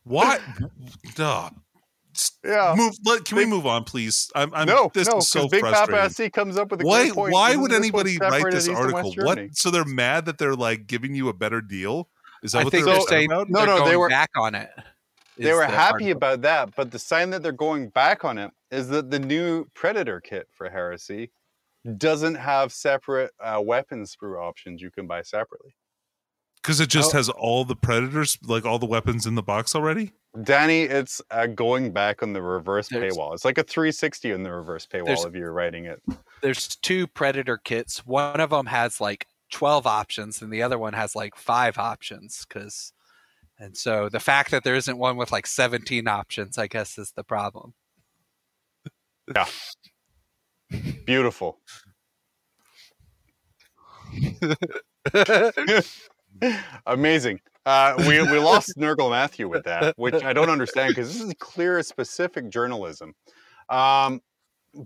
what? 0.03 0.41
Duh. 1.15 1.49
Yeah. 2.43 2.73
Move. 2.77 2.95
Let, 3.05 3.25
can 3.25 3.37
we 3.37 3.45
move 3.45 3.65
on, 3.65 3.83
please? 3.83 4.29
I'm. 4.35 4.53
I'm 4.53 4.67
no, 4.67 4.91
this 4.93 5.07
no, 5.07 5.17
is 5.17 5.27
so 5.29 5.47
Big 5.47 5.61
Papa 5.61 5.91
frustrating. 5.91 6.29
SC 6.31 6.33
comes 6.33 6.57
up 6.57 6.71
with 6.71 6.81
a 6.81 6.85
Why? 6.85 7.09
point. 7.11 7.33
Why 7.33 7.55
would 7.55 7.71
anybody 7.71 8.17
write 8.17 8.43
this 8.51 8.67
East 8.67 8.79
and 8.79 8.91
West 8.93 9.17
article? 9.17 9.25
What? 9.25 9.55
So 9.55 9.71
they're 9.71 9.85
mad 9.85 10.25
that 10.25 10.37
they're 10.37 10.55
like 10.55 10.87
giving 10.87 11.15
you 11.15 11.29
a 11.29 11.33
better 11.33 11.61
deal? 11.61 12.09
Is 12.43 12.53
that 12.53 12.59
i 12.59 12.63
what 12.63 12.71
think 12.71 12.85
they're 12.85 12.93
they're 12.95 13.01
So- 13.01 13.07
saying 13.07 13.31
about? 13.31 13.49
No, 13.49 13.59
they're 13.65 13.79
no, 13.79 13.85
they 13.85 13.97
were- 13.97 14.09
back 14.09 14.31
on 14.37 14.55
it 14.55 14.69
They 15.37 15.53
were 15.53 15.59
the 15.61 15.67
happy 15.67 16.05
article. 16.05 16.11
about 16.11 16.41
that, 16.41 16.75
but 16.75 16.91
the 16.91 16.99
sign 16.99 17.29
that 17.31 17.43
they're 17.43 17.51
going 17.51 17.89
back 17.89 18.25
on 18.25 18.37
it 18.37 18.51
is 18.71 18.87
that 18.89 19.11
the 19.11 19.19
new 19.19 19.65
Predator 19.73 20.19
kit 20.21 20.47
for 20.51 20.69
Heresy 20.69 21.31
doesn't 21.97 22.35
have 22.35 22.71
separate 22.73 23.31
uh, 23.41 23.61
weapon 23.63 24.03
sprue 24.03 24.37
options 24.41 24.81
you 24.81 24.91
can 24.91 25.07
buy 25.07 25.21
separately. 25.21 25.75
Because 26.69 26.81
it 26.81 26.89
just 26.89 27.15
Oh. 27.15 27.17
has 27.17 27.29
all 27.29 27.65
the 27.65 27.75
predators, 27.75 28.37
like 28.43 28.63
all 28.63 28.77
the 28.77 28.85
weapons 28.85 29.25
in 29.25 29.33
the 29.33 29.41
box 29.41 29.73
already. 29.73 30.11
Danny, 30.43 30.83
it's 30.83 31.19
uh, 31.31 31.47
going 31.47 31.91
back 31.91 32.21
on 32.21 32.31
the 32.33 32.43
reverse 32.43 32.89
There's- 32.89 33.11
paywall. 33.17 33.33
It's 33.33 33.43
like 33.43 33.57
a 33.57 33.63
360 33.63 34.33
on 34.33 34.43
the 34.43 34.51
reverse 34.51 34.85
paywall 34.85 35.25
if 35.27 35.33
you're 35.33 35.51
writing 35.51 35.85
it. 35.85 35.99
There's 36.43 36.75
two 36.75 37.07
predator 37.07 37.57
kits. 37.57 38.05
One 38.05 38.39
of 38.39 38.51
them 38.51 38.67
has 38.67 39.01
like 39.01 39.25
12 39.51 39.87
options, 39.87 40.43
and 40.43 40.53
the 40.53 40.61
other 40.61 40.77
one 40.77 40.93
has 40.93 41.15
like 41.15 41.35
five 41.35 41.79
options. 41.79 42.45
Because, 42.47 42.93
and 43.57 43.75
so 43.75 44.07
the 44.07 44.19
fact 44.19 44.51
that 44.51 44.63
there 44.63 44.75
isn't 44.75 44.99
one 44.99 45.17
with 45.17 45.31
like 45.31 45.47
17 45.47 46.07
options, 46.07 46.59
I 46.59 46.67
guess, 46.67 46.99
is 46.99 47.13
the 47.15 47.23
problem. 47.23 47.73
Yeah. 49.35 49.47
Beautiful. 51.07 51.61
Amazing. 56.85 57.39
Uh, 57.65 57.95
we, 57.99 58.21
we 58.23 58.39
lost 58.39 58.77
Nurgle 58.77 59.11
Matthew 59.11 59.47
with 59.47 59.65
that, 59.65 59.97
which 59.97 60.23
I 60.23 60.33
don't 60.33 60.49
understand 60.49 60.95
because 60.95 61.13
this 61.13 61.21
is 61.21 61.33
clear 61.39 61.81
specific 61.83 62.49
journalism. 62.49 63.13
Um, 63.69 64.21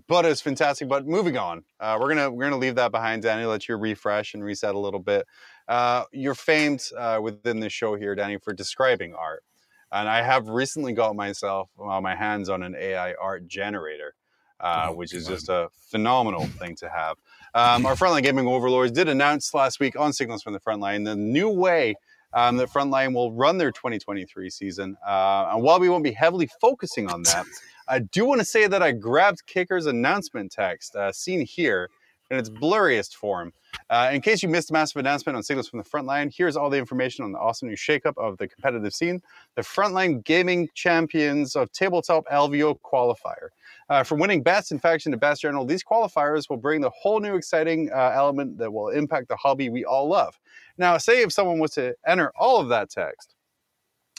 but 0.08 0.24
it's 0.24 0.40
fantastic. 0.40 0.88
But 0.88 1.06
moving 1.06 1.36
on, 1.36 1.64
uh, 1.80 1.98
we're 2.00 2.08
gonna 2.08 2.30
we're 2.30 2.44
gonna 2.44 2.58
leave 2.58 2.74
that 2.76 2.90
behind, 2.92 3.22
Danny. 3.22 3.44
Let 3.46 3.68
you 3.68 3.76
refresh 3.76 4.34
and 4.34 4.42
reset 4.44 4.74
a 4.74 4.78
little 4.78 5.00
bit. 5.00 5.26
Uh, 5.68 6.04
you're 6.12 6.34
famed 6.34 6.82
uh, 6.96 7.20
within 7.22 7.60
the 7.60 7.70
show 7.70 7.94
here, 7.96 8.14
Danny, 8.14 8.38
for 8.38 8.52
describing 8.52 9.14
art, 9.14 9.44
and 9.92 10.08
I 10.08 10.22
have 10.22 10.48
recently 10.48 10.92
got 10.92 11.16
myself 11.16 11.70
uh, 11.82 12.00
my 12.00 12.14
hands 12.14 12.48
on 12.48 12.62
an 12.62 12.74
AI 12.76 13.14
art 13.14 13.46
generator, 13.46 14.14
uh, 14.60 14.88
Oh, 14.88 14.94
which 14.94 15.14
is 15.14 15.24
God. 15.24 15.34
just 15.34 15.48
a 15.48 15.68
phenomenal 15.90 16.46
thing 16.46 16.76
to 16.76 16.88
have. 16.88 17.16
Um, 17.54 17.86
our 17.86 17.94
Frontline 17.94 18.24
Gaming 18.24 18.48
Overlords 18.48 18.90
did 18.90 19.08
announce 19.08 19.54
last 19.54 19.78
week 19.78 19.96
on 19.96 20.12
Signals 20.12 20.42
from 20.42 20.54
the 20.54 20.58
Frontline 20.58 21.04
the 21.04 21.14
new 21.14 21.48
way 21.48 21.94
um, 22.32 22.56
that 22.56 22.68
Frontline 22.68 23.14
will 23.14 23.30
run 23.30 23.58
their 23.58 23.70
2023 23.70 24.50
season. 24.50 24.96
Uh, 25.06 25.50
and 25.52 25.62
while 25.62 25.78
we 25.78 25.88
won't 25.88 26.02
be 26.02 26.10
heavily 26.10 26.48
focusing 26.60 27.08
on 27.08 27.22
that, 27.22 27.46
I 27.88 28.00
do 28.00 28.24
want 28.24 28.40
to 28.40 28.44
say 28.44 28.66
that 28.66 28.82
I 28.82 28.90
grabbed 28.90 29.46
Kicker's 29.46 29.86
announcement 29.86 30.50
text 30.50 30.96
uh, 30.96 31.12
seen 31.12 31.46
here 31.46 31.90
in 32.28 32.38
its 32.38 32.50
blurriest 32.50 33.14
form. 33.14 33.52
Uh, 33.88 34.10
in 34.12 34.20
case 34.20 34.42
you 34.42 34.48
missed 34.48 34.70
a 34.70 34.72
massive 34.72 34.96
announcement 34.96 35.36
on 35.36 35.42
Signals 35.44 35.68
from 35.68 35.78
the 35.78 35.84
Frontline, 35.84 36.34
here's 36.34 36.56
all 36.56 36.70
the 36.70 36.78
information 36.78 37.24
on 37.24 37.30
the 37.30 37.38
awesome 37.38 37.68
new 37.68 37.76
shakeup 37.76 38.16
of 38.16 38.36
the 38.38 38.48
competitive 38.48 38.92
scene. 38.92 39.22
The 39.54 39.62
Frontline 39.62 40.24
Gaming 40.24 40.68
Champions 40.74 41.54
of 41.54 41.70
Tabletop 41.70 42.26
LVO 42.26 42.80
qualifier. 42.80 43.50
Uh, 43.90 44.02
from 44.02 44.18
winning 44.18 44.42
best 44.42 44.72
in 44.72 44.78
faction 44.78 45.12
to 45.12 45.18
best 45.18 45.42
general, 45.42 45.64
these 45.64 45.84
qualifiers 45.84 46.48
will 46.48 46.56
bring 46.56 46.80
the 46.80 46.90
whole 46.90 47.20
new 47.20 47.34
exciting 47.34 47.90
uh, 47.92 48.12
element 48.14 48.56
that 48.58 48.72
will 48.72 48.88
impact 48.88 49.28
the 49.28 49.36
hobby 49.36 49.68
we 49.68 49.84
all 49.84 50.08
love. 50.08 50.38
Now, 50.78 50.96
say 50.98 51.22
if 51.22 51.32
someone 51.32 51.58
was 51.58 51.72
to 51.72 51.94
enter 52.06 52.32
all 52.36 52.60
of 52.60 52.68
that 52.70 52.90
text 52.90 53.34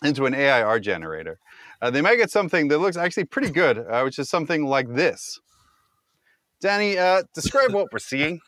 into 0.03 0.25
an 0.25 0.35
AI 0.35 0.61
art 0.61 0.83
generator, 0.83 1.39
uh, 1.81 1.89
they 1.89 2.01
might 2.01 2.17
get 2.17 2.29
something 2.31 2.67
that 2.67 2.77
looks 2.77 2.97
actually 2.97 3.25
pretty 3.25 3.49
good, 3.49 3.79
uh, 3.79 4.01
which 4.01 4.19
is 4.19 4.29
something 4.29 4.65
like 4.65 4.93
this. 4.93 5.39
Danny, 6.61 6.97
uh, 6.97 7.23
describe 7.33 7.73
what 7.73 7.91
we're 7.91 7.99
seeing. 7.99 8.39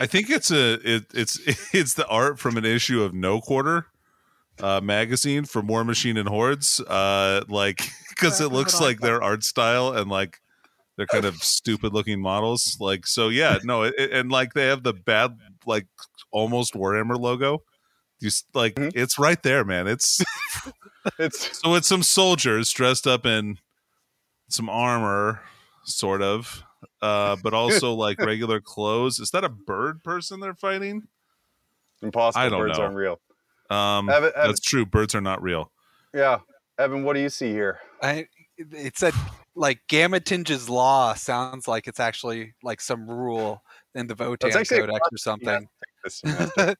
I 0.00 0.06
think 0.06 0.30
it's 0.30 0.50
a 0.50 0.74
it, 0.84 1.06
it's 1.14 1.38
it's 1.74 1.94
the 1.94 2.06
art 2.08 2.38
from 2.38 2.56
an 2.56 2.64
issue 2.64 3.02
of 3.02 3.14
No 3.14 3.40
Quarter 3.40 3.86
uh, 4.60 4.80
magazine 4.82 5.44
for 5.44 5.62
Warmachine 5.62 6.18
and 6.18 6.28
Hordes. 6.28 6.80
Uh, 6.80 7.42
like 7.48 7.82
because 8.10 8.40
it 8.40 8.52
looks 8.52 8.80
like 8.80 9.00
their 9.00 9.22
art 9.22 9.44
style 9.44 9.92
and 9.92 10.10
like 10.10 10.38
they're 10.96 11.06
kind 11.06 11.24
of 11.26 11.36
stupid 11.42 11.92
looking 11.92 12.20
models. 12.20 12.76
Like 12.80 13.06
so, 13.06 13.28
yeah, 13.28 13.58
no, 13.64 13.82
it, 13.82 13.94
and 14.12 14.30
like 14.30 14.54
they 14.54 14.66
have 14.66 14.82
the 14.82 14.94
bad 14.94 15.38
like 15.66 15.86
almost 16.32 16.74
Warhammer 16.74 17.18
logo. 17.18 17.62
You 18.20 18.30
like 18.54 18.76
Mhm. 18.76 18.92
it's 18.94 19.18
right 19.18 19.42
there, 19.42 19.64
man. 19.64 19.86
It's 19.86 20.22
It's 21.18 21.60
so 21.62 21.74
it's 21.74 21.86
some 21.86 22.02
soldiers 22.02 22.70
dressed 22.72 23.06
up 23.06 23.26
in 23.26 23.58
some 24.48 24.68
armor, 24.68 25.42
sort 25.84 26.22
of, 26.22 26.62
uh, 27.02 27.36
but 27.42 27.52
also 27.54 27.92
like 27.92 28.18
regular 28.18 28.60
clothes. 28.60 29.20
Is 29.20 29.30
that 29.30 29.44
a 29.44 29.48
bird 29.48 30.02
person 30.02 30.40
they're 30.40 30.54
fighting? 30.54 31.08
impossible. 32.02 32.44
I 32.44 32.48
don't 32.48 32.60
Birds 32.60 32.78
know. 32.78 32.84
aren't 32.84 32.96
real. 32.96 33.20
Um, 33.70 34.08
Evan, 34.08 34.32
Evan, 34.36 34.48
that's 34.48 34.60
true. 34.60 34.86
Birds 34.86 35.14
are 35.14 35.20
not 35.20 35.42
real. 35.42 35.70
yeah, 36.14 36.38
Evan, 36.78 37.04
what 37.04 37.14
do 37.14 37.20
you 37.20 37.28
see 37.28 37.50
here? 37.50 37.80
I, 38.02 38.26
it 38.58 38.96
said 38.96 39.14
like 39.54 39.80
Gammatinge's 39.88 40.68
law 40.68 41.14
sounds 41.14 41.66
like 41.66 41.86
it's 41.86 42.00
actually 42.00 42.54
like 42.62 42.80
some 42.80 43.08
rule 43.08 43.62
in 43.94 44.06
the 44.06 44.14
Votan 44.14 44.52
Codex 44.52 44.70
or 44.72 45.16
something. 45.16 45.68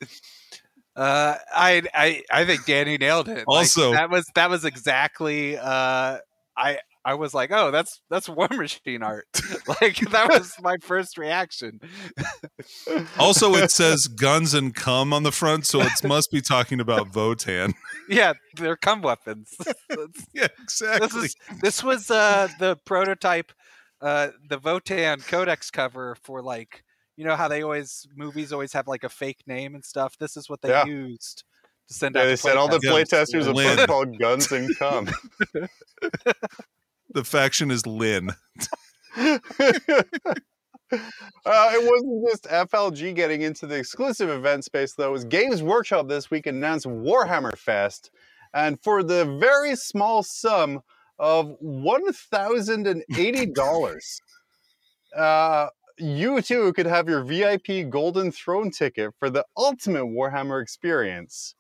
Uh, 0.97 1.37
I 1.55 1.82
I 1.93 2.22
I 2.30 2.45
think 2.47 2.64
Danny 2.64 2.97
nailed 2.97 3.28
it. 3.28 3.45
Like, 3.47 3.47
Also- 3.47 3.93
that 3.93 4.09
was 4.09 4.24
that 4.34 4.49
was 4.49 4.64
exactly. 4.64 5.59
Uh, 5.59 6.18
I 6.57 6.78
I 7.07 7.14
was 7.14 7.32
like, 7.32 7.52
oh, 7.52 7.70
that's 7.70 8.00
that's 8.11 8.28
Warmachine 8.28 9.02
art. 9.04 9.26
like 9.80 9.96
that 10.11 10.28
was 10.28 10.52
my 10.61 10.76
first 10.82 11.16
reaction. 11.16 11.78
Also, 13.16 13.54
it 13.54 13.70
says 13.80 14.09
guns 14.09 14.54
and 14.54 14.74
cum 14.74 15.12
on 15.12 15.22
the 15.22 15.30
front, 15.30 15.66
so 15.66 15.80
it 15.82 15.92
must 16.04 16.32
be 16.32 16.40
talking 16.40 16.80
about 16.80 17.12
Votan. 17.12 17.74
yeah, 18.09 18.32
they're 18.57 18.76
cum 18.76 19.02
weapons. 19.02 19.54
That's- 19.88 20.26
yeah, 20.34 20.48
this 20.48 20.62
exactly. 20.64 21.24
is 21.26 21.34
this 21.62 21.84
was 21.84 22.11
uh 22.11 22.48
the 22.59 22.76
prototype, 22.84 23.52
uh 24.00 24.30
the 24.48 24.59
Votan 24.59 25.24
Codex 25.26 25.70
cover 25.70 26.16
for 26.24 26.42
like 26.42 26.82
you 27.16 27.24
know 27.24 27.36
how 27.36 27.46
they 27.46 27.62
always 27.62 28.04
movies 28.16 28.52
always 28.52 28.72
have 28.72 28.88
like 28.88 29.04
a 29.04 29.09
fake 29.09 29.44
name 29.46 29.76
and 29.76 29.84
stuff. 29.84 30.16
This 30.18 30.36
is 30.36 30.48
what 30.50 30.61
they 30.61 30.70
Yeah. 30.70 30.84
used 30.86 31.44
to 31.86 31.94
send 31.94 32.16
Yeah, 32.16 32.22
out. 32.22 32.24
they 32.24 32.30
to 32.32 32.36
said 32.36 32.57
all 32.57 32.66
the 32.68 32.78
playtesters. 32.78 33.44
playtesters 33.44 33.46
of 33.46 33.54
book 33.76 33.86
called 33.88 34.18
Guns 34.18 34.50
and 34.50 34.76
Cum. 34.76 35.09
The 37.17 37.25
faction 37.25 37.71
is 37.71 37.87
Lynn. 37.87 38.31
Uh, 41.45 41.71
it 41.73 41.91
wasn't 41.91 42.29
just 42.29 42.45
FLG 42.45 43.12
getting 43.12 43.43
into 43.43 43.67
the 43.67 43.75
exclusive 43.75 44.31
event 44.31 44.64
space, 44.64 44.95
though. 44.95 45.09
It 45.09 45.12
was 45.12 45.25
Games 45.25 45.61
Workshop 45.61 46.07
this 46.07 46.31
week 46.31 46.47
announced 46.47 46.87
Warhammer 46.87 47.59
Fest, 47.59 48.12
and 48.55 48.81
for 48.81 49.03
the 49.03 49.25
very 49.41 49.75
small 49.75 50.23
sum 50.23 50.81
of 51.19 51.57
one 51.59 52.12
thousand 52.12 52.87
and 52.87 53.03
eighty 53.19 53.47
dollars, 53.47 54.21
uh, 55.17 55.71
you 55.99 56.41
too 56.41 56.73
could 56.73 56.87
have 56.87 57.09
your 57.09 57.25
VIP 57.25 57.91
Golden 57.91 58.31
Throne 58.31 58.71
ticket 58.71 59.12
for 59.19 59.29
the 59.29 59.45
ultimate 59.57 60.05
Warhammer 60.05 60.62
experience. 60.62 61.57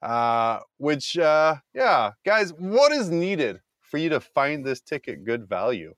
Uh, 0.00 0.60
which, 0.78 1.18
uh, 1.18 1.56
yeah, 1.74 2.12
guys, 2.24 2.54
what 2.54 2.92
is 2.92 3.10
needed 3.10 3.60
for 3.84 3.98
you 3.98 4.08
to 4.10 4.20
find 4.20 4.64
this 4.64 4.80
ticket 4.80 5.24
good 5.24 5.48
value? 5.48 5.94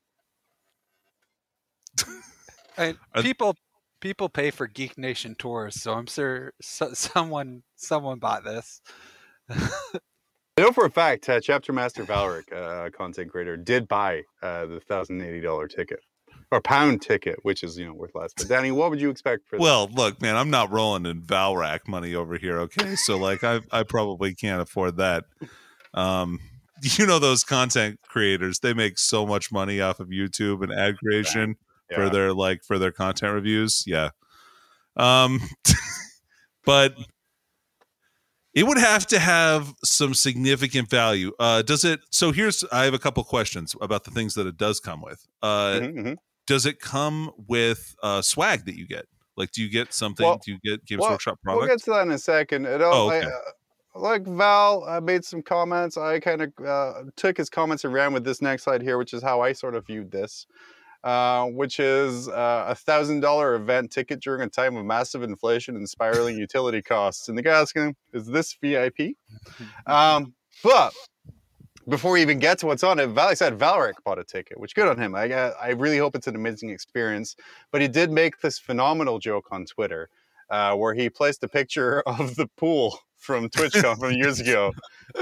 And 2.76 2.98
Are- 3.14 3.22
people 3.22 3.56
people 4.00 4.28
pay 4.28 4.50
for 4.50 4.66
Geek 4.66 4.98
Nation 4.98 5.34
tours, 5.38 5.80
so 5.80 5.92
I'm 5.94 6.06
sure 6.06 6.52
so, 6.60 6.92
someone 6.92 7.62
someone 7.76 8.18
bought 8.18 8.44
this. 8.44 8.80
I 9.48 10.62
know 10.62 10.72
for 10.72 10.86
a 10.86 10.90
fact, 10.90 11.28
uh, 11.28 11.40
Chapter 11.40 11.72
Master 11.72 12.04
Valrak, 12.04 12.50
uh, 12.52 12.90
content 12.90 13.30
creator, 13.30 13.56
did 13.56 13.86
buy 13.88 14.22
uh, 14.42 14.66
the 14.66 14.80
thousand 14.80 15.20
eighty 15.20 15.40
dollar 15.40 15.68
ticket 15.68 16.00
or 16.50 16.60
pound 16.60 17.02
ticket, 17.02 17.38
which 17.42 17.62
is 17.62 17.78
you 17.78 17.86
know 17.86 17.94
worth 17.94 18.14
less. 18.14 18.32
But 18.36 18.48
Danny, 18.48 18.70
what 18.70 18.90
would 18.90 19.00
you 19.00 19.10
expect 19.10 19.48
for? 19.48 19.58
Well, 19.58 19.88
look, 19.92 20.20
man, 20.22 20.36
I'm 20.36 20.50
not 20.50 20.70
rolling 20.70 21.06
in 21.06 21.22
Valrak 21.22 21.88
money 21.88 22.14
over 22.14 22.38
here. 22.38 22.58
Okay, 22.60 22.96
so 22.96 23.16
like, 23.16 23.44
I 23.44 23.60
I 23.70 23.82
probably 23.82 24.34
can't 24.34 24.62
afford 24.62 24.96
that. 24.98 25.24
Um, 25.94 26.40
you 26.82 27.06
know 27.06 27.18
those 27.18 27.44
content 27.44 28.00
creators, 28.08 28.60
they 28.60 28.74
make 28.74 28.98
so 28.98 29.26
much 29.26 29.50
money 29.52 29.80
off 29.80 30.00
of 30.00 30.08
YouTube 30.08 30.62
and 30.62 30.72
ad 30.72 30.96
creation 30.98 31.56
Yeah. 31.90 31.96
for 31.96 32.10
their 32.10 32.32
like 32.32 32.62
for 32.64 32.78
their 32.78 32.92
content 32.92 33.32
reviews. 33.34 33.84
Yeah. 33.86 34.10
Um, 34.96 35.40
but 36.64 36.94
it 38.54 38.66
would 38.66 38.78
have 38.78 39.06
to 39.08 39.18
have 39.18 39.74
some 39.84 40.14
significant 40.14 40.88
value. 40.88 41.32
Uh, 41.38 41.62
does 41.62 41.84
it? 41.84 42.00
So 42.10 42.32
here's 42.32 42.64
I 42.72 42.84
have 42.84 42.94
a 42.94 42.98
couple 42.98 43.22
questions 43.24 43.74
about 43.80 44.04
the 44.04 44.10
things 44.10 44.34
that 44.34 44.46
it 44.46 44.56
does 44.56 44.80
come 44.80 45.02
with. 45.02 45.22
Uh, 45.42 45.80
Mhm, 45.80 45.94
mhm. 45.94 46.16
does 46.46 46.64
it 46.64 46.80
come 46.80 47.30
with 47.36 47.94
uh, 48.02 48.22
swag 48.22 48.64
that 48.64 48.74
you 48.76 48.86
get? 48.86 49.04
Like, 49.36 49.50
do 49.50 49.62
you 49.62 49.68
get 49.70 49.92
something? 49.92 50.24
Well- 50.24 50.40
do 50.42 50.52
you 50.52 50.58
get 50.64 50.84
Games 50.86 51.00
well, 51.02 51.10
Workshop 51.10 51.38
We'll 51.44 51.66
get 51.66 51.82
to 51.84 51.90
that 51.90 52.02
in 52.02 52.10
a 52.12 52.18
second. 52.18 52.64
It, 52.64 52.80
Oh, 52.80 53.10
I, 53.10 53.18
okay. 53.18 53.26
uh, 53.26 53.30
like 53.98 54.26
Val 54.26 54.84
uh, 54.86 55.00
made 55.00 55.24
some 55.24 55.42
comments. 55.42 55.96
I 55.96 56.20
kind 56.20 56.42
of 56.42 56.52
uh, 56.64 56.92
took 57.16 57.36
his 57.36 57.50
comments 57.50 57.84
and 57.84 57.92
ran 57.92 58.12
with 58.12 58.24
this 58.24 58.42
next 58.42 58.64
slide 58.64 58.82
here, 58.82 58.98
which 58.98 59.14
is 59.14 59.22
how 59.22 59.40
I 59.40 59.52
sort 59.52 59.74
of 59.74 59.86
viewed 59.86 60.10
this. 60.10 60.46
Uh, 61.04 61.46
which 61.46 61.78
is 61.78 62.28
uh, 62.28 62.64
a 62.66 62.74
thousand 62.74 63.20
dollar 63.20 63.54
event 63.54 63.92
ticket 63.92 64.20
during 64.20 64.42
a 64.42 64.48
time 64.48 64.76
of 64.76 64.84
massive 64.84 65.22
inflation 65.22 65.76
and 65.76 65.88
spiraling 65.88 66.36
utility 66.38 66.82
costs. 66.82 67.28
And 67.28 67.38
the 67.38 67.42
guy 67.42 67.60
asking 67.60 67.94
"Is 68.12 68.26
this 68.26 68.56
VIP?" 68.60 69.14
Um, 69.86 70.34
but 70.64 70.92
before 71.88 72.12
we 72.12 72.22
even 72.22 72.40
get 72.40 72.58
to 72.58 72.66
what's 72.66 72.82
on 72.82 72.98
it, 72.98 73.06
Val 73.08 73.36
said 73.36 73.56
Valrak 73.56 74.02
bought 74.04 74.18
a 74.18 74.24
ticket, 74.24 74.58
which 74.58 74.74
good 74.74 74.88
on 74.88 74.98
him. 74.98 75.14
I 75.14 75.30
uh, 75.30 75.52
I 75.60 75.70
really 75.70 75.98
hope 75.98 76.16
it's 76.16 76.26
an 76.26 76.34
amazing 76.34 76.70
experience. 76.70 77.36
But 77.70 77.82
he 77.82 77.88
did 77.88 78.10
make 78.10 78.40
this 78.40 78.58
phenomenal 78.58 79.20
joke 79.20 79.46
on 79.52 79.64
Twitter, 79.64 80.08
uh, 80.50 80.74
where 80.74 80.94
he 80.94 81.08
placed 81.08 81.44
a 81.44 81.48
picture 81.48 82.00
of 82.06 82.34
the 82.34 82.48
pool 82.56 82.98
from 83.26 83.50
TwitchCon 83.50 83.98
from 83.98 84.12
years 84.12 84.40
ago, 84.40 84.72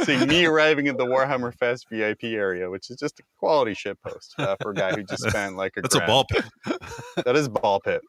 seeing 0.02 0.28
me 0.28 0.44
arriving 0.46 0.86
at 0.88 0.98
the 0.98 1.07
Warhammer 1.07 1.52
Fest 1.55 1.86
VIP 1.90 2.24
area, 2.24 2.70
which 2.70 2.90
is 2.90 2.96
just 2.96 3.18
a 3.18 3.22
quality 3.38 3.74
shit 3.74 4.00
post 4.02 4.34
uh, 4.38 4.57
for 4.61 4.72
a 4.72 4.74
guy 4.74 4.92
who 4.92 5.02
just 5.05 5.22
spent 5.28 5.57
like 5.57 5.72
a. 5.78 5.82
That's 5.82 5.94
a 5.96 6.07
ball 6.07 6.26
pit. 6.30 6.44
That 7.24 7.36
is 7.36 7.46
a 7.46 7.50
ball 7.50 7.80
pit. 7.80 8.02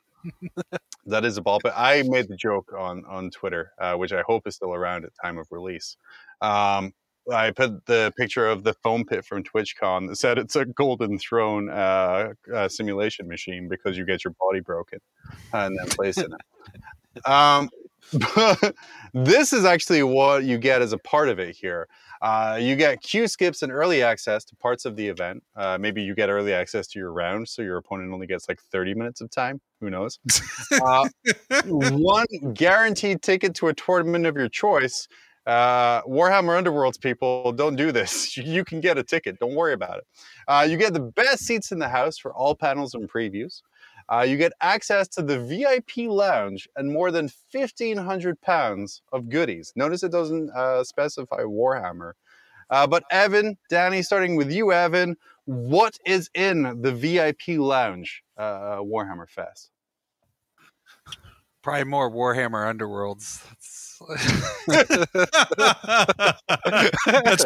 that 1.06 1.24
is 1.24 1.38
a 1.38 1.42
ball 1.42 1.60
pit. 1.60 1.72
I 1.76 2.04
made 2.08 2.28
the 2.28 2.36
joke 2.36 2.74
on 2.78 3.06
on 3.06 3.32
Twitter, 3.32 3.72
uh, 3.80 3.96
which 3.96 4.12
I 4.12 4.24
hope 4.28 4.46
is 4.48 4.56
still 4.56 4.74
around 4.74 5.06
at 5.06 5.12
time 5.24 5.38
of 5.38 5.48
release. 5.52 5.96
Um, 6.42 6.94
I 7.32 7.52
put 7.52 7.86
the 7.86 8.14
picture 8.18 8.48
of 8.48 8.64
the 8.64 8.74
foam 8.84 9.06
pit 9.06 9.26
from 9.26 9.44
TwitchCon 9.44 10.10
that 10.10 10.18
said 10.18 10.38
it's 10.38 10.56
a 10.56 10.66
golden 10.66 11.18
throne 11.18 11.70
uh, 11.70 12.34
uh, 12.54 12.68
simulation 12.68 13.28
machine 13.28 13.68
because 13.68 13.98
you 13.98 14.06
get 14.06 14.24
your 14.24 14.34
body 14.40 14.60
broken 14.60 15.00
and 15.54 15.78
then 15.78 15.88
placed 15.88 16.20
in 16.20 16.34
it. 16.34 17.28
Um, 17.28 17.70
but 18.14 18.76
this 19.14 19.54
is 19.54 19.66
actually 19.66 20.04
what 20.04 20.44
you 20.44 20.58
get 20.58 20.82
as 20.82 20.94
a 20.94 20.98
part 20.98 21.30
of 21.30 21.40
it 21.40 21.56
here. 21.56 21.88
Uh, 22.22 22.58
you 22.60 22.76
get 22.76 23.02
queue 23.02 23.28
skips 23.28 23.62
and 23.62 23.72
early 23.72 24.02
access 24.02 24.44
to 24.46 24.56
parts 24.56 24.86
of 24.86 24.96
the 24.96 25.08
event. 25.08 25.44
Uh, 25.56 25.78
maybe 25.80 26.02
you 26.02 26.16
get 26.16 26.30
early 26.30 26.54
access 26.54 26.88
to 26.88 27.00
your 27.00 27.12
round, 27.12 27.48
so 27.48 27.62
your 27.62 27.78
opponent 27.78 28.12
only 28.14 28.26
gets 28.26 28.48
like 28.50 28.60
30 28.72 28.96
minutes 28.96 29.22
of 29.22 29.30
time. 29.30 29.60
Who 29.82 29.90
knows? 29.90 30.20
Uh, 30.72 31.08
one 31.68 32.26
guaranteed 32.54 33.22
ticket 33.22 33.54
to 33.56 33.68
a 33.68 33.74
tournament 33.74 34.26
of 34.26 34.36
your 34.36 34.50
choice. 34.50 35.08
Uh, 35.46 36.02
Warhammer 36.04 36.60
Underworlds 36.60 37.00
people, 37.00 37.52
don't 37.52 37.76
do 37.76 37.92
this. 37.92 38.36
You 38.46 38.64
can 38.64 38.82
get 38.82 38.98
a 38.98 39.04
ticket. 39.04 39.40
Don't 39.40 39.56
worry 39.56 39.74
about 39.74 40.00
it. 40.00 40.06
Uh, 40.48 40.66
you 40.68 40.78
get 40.78 40.94
the 40.94 41.00
best 41.00 41.46
seats 41.46 41.72
in 41.72 41.80
the 41.80 41.90
house 41.90 42.18
for 42.18 42.34
all 42.34 42.56
panels 42.56 42.94
and 42.94 43.10
previews. 43.10 43.62
Uh, 44.08 44.26
you 44.28 44.38
get 44.38 44.54
access 44.62 45.08
to 45.08 45.24
the 45.24 45.40
VIP 45.40 46.10
lounge 46.10 46.70
and 46.76 46.92
more 46.92 47.12
than 47.12 47.30
1,500 47.52 48.40
pounds 48.42 49.02
of 49.12 49.30
goodies. 49.30 49.74
Notice 49.76 50.04
it 50.04 50.12
doesn't 50.12 50.52
uh, 50.52 50.84
specify 50.84 51.42
Warhammer. 51.42 52.14
Uh, 52.70 52.88
but 52.88 53.04
Evan, 53.12 53.58
Danny, 53.70 54.02
starting 54.02 54.36
with 54.36 54.52
you, 54.52 54.72
Evan, 54.72 55.16
what 55.46 55.98
is 56.06 56.30
in 56.34 56.82
the 56.82 56.92
VIP 56.92 57.60
lounge 57.60 58.24
uh, 58.38 58.78
Warhammer 58.78 59.30
Fest? 59.30 59.72
Probably 61.62 61.86
more 61.86 62.12
Warhammer 62.12 62.72
Underworlds. 62.72 63.44
That's 63.50 63.75
where 64.00 64.16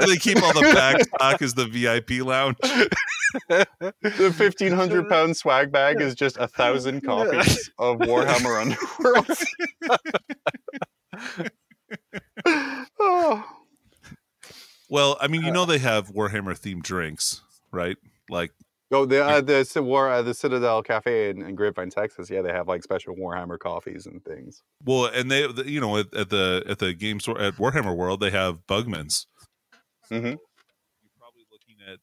they 0.07 0.17
keep 0.17 0.41
all 0.41 0.53
the 0.53 0.71
back 0.73 1.01
stock 1.01 1.41
is 1.41 1.53
the 1.53 1.65
VIP 1.65 2.25
lounge. 2.25 2.57
The 3.47 4.33
1,500 4.35 5.07
pound 5.09 5.37
swag 5.37 5.71
bag 5.71 6.01
is 6.01 6.15
just 6.15 6.37
a 6.37 6.47
thousand 6.47 7.01
copies 7.01 7.69
of 7.77 7.97
Warhammer 7.97 8.75
Underworlds. 8.75 9.45
oh. 12.99 13.43
Well, 14.89 15.17
I 15.21 15.27
mean, 15.27 15.43
you 15.43 15.49
uh, 15.49 15.53
know 15.53 15.65
they 15.65 15.77
have 15.77 16.09
Warhammer 16.09 16.59
themed 16.59 16.81
drinks, 16.81 17.41
right? 17.71 17.97
Like 18.29 18.51
Oh, 18.91 19.05
the 19.05 19.23
uh, 19.23 19.41
the 19.41 19.63
Ci- 19.63 19.79
War 19.81 20.09
uh, 20.09 20.21
the 20.23 20.33
Citadel 20.33 20.81
Cafe 20.81 21.29
in, 21.29 21.43
in 21.43 21.53
Grapevine, 21.55 21.91
Texas. 21.91 22.29
Yeah, 22.29 22.41
they 22.41 22.51
have 22.51 22.67
like 22.67 22.81
special 22.83 23.15
Warhammer 23.15 23.59
coffees 23.59 24.07
and 24.07 24.23
things. 24.25 24.63
well, 24.83 25.05
and 25.05 25.29
they 25.29 25.45
the- 25.51 25.69
you 25.69 25.79
know 25.79 25.97
at, 25.97 26.13
at 26.15 26.29
the 26.29 26.63
at 26.67 26.79
the 26.79 26.93
game 26.93 27.19
store 27.19 27.39
at 27.39 27.55
Warhammer 27.57 27.95
World 27.95 28.19
they 28.19 28.31
have 28.31 28.65
Bugman's. 28.67 29.27
Mhm. 30.11 30.23
You're 30.23 30.37
probably 31.19 31.43
looking 31.51 31.75
at 31.87 31.99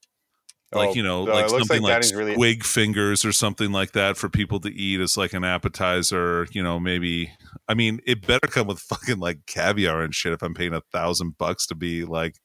like 0.72 0.90
Oh, 0.90 0.94
you 0.94 1.02
know 1.02 1.22
uh, 1.22 1.34
like 1.34 1.46
it 1.46 1.50
looks 1.52 1.66
something 1.66 1.82
like 1.82 1.92
like, 1.94 2.02
Danny's 2.02 2.14
really- 2.14 2.36
squig 2.36 2.64
fingers 2.64 3.24
or 3.24 3.32
something 3.32 3.72
like 3.72 3.90
that 3.92 4.16
for 4.16 4.28
people 4.28 4.60
to 4.60 4.72
eat 4.72 5.00
as 5.00 5.16
like 5.16 5.32
an 5.32 5.42
appetizer. 5.42 6.46
You 6.52 6.62
know, 6.62 6.78
maybe 6.78 7.32
I 7.66 7.74
mean 7.74 7.98
it 8.06 8.24
better 8.24 8.46
come 8.46 8.68
with 8.68 8.78
fucking 8.78 9.18
like 9.18 9.46
caviar 9.46 10.02
and 10.02 10.14
shit 10.14 10.32
if 10.32 10.40
I'm 10.42 10.54
paying 10.54 10.72
a 10.74 10.82
thousand 10.92 11.36
bucks 11.36 11.66
to 11.66 11.74
be 11.74 12.04
like 12.04 12.36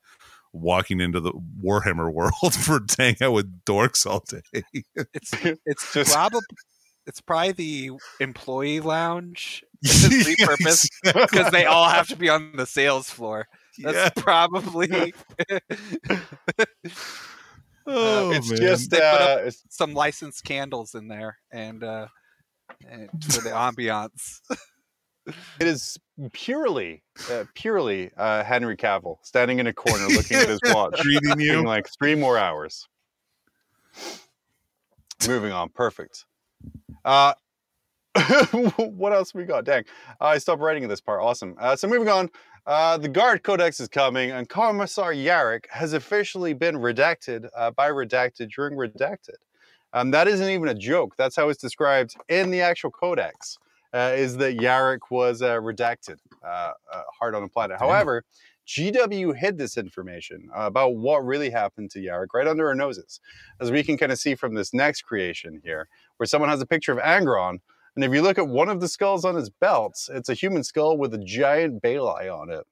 walking 0.54 1.00
into 1.02 1.20
the 1.20 1.34
Warhammer 1.64 2.12
world 2.12 2.54
for 2.60 2.80
hang 2.98 3.16
out 3.22 3.34
with 3.34 3.64
dorks 3.66 4.06
all 4.06 4.24
day. 4.28 4.64
It's 5.14 5.34
it's 5.66 5.94
Just- 5.94 6.14
probably 6.14 6.42
it's 7.08 7.20
probably 7.22 7.52
the 7.54 7.92
employee 8.20 8.80
lounge 8.80 9.64
repurposed 9.86 10.88
because 11.04 11.50
they 11.52 11.66
all 11.66 11.90
have 11.90 12.08
to 12.10 12.16
be 12.16 12.30
on 12.30 12.52
the 12.56 12.66
sales 12.68 13.10
floor. 13.10 13.48
That's 13.80 13.96
yeah. 13.98 14.10
probably 14.16 15.14
Oh, 17.88 18.32
it's 18.32 18.50
man. 18.52 18.60
just 18.60 18.92
They 18.92 18.98
put 18.98 19.04
up- 19.22 19.40
uh, 19.40 19.42
it's, 19.46 19.64
some 19.70 19.94
licensed 19.94 20.44
candles 20.44 20.94
in 20.94 21.08
there 21.08 21.38
and 21.52 21.84
uh 21.84 22.08
and 22.88 23.10
for 23.24 23.42
the 23.42 23.50
ambiance. 23.50 24.40
It 25.28 25.68
is 25.68 25.98
purely 26.34 27.04
uh, 27.30 27.46
purely 27.54 28.12
uh, 28.18 28.44
Henry 28.44 28.76
Cavill 28.76 29.18
standing 29.22 29.60
in 29.60 29.68
a 29.68 29.74
corner 29.74 30.08
looking 30.08 30.38
at 30.38 30.50
his 30.50 30.60
watch, 30.66 31.02
being 31.04 31.40
you. 31.40 31.64
like 31.64 31.88
three 32.00 32.16
more 32.16 32.38
hours. 32.38 32.88
Moving 35.28 35.52
on, 35.52 35.70
perfect. 35.70 36.26
Uh, 37.06 37.34
what 38.76 39.14
else 39.14 39.34
we 39.34 39.44
got? 39.46 39.64
Dang, 39.64 39.86
I 40.20 40.38
stopped 40.38 40.62
writing 40.62 40.84
at 40.84 40.90
this 40.90 41.02
part. 41.02 41.22
Awesome. 41.22 41.56
Uh, 41.60 41.76
so 41.76 41.88
moving 41.88 42.10
on, 42.10 42.30
uh, 42.66 42.98
the 42.98 43.08
Guard 43.08 43.44
Codex 43.44 43.80
is 43.80 43.88
coming, 43.88 44.32
and 44.32 44.50
Commissar 44.50 45.14
Yarrick 45.14 45.66
has 45.70 45.94
officially 45.94 46.54
been 46.54 46.76
redacted 46.76 47.48
uh, 47.56 47.72
by 47.72 47.90
Redacted 47.90 48.52
during 48.54 48.78
Redacted. 48.78 49.38
Um, 49.94 50.12
that 50.12 50.28
isn't 50.28 50.50
even 50.50 50.70
a 50.70 50.74
joke. 50.74 51.16
That's 51.18 51.36
how 51.36 51.50
it's 51.50 51.62
described 51.62 52.16
in 52.30 52.52
the 52.52 52.62
actual 52.62 52.92
Codex. 52.92 53.58
Uh, 53.94 54.14
is 54.16 54.38
that 54.38 54.58
Yarrick 54.58 55.00
was 55.10 55.42
uh, 55.42 55.56
redacted, 55.56 56.18
uh, 56.46 56.72
uh, 56.94 57.02
hard 57.20 57.36
on 57.36 57.42
the 57.42 57.50
planet. 57.50 57.78
However, 57.78 58.24
GW 58.68 59.36
hid 59.36 59.58
this 59.58 59.78
information 59.78 60.50
uh, 60.56 60.62
about 60.62 60.96
what 60.96 61.26
really 61.26 61.50
happened 61.50 61.92
to 61.92 62.00
Yarrick 62.00 62.28
right 62.34 62.48
under 62.48 62.68
our 62.68 62.76
noses, 62.76 63.20
as 63.60 63.70
we 63.70 63.84
can 63.84 63.98
kind 63.98 64.12
of 64.12 64.18
see 64.18 64.36
from 64.36 64.54
this 64.54 64.74
next 64.74 65.02
creation 65.02 65.60
here, 65.64 65.90
where 66.18 66.28
someone 66.28 66.50
has 66.50 66.62
a 66.62 66.66
picture 66.66 66.94
of 66.94 67.00
Angron, 67.00 67.60
and 67.96 68.06
if 68.06 68.14
you 68.14 68.22
look 68.22 68.38
at 68.38 68.48
one 68.48 68.70
of 68.70 68.80
the 68.80 68.88
skulls 68.88 69.26
on 69.26 69.36
his 69.36 69.50
belts, 69.50 70.10
it's 70.12 70.30
a 70.30 70.34
human 70.34 70.64
skull 70.64 70.98
with 70.98 71.14
a 71.14 71.18
giant 71.18 71.82
Bale 71.82 72.08
Eye 72.08 72.30
on 72.30 72.50
it. 72.50 72.66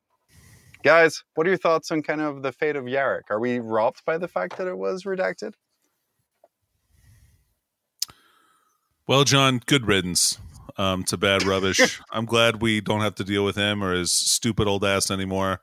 Guys, 0.84 1.24
what 1.36 1.46
are 1.46 1.50
your 1.50 1.58
thoughts 1.58 1.92
on 1.92 2.02
kind 2.02 2.22
of 2.22 2.42
the 2.42 2.54
fate 2.54 2.78
of 2.78 2.86
Yarrick? 2.86 3.30
Are 3.30 3.40
we 3.40 3.60
robbed 3.60 4.06
by 4.06 4.18
the 4.18 4.30
fact 4.30 4.58
that 4.58 4.68
it 4.68 4.78
was 4.78 5.04
redacted? 5.04 5.56
Well, 9.06 9.26
John, 9.26 9.62
good 9.66 9.88
riddance 9.88 10.38
um, 10.80 11.04
to 11.04 11.18
bad 11.18 11.44
rubbish. 11.44 12.00
I'm 12.12 12.26
glad 12.26 12.62
we 12.62 12.82
don't 12.82 13.02
have 13.02 13.16
to 13.16 13.24
deal 13.24 13.44
with 13.44 13.58
him 13.58 13.84
or 13.84 13.94
his 13.94 14.12
stupid 14.12 14.68
old 14.68 14.86
ass 14.86 15.12
anymore. 15.12 15.60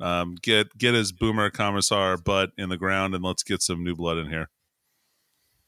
Um, 0.00 0.36
get 0.40 0.76
get 0.78 0.94
his 0.94 1.12
boomer 1.12 1.50
commissar 1.50 2.16
butt 2.16 2.52
in 2.56 2.70
the 2.70 2.78
ground 2.78 3.14
and 3.14 3.22
let's 3.22 3.42
get 3.42 3.60
some 3.60 3.84
new 3.84 3.94
blood 3.94 4.16
in 4.16 4.30
here. 4.30 4.48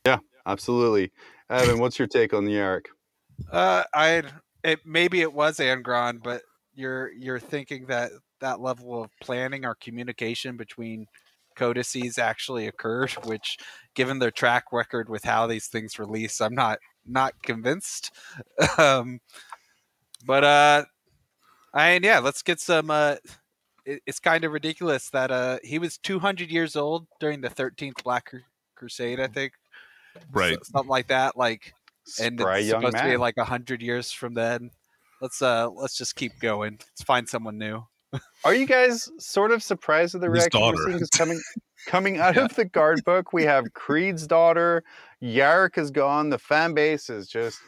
Yeah, 0.06 0.18
absolutely. 0.46 1.12
Evan, 1.50 1.78
what's 1.78 1.98
your 1.98 2.08
take 2.08 2.32
on 2.32 2.44
the 2.44 2.56
Eric? 2.56 2.88
Uh, 3.50 3.82
I 3.92 4.22
it 4.62 4.80
maybe 4.86 5.20
it 5.20 5.32
was 5.32 5.58
Angron, 5.58 6.22
but 6.22 6.42
you're 6.72 7.12
you're 7.12 7.40
thinking 7.40 7.86
that 7.86 8.12
that 8.40 8.60
level 8.60 9.02
of 9.02 9.10
planning 9.20 9.64
or 9.64 9.74
communication 9.74 10.56
between 10.56 11.06
codices 11.56 12.18
actually 12.18 12.66
occurred, 12.66 13.10
which, 13.24 13.56
given 13.94 14.18
their 14.18 14.30
track 14.30 14.64
record 14.72 15.08
with 15.08 15.24
how 15.24 15.46
these 15.46 15.66
things 15.66 15.98
release, 15.98 16.40
I'm 16.40 16.54
not 16.54 16.78
not 17.06 17.34
convinced. 17.42 18.10
um, 18.78 19.20
but 20.26 20.44
uh, 20.44 20.84
I 21.72 21.92
mean, 21.94 22.02
yeah, 22.02 22.18
let's 22.20 22.42
get 22.42 22.60
some. 22.60 22.90
Uh, 22.90 23.16
it, 23.84 24.00
it's 24.06 24.20
kind 24.20 24.44
of 24.44 24.52
ridiculous 24.52 25.10
that 25.10 25.30
uh 25.30 25.58
he 25.62 25.78
was 25.78 25.98
200 25.98 26.50
years 26.50 26.74
old 26.76 27.06
during 27.20 27.40
the 27.42 27.50
13th 27.50 28.02
Black 28.02 28.26
Cru- 28.26 28.40
Crusade, 28.76 29.20
I 29.20 29.26
think, 29.26 29.52
Right. 30.32 30.56
S- 30.58 30.68
something 30.72 30.88
like 30.88 31.08
that. 31.08 31.36
Like 31.36 31.74
and 32.20 32.38
Spry 32.40 32.58
it's 32.58 32.68
young 32.68 32.80
supposed 32.80 32.96
to 32.98 33.04
be 33.10 33.16
like 33.16 33.36
a 33.36 33.44
hundred 33.44 33.82
years 33.82 34.10
from 34.10 34.34
then. 34.34 34.70
Let's 35.20 35.42
uh 35.42 35.68
let's 35.70 35.96
just 35.98 36.16
keep 36.16 36.32
going. 36.40 36.78
Let's 36.80 37.02
find 37.02 37.28
someone 37.28 37.58
new. 37.58 37.82
Are 38.44 38.54
you 38.54 38.66
guys 38.66 39.08
sort 39.18 39.50
of 39.50 39.62
surprised 39.62 40.14
at 40.14 40.20
the 40.22 40.28
His 40.30 40.44
reaction 40.44 40.60
we're 40.60 40.72
daughter. 40.72 40.84
seeing? 40.86 40.98
'Cause 41.00 41.10
coming 41.10 41.40
coming 41.86 42.18
out 42.20 42.36
Yeah. 42.36 42.44
of 42.44 42.54
the 42.54 42.64
guard 42.64 43.04
book, 43.04 43.32
we 43.32 43.44
have 43.44 43.72
Creed's 43.74 44.26
daughter. 44.26 44.84
Yarrick 45.22 45.78
is 45.78 45.90
gone. 45.90 46.30
The 46.30 46.38
fan 46.38 46.74
base 46.74 47.08
is 47.10 47.28
just, 47.28 47.58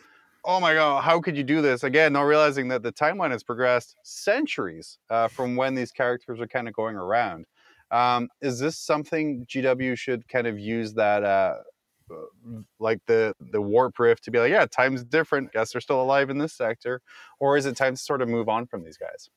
oh 0.44 0.60
my 0.60 0.74
god, 0.74 1.02
how 1.02 1.20
could 1.20 1.36
you 1.36 1.44
do 1.44 1.62
this? 1.62 1.82
Again, 1.82 2.12
not 2.12 2.22
realizing 2.22 2.68
that 2.68 2.82
the 2.82 2.92
timeline 2.92 3.30
has 3.30 3.42
progressed 3.42 3.96
centuries 4.02 4.98
uh, 5.10 5.28
from 5.28 5.56
when 5.56 5.74
these 5.74 5.92
characters 5.92 6.40
are 6.40 6.46
kind 6.48 6.68
of 6.68 6.74
going 6.74 6.96
around. 6.96 7.46
Um, 7.90 8.28
is 8.40 8.58
this 8.58 8.76
something 8.78 9.46
GW 9.46 9.96
should 9.96 10.28
kind 10.28 10.46
of 10.46 10.58
use 10.58 10.94
that, 10.94 11.22
uh, 11.22 11.58
uh, 12.10 12.14
like 12.80 13.00
the 13.06 13.34
the 13.40 13.60
warp 13.60 13.98
rift, 13.98 14.24
to 14.24 14.30
be 14.30 14.38
like, 14.38 14.50
yeah, 14.50 14.66
time's 14.66 15.04
different. 15.04 15.52
Guess 15.52 15.72
they're 15.72 15.80
still 15.80 16.00
alive 16.00 16.30
in 16.30 16.38
this 16.38 16.52
sector, 16.52 17.00
or 17.40 17.56
is 17.56 17.66
it 17.66 17.76
time 17.76 17.94
to 17.94 18.00
sort 18.00 18.22
of 18.22 18.28
move 18.28 18.48
on 18.48 18.66
from 18.66 18.84
these 18.84 18.96
guys? 18.96 19.28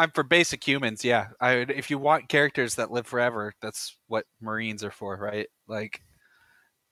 I'm 0.00 0.10
for 0.12 0.22
basic 0.22 0.66
humans. 0.66 1.04
Yeah, 1.04 1.26
I 1.42 1.56
would, 1.56 1.70
if 1.70 1.90
you 1.90 1.98
want 1.98 2.30
characters 2.30 2.76
that 2.76 2.90
live 2.90 3.06
forever, 3.06 3.52
that's 3.60 3.94
what 4.08 4.24
Marines 4.40 4.82
are 4.82 4.90
for, 4.90 5.14
right? 5.14 5.46
Like 5.68 6.00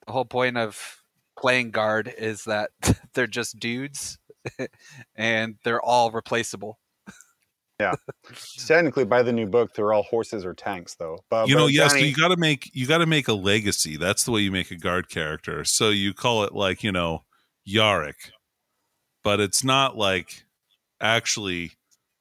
the 0.06 0.12
whole 0.12 0.26
point 0.26 0.59
of 0.59 0.78
playing 1.40 1.70
guard 1.70 2.12
is 2.18 2.44
that 2.44 2.70
they're 3.14 3.26
just 3.26 3.59
dudes, 3.59 4.18
and 5.16 5.54
they're 5.64 5.80
all 5.80 6.11
replaceable. 6.11 6.78
Yeah. 7.80 7.94
Technically, 8.66 9.06
by 9.06 9.22
the 9.22 9.32
new 9.32 9.46
book, 9.46 9.72
they're 9.74 9.94
all 9.94 10.02
horses 10.02 10.44
or 10.44 10.52
tanks, 10.52 10.94
though. 10.96 11.16
But 11.30 11.48
you 11.48 11.54
know, 11.54 11.64
but 11.64 11.72
yes, 11.72 11.94
Danny- 11.94 12.09
you 12.09 12.14
got 12.14 12.28
to 12.28 12.36
make 12.36 12.70
you 12.74 12.86
got 12.86 12.98
to 12.98 13.06
make 13.06 13.28
a 13.28 13.32
legacy. 13.32 13.96
That's 13.96 14.24
the 14.24 14.32
way 14.32 14.42
you 14.42 14.52
make 14.52 14.70
a 14.70 14.76
guard 14.76 15.09
character. 15.09 15.64
So 15.64 15.88
you 15.88 16.12
call 16.12 16.44
it 16.44 16.52
like 16.52 16.84
you 16.84 16.92
know 16.92 17.24
Yarrick, 17.66 18.32
but 19.24 19.40
it's 19.40 19.64
not 19.64 19.96
like 19.96 20.44
actually 21.00 21.72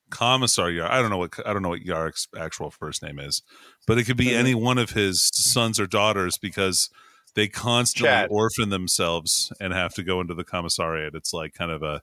Commissar 0.10 0.70
Yarrick. 0.70 0.90
I 0.90 1.02
don't 1.02 1.10
know 1.10 1.18
what 1.18 1.34
I 1.46 1.54
don't 1.54 1.62
know 1.62 1.70
what 1.70 1.82
Yarrick's 1.82 2.28
actual 2.38 2.72
first 2.72 3.04
name 3.04 3.20
is, 3.20 3.42
but 3.86 3.98
it 3.98 4.06
could 4.06 4.18
be 4.18 4.34
any 4.34 4.56
one 4.56 4.78
of 4.78 4.92
his 4.92 5.30
sons 5.34 5.80
or 5.80 5.88
daughters 5.88 6.38
because 6.38 6.90
they 7.36 7.48
constantly 7.48 8.10
Chad. 8.10 8.30
orphan 8.32 8.70
themselves 8.70 9.52
and 9.60 9.74
have 9.74 9.94
to 9.96 10.04
go 10.04 10.22
into 10.22 10.34
the 10.34 10.44
commissariat. 10.44 11.14
It's 11.14 11.34
like 11.34 11.54
kind 11.54 11.72
of 11.72 11.84
a 11.84 12.02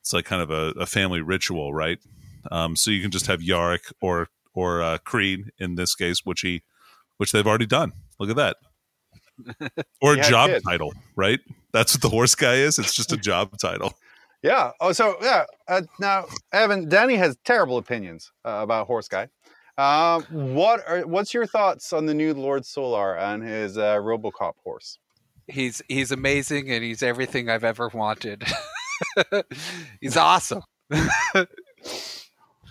it's 0.00 0.12
like 0.12 0.24
kind 0.24 0.42
of 0.42 0.50
a, 0.50 0.78
a 0.80 0.86
family 0.86 1.20
ritual, 1.20 1.72
right? 1.72 1.98
Um, 2.50 2.76
so 2.76 2.90
you 2.90 3.02
can 3.02 3.10
just 3.10 3.26
have 3.26 3.40
Yarrick 3.40 3.92
or 4.00 4.28
or 4.54 4.82
uh, 4.82 4.98
Creed 4.98 5.50
in 5.58 5.74
this 5.74 5.94
case, 5.94 6.24
which 6.24 6.42
he 6.42 6.62
which 7.16 7.32
they've 7.32 7.46
already 7.46 7.66
done. 7.66 7.92
Look 8.18 8.30
at 8.30 8.36
that. 8.36 8.56
Or 10.00 10.14
a 10.14 10.22
job 10.22 10.50
title, 10.64 10.92
right? 11.16 11.40
That's 11.72 11.94
what 11.94 12.02
the 12.02 12.08
horse 12.08 12.34
guy 12.34 12.56
is. 12.56 12.78
It's 12.78 12.94
just 12.94 13.12
a 13.12 13.16
job 13.16 13.58
title. 13.58 13.94
Yeah. 14.44 14.72
Oh, 14.78 14.92
so 14.92 15.16
yeah. 15.22 15.46
Uh, 15.66 15.80
now, 15.98 16.26
Evan, 16.52 16.86
Danny 16.86 17.16
has 17.16 17.36
terrible 17.46 17.78
opinions 17.78 18.30
uh, 18.44 18.60
about 18.62 18.86
Horse 18.86 19.08
Guy. 19.08 19.28
Um, 19.78 20.22
what 20.30 20.86
are 20.86 21.00
what's 21.06 21.32
your 21.32 21.46
thoughts 21.46 21.94
on 21.94 22.04
the 22.04 22.12
new 22.12 22.34
Lord 22.34 22.66
Solar 22.66 23.16
and 23.16 23.42
his 23.42 23.78
uh, 23.78 23.96
RoboCop 23.96 24.52
horse? 24.62 24.98
He's 25.48 25.80
he's 25.88 26.12
amazing, 26.12 26.70
and 26.70 26.84
he's 26.84 27.02
everything 27.02 27.48
I've 27.48 27.64
ever 27.64 27.88
wanted. 27.88 28.44
he's 30.02 30.18
awesome. 30.18 30.62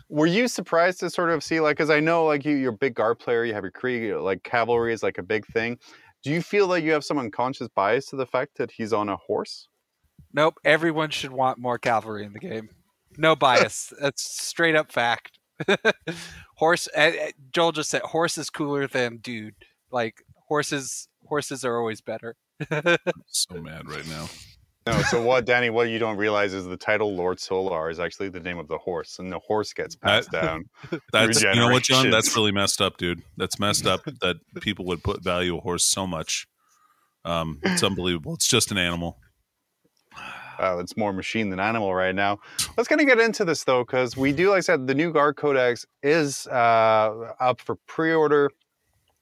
Were 0.10 0.28
you 0.28 0.48
surprised 0.48 1.00
to 1.00 1.10
sort 1.10 1.32
of 1.32 1.44
see 1.44 1.60
like 1.60 1.78
because 1.78 1.90
I 1.90 2.00
know 2.00 2.26
like 2.26 2.46
you, 2.46 2.56
you're 2.56 2.74
a 2.74 2.78
big 2.78 2.94
guard 2.94 3.18
player, 3.18 3.46
you 3.46 3.56
have 3.56 3.64
your 3.64 3.72
Krieg, 3.72 4.14
like 4.14 4.44
cavalry 4.44 4.94
is 4.94 5.02
like 5.02 5.18
a 5.18 5.24
big 5.24 5.44
thing. 5.48 5.80
Do 6.22 6.30
you 6.30 6.44
feel 6.44 6.68
that 6.68 6.84
you 6.84 6.92
have 6.92 7.04
some 7.04 7.18
unconscious 7.18 7.68
bias 7.68 8.06
to 8.08 8.16
the 8.16 8.28
fact 8.28 8.58
that 8.58 8.70
he's 8.70 8.94
on 8.94 9.10
a 9.10 9.18
horse? 9.18 9.68
Nope. 10.34 10.56
Everyone 10.66 11.10
should 11.10 11.32
want 11.32 11.60
more 11.60 11.78
cavalry 11.78 12.26
in 12.26 12.34
the 12.34 12.40
game. 12.40 12.70
No 13.18 13.36
bias. 13.36 13.94
That's 14.02 14.24
straight 14.24 14.76
up 14.76 14.92
fact. 14.92 15.38
horse. 16.56 16.90
eh, 16.94 17.32
Joel 17.52 17.72
just 17.72 17.90
said 17.90 18.02
horse 18.02 18.38
is 18.38 18.50
cooler 18.50 18.88
than 18.88 19.18
dude. 19.18 19.56
Like 19.92 20.24
horses. 20.48 21.08
Horses 21.26 21.64
are 21.64 21.78
always 21.78 22.02
better. 22.02 22.36
So 23.28 23.56
mad 23.56 23.90
right 23.90 24.08
now. 24.08 24.30
No. 24.86 25.02
So 25.04 25.22
what, 25.22 25.46
Danny? 25.46 25.70
What 25.70 25.90
you 25.90 25.98
don't 25.98 26.18
realize 26.18 26.54
is 26.54 26.66
the 26.66 26.78
title 26.78 27.16
Lord 27.16 27.40
Solar 27.40 27.90
is 27.90 28.00
actually 28.00 28.30
the 28.30 28.40
name 28.42 28.58
of 28.58 28.68
the 28.68 28.78
horse, 28.78 29.18
and 29.20 29.32
the 29.32 29.40
horse 29.40 29.72
gets 29.74 29.96
passed 29.96 30.32
down. 30.32 30.66
That's 31.12 31.42
you 31.42 31.56
know 31.56 31.70
what, 31.70 31.84
John? 31.84 32.10
That's 32.10 32.36
really 32.36 32.52
messed 32.52 32.82
up, 32.82 32.98
dude. 32.98 33.24
That's 33.38 33.60
messed 33.60 33.86
up 33.86 34.04
that 34.22 34.36
people 34.62 34.86
would 34.86 35.02
put 35.04 35.24
value 35.24 35.58
a 35.58 35.62
horse 35.62 35.86
so 35.86 36.06
much. 36.06 36.48
Um, 37.24 37.60
it's 37.64 37.84
unbelievable. 37.84 38.34
It's 38.36 38.48
just 38.48 38.72
an 38.72 38.78
animal. 38.78 39.18
Uh, 40.64 40.78
it's 40.80 40.96
more 40.96 41.12
machine 41.12 41.50
than 41.50 41.60
animal 41.60 41.94
right 41.94 42.16
now. 42.16 42.40
Let's 42.78 42.88
kind 42.88 43.02
of 43.02 43.08
get 43.08 43.20
into 43.20 43.44
this 43.44 43.64
though, 43.64 43.84
because 43.84 44.16
we 44.16 44.32
do, 44.32 44.52
like 44.52 44.60
I 44.60 44.62
said, 44.62 44.88
the 44.88 44.96
new 44.96 45.12
Guard 45.12 45.36
Codex 45.36 45.86
is 46.02 46.48
uh, 46.48 47.34
up 47.40 47.60
for 47.60 47.76
pre-order. 47.88 48.50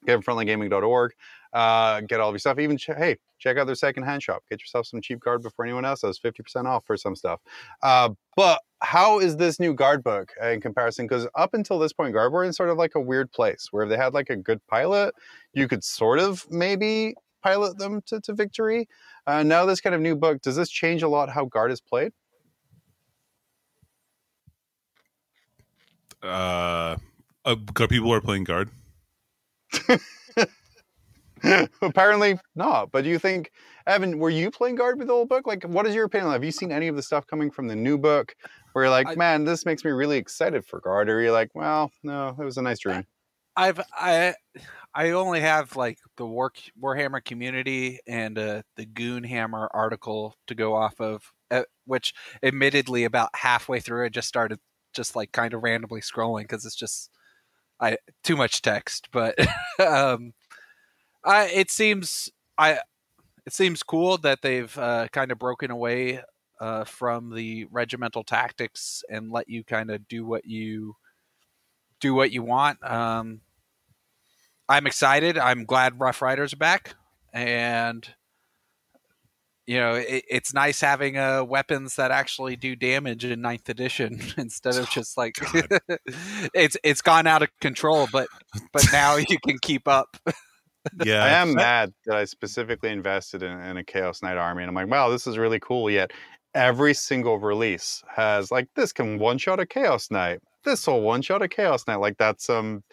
Get 0.06 0.20
it 0.20 0.24
from 0.24 0.38
friendlygaming.org. 0.38 1.14
Uh, 1.54 2.02
get 2.02 2.20
all 2.20 2.30
of 2.30 2.34
your 2.34 2.40
stuff. 2.40 2.60
Even 2.60 2.78
ch- 2.78 2.92
hey, 2.98 3.18
check 3.40 3.58
out 3.58 3.66
their 3.66 3.76
secondhand 3.76 4.24
shop. 4.24 4.44
Get 4.50 4.62
yourself 4.62 4.86
some 4.86 5.02
cheap 5.02 5.20
guard 5.20 5.42
before 5.42 5.66
anyone 5.66 5.84
else 5.84 6.02
does. 6.02 6.18
Fifty 6.18 6.44
percent 6.44 6.68
off 6.68 6.86
for 6.86 6.96
some 6.96 7.16
stuff. 7.16 7.42
Uh, 7.84 8.10
but 8.36 8.62
how 8.80 9.20
is 9.20 9.36
this 9.38 9.60
new 9.60 9.74
guard 9.74 10.04
book 10.04 10.32
in 10.42 10.62
comparison? 10.62 11.06
Because 11.06 11.28
up 11.36 11.54
until 11.54 11.78
this 11.78 11.92
point, 11.94 12.14
guard 12.14 12.32
were 12.32 12.44
in 12.44 12.54
sort 12.54 12.70
of 12.70 12.78
like 12.78 12.96
a 12.96 13.02
weird 13.02 13.32
place 13.32 13.68
where 13.72 13.84
if 13.84 13.90
they 13.90 13.98
had 13.98 14.14
like 14.14 14.30
a 14.30 14.36
good 14.36 14.66
pilot, 14.68 15.14
you 15.54 15.68
could 15.68 15.84
sort 15.84 16.20
of 16.20 16.50
maybe 16.50 17.16
pilot 17.44 17.78
them 17.78 18.02
to, 18.08 18.20
to 18.22 18.34
victory. 18.34 18.88
Uh, 19.28 19.44
now 19.44 19.66
this 19.66 19.82
kind 19.82 19.96
of 19.96 20.02
new 20.02 20.16
book, 20.16 20.42
does 20.42 20.56
this 20.56 20.70
change 20.70 21.04
a 21.04 21.08
lot 21.08 21.30
how 21.30 21.46
guard 21.46 21.72
is 21.72 21.82
played? 21.82 22.12
Uh, 26.24 26.98
uh, 27.46 27.56
people 27.90 28.14
are 28.14 28.22
playing 28.22 28.44
guard. 28.44 28.70
Apparently 31.82 32.40
not. 32.56 32.92
But 32.92 33.04
do 33.04 33.10
you 33.10 33.18
think, 33.18 33.52
Evan, 33.88 34.20
were 34.20 34.30
you 34.30 34.52
playing 34.52 34.76
guard 34.76 35.00
with 35.00 35.08
the 35.08 35.14
old 35.14 35.30
book? 35.30 35.48
Like, 35.48 35.64
what 35.64 35.88
is 35.88 35.96
your 35.96 36.06
opinion? 36.06 36.32
Have 36.32 36.44
you 36.44 36.52
seen 36.52 36.72
any 36.72 36.88
of 36.88 36.96
the 36.96 37.02
stuff 37.02 37.26
coming 37.26 37.50
from 37.50 37.68
the 37.68 37.76
new 37.76 37.98
book 37.98 38.36
where 38.74 38.86
you're 38.86 38.92
like, 38.92 39.08
I- 39.08 39.16
man, 39.16 39.44
this 39.44 39.66
makes 39.66 39.84
me 39.84 39.92
really 39.92 40.18
excited 40.18 40.66
for 40.66 40.80
guard? 40.80 41.10
Or 41.10 41.22
you're 41.22 41.32
like, 41.32 41.50
well, 41.56 41.92
no, 42.04 42.36
it 42.40 42.44
was 42.44 42.58
a 42.58 42.62
nice 42.62 42.80
dream. 42.80 43.06
I've 43.56 43.82
I 43.98 44.36
I 44.94 45.12
only 45.12 45.42
have 45.42 45.76
like 45.76 46.00
the 46.18 46.26
work 46.26 46.58
Warhammer 46.82 47.24
community 47.24 48.00
and 48.08 48.38
uh, 48.38 48.64
the 48.76 48.86
Goonhammer 48.86 49.68
article 49.74 50.36
to 50.48 50.56
go 50.56 50.76
off 50.76 51.00
of, 51.00 51.32
uh, 51.50 51.64
which 51.86 52.14
admittedly 52.44 53.06
about 53.06 53.30
halfway 53.36 53.80
through 53.80 54.06
I 54.06 54.10
just 54.10 54.28
started 54.28 54.60
just 54.94 55.16
like 55.16 55.32
kind 55.32 55.54
of 55.54 55.64
randomly 55.64 56.02
scrolling 56.02 56.44
because 56.44 56.66
it's 56.66 56.76
just 56.76 57.10
I 57.80 57.98
too 58.24 58.36
much 58.38 58.62
text. 58.62 59.10
But 59.12 59.36
um, 59.80 60.34
I 61.24 61.46
it 61.48 61.72
seems 61.72 62.30
I 62.58 62.80
it 63.46 63.54
seems 63.54 63.84
cool 63.84 64.18
that 64.20 64.42
they've 64.42 64.76
uh, 64.78 65.08
kind 65.12 65.32
of 65.32 65.40
broken 65.40 65.72
away 65.72 66.22
uh, 66.60 66.84
from 66.86 67.34
the 67.36 67.66
regimental 67.72 68.24
tactics 68.24 69.04
and 69.10 69.32
let 69.32 69.50
you 69.50 69.64
kind 69.64 69.90
of 69.92 70.08
do 70.08 70.26
what 70.26 70.46
you 70.46 70.96
do 72.02 72.14
what 72.14 72.32
you 72.32 72.44
want. 72.44 72.84
Um, 72.84 73.42
I'm 74.68 74.88
excited. 74.88 75.38
I'm 75.38 75.66
glad 75.66 76.00
Rough 76.00 76.22
Riders 76.22 76.54
are 76.54 76.58
back, 76.58 76.96
and 77.34 78.08
you 79.68 79.80
know 79.80 79.94
it, 79.94 80.24
it's 80.30 80.54
nice 80.54 80.82
having 80.82 81.18
uh, 81.18 81.44
weapons 81.44 81.96
that 81.96 82.12
actually 82.12 82.56
do 82.56 82.76
damage 82.76 83.24
in 83.24 83.42
Ninth 83.42 83.70
Edition 83.70 84.20
instead 84.38 84.76
of 84.76 84.90
just 84.90 85.18
like 85.18 85.36
it's 86.54 86.78
it's 86.84 87.02
gone 87.02 87.28
out 87.28 87.44
of 87.44 87.50
control. 87.60 88.08
But 88.12 88.28
but 88.74 88.86
now 88.92 89.16
you 89.18 89.38
can 89.46 89.58
keep 89.60 89.88
up. 89.88 90.18
Yeah, 91.06 91.24
I 91.24 91.30
am 91.30 91.54
mad 91.54 91.94
that 92.08 92.18
I 92.18 92.26
specifically 92.26 92.90
invested 92.90 93.44
in, 93.44 93.52
in 93.52 93.78
a 93.78 93.84
Chaos 93.84 94.24
Knight 94.24 94.38
army. 94.38 94.64
And 94.64 94.70
I'm 94.70 94.74
like, 94.74 94.90
wow, 94.90 95.10
this 95.10 95.28
is 95.28 95.38
really 95.38 95.60
cool. 95.60 95.92
Yet 95.92 96.12
every 96.54 96.94
single 96.94 97.40
release 97.40 98.04
has 98.16 98.52
like, 98.52 98.68
this 98.76 98.92
can 98.94 99.20
one 99.20 99.38
shot 99.38 99.60
a 99.60 99.66
Chaos 99.66 100.12
Knight. 100.12 100.40
This 100.64 100.86
will 100.88 101.02
one 101.02 101.22
shot 101.22 101.42
a 101.42 101.48
Chaos 101.48 101.88
Knight. 101.88 102.00
Like, 102.00 102.18
that's 102.18 102.46
some 102.46 102.84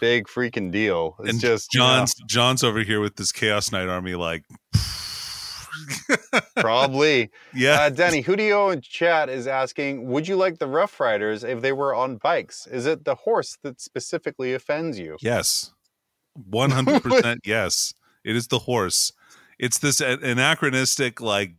big 0.00 0.26
freaking 0.26 0.70
deal. 0.70 1.16
It's 1.20 1.30
and 1.30 1.40
just, 1.40 1.74
you 1.74 1.80
know, 1.80 1.86
John's 1.86 2.14
John's 2.26 2.64
over 2.64 2.80
here 2.80 3.00
with 3.00 3.16
this 3.16 3.32
Chaos 3.32 3.70
Knight 3.72 3.88
army, 3.88 4.14
like, 4.14 4.44
probably. 6.56 7.30
yeah, 7.54 7.82
Uh, 7.82 7.90
Danny, 7.90 8.22
Hudio 8.22 8.72
in 8.72 8.80
chat 8.80 9.28
is 9.28 9.46
asking, 9.46 10.06
would 10.08 10.28
you 10.28 10.36
like 10.36 10.58
the 10.58 10.66
Rough 10.66 10.98
Riders 11.00 11.44
if 11.44 11.60
they 11.60 11.72
were 11.72 11.94
on 11.94 12.16
bikes? 12.16 12.66
Is 12.66 12.86
it 12.86 13.04
the 13.04 13.14
horse 13.14 13.58
that 13.62 13.80
specifically 13.80 14.54
offends 14.54 14.98
you? 14.98 15.16
yes, 15.20 15.72
one 16.34 16.70
hundred 16.70 17.02
percent, 17.02 17.40
yes. 17.44 17.92
It 18.24 18.36
is 18.36 18.46
the 18.48 18.60
horse. 18.60 19.12
It's 19.58 19.78
this 19.78 20.00
anachronistic, 20.00 21.20
like, 21.20 21.54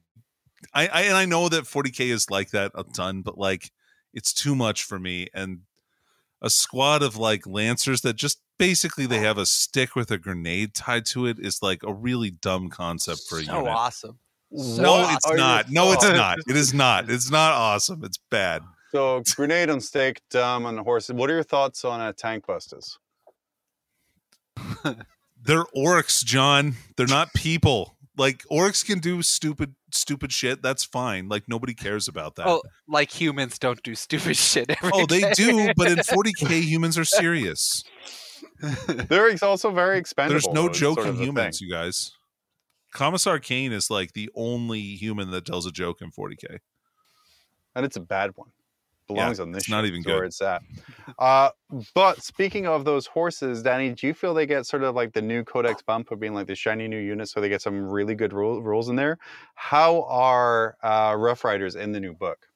I, 0.73 0.87
I 0.87 1.01
and 1.03 1.17
I 1.17 1.25
know 1.25 1.49
that 1.49 1.63
40k 1.65 2.07
is 2.11 2.29
like 2.29 2.51
that 2.51 2.71
a 2.75 2.83
ton, 2.83 3.21
but 3.21 3.37
like, 3.37 3.71
it's 4.13 4.33
too 4.33 4.55
much 4.55 4.83
for 4.83 4.99
me. 4.99 5.27
And 5.33 5.61
a 6.41 6.49
squad 6.49 7.01
of 7.01 7.17
like 7.17 7.47
lancers 7.47 8.01
that 8.01 8.15
just 8.15 8.41
basically 8.57 9.05
they 9.05 9.19
have 9.19 9.37
a 9.37 9.45
stick 9.45 9.95
with 9.95 10.11
a 10.11 10.17
grenade 10.17 10.73
tied 10.73 11.05
to 11.07 11.25
it 11.25 11.39
is 11.39 11.61
like 11.61 11.81
a 11.83 11.93
really 11.93 12.31
dumb 12.31 12.69
concept 12.69 13.21
for 13.27 13.39
a 13.39 13.43
so 13.43 13.59
unit. 13.59 13.73
awesome. 13.73 14.19
No, 14.51 14.91
What 14.91 15.15
it's 15.15 15.33
not. 15.33 15.71
No, 15.71 15.91
it's 15.93 16.03
not. 16.03 16.37
It 16.47 16.55
is 16.55 16.73
not. 16.73 17.09
It's 17.09 17.31
not 17.31 17.53
awesome. 17.53 18.03
It's 18.03 18.19
bad. 18.29 18.61
So, 18.91 19.23
grenade 19.35 19.71
on 19.71 19.81
stake, 19.81 20.21
dumb 20.29 20.67
on 20.67 20.77
horses. 20.77 21.15
What 21.15 21.31
are 21.31 21.33
your 21.33 21.43
thoughts 21.43 21.83
on 21.83 21.99
uh, 21.99 22.13
tank 22.15 22.45
busters? 22.45 22.99
They're 25.43 25.65
orcs, 25.75 26.23
John. 26.23 26.75
They're 26.95 27.07
not 27.07 27.33
people. 27.33 27.92
Like 28.15 28.43
orcs 28.51 28.85
can 28.85 28.99
do 28.99 29.21
stupid, 29.23 29.73
stupid 29.91 30.31
shit. 30.31 30.61
That's 30.61 30.83
fine. 30.85 31.29
Like 31.29 31.43
nobody 31.47 31.73
cares 31.73 32.07
about 32.07 32.35
that. 32.35 32.47
Oh, 32.47 32.61
like 32.87 33.09
humans 33.09 33.57
don't 33.57 33.81
do 33.81 33.95
stupid 33.95 34.37
shit. 34.49 34.69
Every 34.69 34.91
Oh, 34.93 35.05
they 35.07 35.21
day. 35.21 35.31
do, 35.35 35.73
but 35.75 35.87
in 35.89 35.97
40k, 35.97 36.61
humans 36.61 36.97
are 36.97 37.05
serious. 37.05 37.83
They're 38.87 39.35
also 39.41 39.71
very 39.71 39.97
expendable. 39.97 40.33
There's 40.39 40.53
no 40.53 40.67
though, 40.67 40.73
joke 40.73 40.99
in 41.05 41.15
humans, 41.15 41.59
thing. 41.59 41.67
you 41.67 41.73
guys. 41.73 42.11
Commissar 42.93 43.39
Cain 43.39 43.71
is 43.71 43.89
like 43.89 44.13
the 44.13 44.29
only 44.35 44.79
human 44.81 45.31
that 45.31 45.45
tells 45.45 45.65
a 45.65 45.71
joke 45.71 46.01
in 46.01 46.11
40k. 46.11 46.59
and 47.75 47.85
it's 47.85 47.95
a 47.97 47.99
bad 48.01 48.31
one. 48.35 48.49
Belongs 49.07 49.39
on 49.39 49.51
this. 49.51 49.63
it's 49.63 49.69
not 49.69 49.85
even 49.85 49.99
is 49.99 50.05
where 50.05 50.23
it's 50.23 50.41
at. 50.41 50.61
Uh, 51.19 51.49
but 51.93 52.21
speaking 52.21 52.67
of 52.67 52.85
those 52.85 53.05
horses, 53.05 53.63
Danny, 53.63 53.91
do 53.91 54.07
you 54.07 54.13
feel 54.13 54.33
they 54.33 54.45
get 54.45 54.65
sort 54.65 54.83
of 54.83 54.95
like 54.95 55.13
the 55.13 55.21
new 55.21 55.43
Codex 55.43 55.81
bump 55.81 56.11
of 56.11 56.19
being 56.19 56.33
like 56.33 56.47
the 56.47 56.55
shiny 56.55 56.87
new 56.87 56.99
unit, 56.99 57.29
so 57.29 57.41
they 57.41 57.49
get 57.49 57.61
some 57.61 57.89
really 57.89 58.15
good 58.15 58.33
rule, 58.33 58.61
rules 58.61 58.89
in 58.89 58.95
there? 58.95 59.17
How 59.55 60.03
are 60.03 60.77
uh, 60.83 61.15
Rough 61.17 61.43
Riders 61.43 61.75
in 61.75 61.91
the 61.91 61.99
new 61.99 62.13
book? 62.13 62.47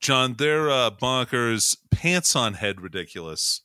John, 0.00 0.34
they're 0.38 0.70
uh, 0.70 0.90
bonkers, 0.90 1.76
pants 1.90 2.36
on 2.36 2.54
head 2.54 2.80
ridiculous, 2.80 3.62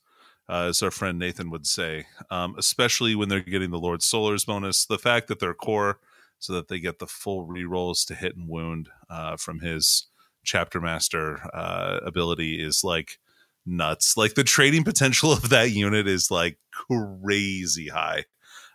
uh, 0.48 0.66
as 0.68 0.82
our 0.82 0.90
friend 0.90 1.18
Nathan 1.18 1.50
would 1.50 1.66
say. 1.66 2.06
Um, 2.30 2.54
especially 2.58 3.14
when 3.14 3.28
they're 3.28 3.40
getting 3.40 3.70
the 3.70 3.78
Lord 3.78 4.02
Solar's 4.02 4.44
bonus. 4.44 4.84
The 4.86 4.98
fact 4.98 5.28
that 5.28 5.40
they're 5.40 5.54
core, 5.54 5.98
so 6.38 6.52
that 6.54 6.68
they 6.68 6.80
get 6.80 6.98
the 6.98 7.06
full 7.06 7.46
rerolls 7.46 8.04
to 8.06 8.14
hit 8.14 8.36
and 8.36 8.48
wound 8.48 8.88
uh, 9.08 9.36
from 9.36 9.60
his 9.60 10.06
chapter 10.44 10.80
master 10.80 11.40
uh, 11.54 12.00
ability 12.04 12.62
is 12.62 12.84
like 12.84 13.18
nuts. 13.66 14.16
Like 14.16 14.34
the 14.34 14.44
trading 14.44 14.84
potential 14.84 15.32
of 15.32 15.50
that 15.50 15.70
unit 15.70 16.06
is 16.06 16.30
like 16.30 16.58
crazy 16.72 17.88
high, 17.88 18.24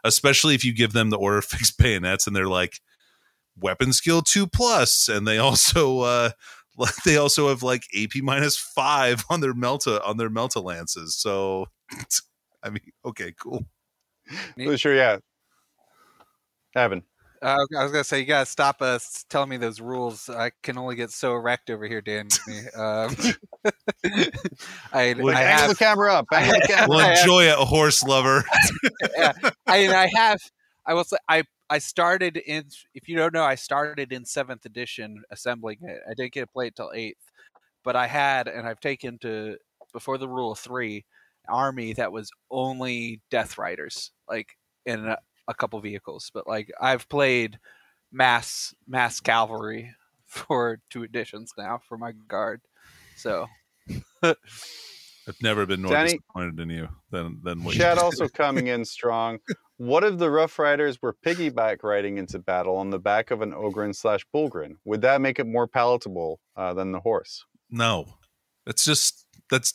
especially 0.04 0.56
if 0.56 0.64
you 0.64 0.74
give 0.74 0.94
them 0.94 1.10
the 1.10 1.18
order 1.18 1.40
of 1.40 1.46
fixed 1.46 1.78
bayonets 1.78 2.28
and 2.28 2.36
they're 2.36 2.48
like 2.48 2.82
weapon 3.60 3.94
skill 3.94 4.22
two 4.22 4.48
plus, 4.48 5.08
and 5.08 5.28
they 5.28 5.38
also 5.38 6.00
uh, 6.02 6.30
they 7.06 7.18
also 7.18 7.50
have 7.50 7.64
like 7.64 7.84
AP 7.96 8.22
minus 8.22 8.58
five 8.58 9.26
on 9.30 9.42
their 9.42 9.54
Melta 9.54 10.06
on 10.06 10.18
their 10.18 10.30
Melta 10.30 10.64
lances. 10.64 11.16
So, 11.16 11.68
I 12.64 12.70
mean, 12.70 12.92
okay, 13.06 13.34
cool. 13.40 13.66
Sure, 14.76 14.94
yeah. 14.94 15.18
Evan. 16.76 17.04
Uh, 17.42 17.58
I 17.78 17.84
was 17.84 17.92
gonna 17.92 18.04
say 18.04 18.20
you 18.20 18.26
gotta 18.26 18.46
stop 18.46 18.82
us 18.82 19.26
telling 19.30 19.50
me 19.50 19.58
those 19.58 19.80
rules. 19.80 20.30
I 20.30 20.52
can 20.64 20.78
only 20.78 20.96
get 20.96 21.12
so 21.12 21.34
erect 21.34 21.70
over 21.70 21.86
here, 21.88 22.02
Dan. 22.02 22.28
Um, 22.76 23.16
I, 24.94 25.14
Look, 25.14 25.36
I 25.36 25.44
angle 25.44 25.44
have 25.44 25.70
the 25.70 25.76
camera 25.78 26.14
up. 26.14 26.26
Angle 26.34 26.60
the 26.62 26.68
camera. 26.68 26.88
Well, 26.90 27.00
I 27.00 27.10
have- 27.10 27.20
enjoy 27.20 27.44
it, 27.44 27.56
horse 27.58 28.04
lover. 28.04 28.44
yeah, 29.18 29.34
I 29.68 29.80
mean, 29.82 29.92
I 29.92 30.10
have. 30.16 30.40
I 30.86 30.94
will 30.94 31.04
say 31.04 31.18
I 31.30 31.44
I 31.70 31.80
started 31.80 32.38
in. 32.38 32.66
If 32.94 33.08
you 33.08 33.18
don't 33.18 33.34
know, 33.34 33.44
I 33.44 33.56
started 33.56 34.12
in 34.12 34.26
seventh 34.26 34.66
edition 34.66 35.24
assembling 35.32 35.80
it. 35.82 36.00
I 36.10 36.14
didn't 36.16 36.34
get 36.34 36.42
to 36.42 36.48
play 36.48 36.68
it 36.68 36.76
till 36.76 36.92
eighth, 36.94 37.22
but 37.84 37.96
I 37.96 38.08
had, 38.08 38.48
and 38.48 38.68
I've 38.68 38.80
taken 38.80 39.18
to 39.20 39.58
before 39.94 40.18
the 40.18 40.28
rule 40.30 40.52
of 40.54 40.60
three 40.60 41.06
army 41.50 41.94
that 41.94 42.12
was 42.12 42.30
only 42.52 43.22
Death 43.32 43.58
Riders, 43.58 44.12
like 44.30 44.58
in 44.86 45.16
a, 45.48 45.52
a 45.52 45.54
couple 45.54 45.80
vehicles. 45.80 46.32
But 46.34 46.48
like 46.48 46.72
I've 46.80 47.08
played 47.10 47.60
mass 48.12 48.74
mass 48.88 49.20
cavalry 49.20 49.94
for 50.26 50.80
two 50.90 51.04
editions 51.04 51.54
now 51.58 51.80
for 51.88 51.98
my 51.98 52.12
guard. 52.28 52.62
So 53.16 53.48
I've 54.24 55.42
never 55.42 55.66
been 55.66 55.82
more 55.82 55.92
Danny- 55.92 56.12
disappointed 56.14 56.60
in 56.60 56.70
you 56.70 56.88
than 57.12 57.40
than 57.44 57.64
what 57.64 57.76
Chad 57.76 57.98
did. 57.98 58.04
also 58.04 58.28
coming 58.28 58.68
in 58.68 58.86
strong. 58.86 59.40
What 59.78 60.04
if 60.04 60.18
the 60.18 60.32
Rough 60.32 60.58
Riders 60.58 61.00
were 61.02 61.14
piggyback 61.14 61.84
riding 61.84 62.18
into 62.18 62.40
battle 62.40 62.78
on 62.78 62.90
the 62.90 62.98
back 63.00 63.30
of 63.30 63.42
an 63.42 63.52
Ogryn 63.52 63.96
slash 63.96 64.26
bullgryn? 64.34 64.78
Would 64.86 65.02
that 65.02 65.22
make 65.22 65.38
it 65.38 65.46
more 65.46 65.68
palatable 65.68 66.40
uh, 66.56 66.74
than 66.74 66.92
the 66.92 67.00
horse? 67.00 67.46
No, 67.70 68.16
it's 68.66 68.84
just 68.84 69.26
that's 69.52 69.74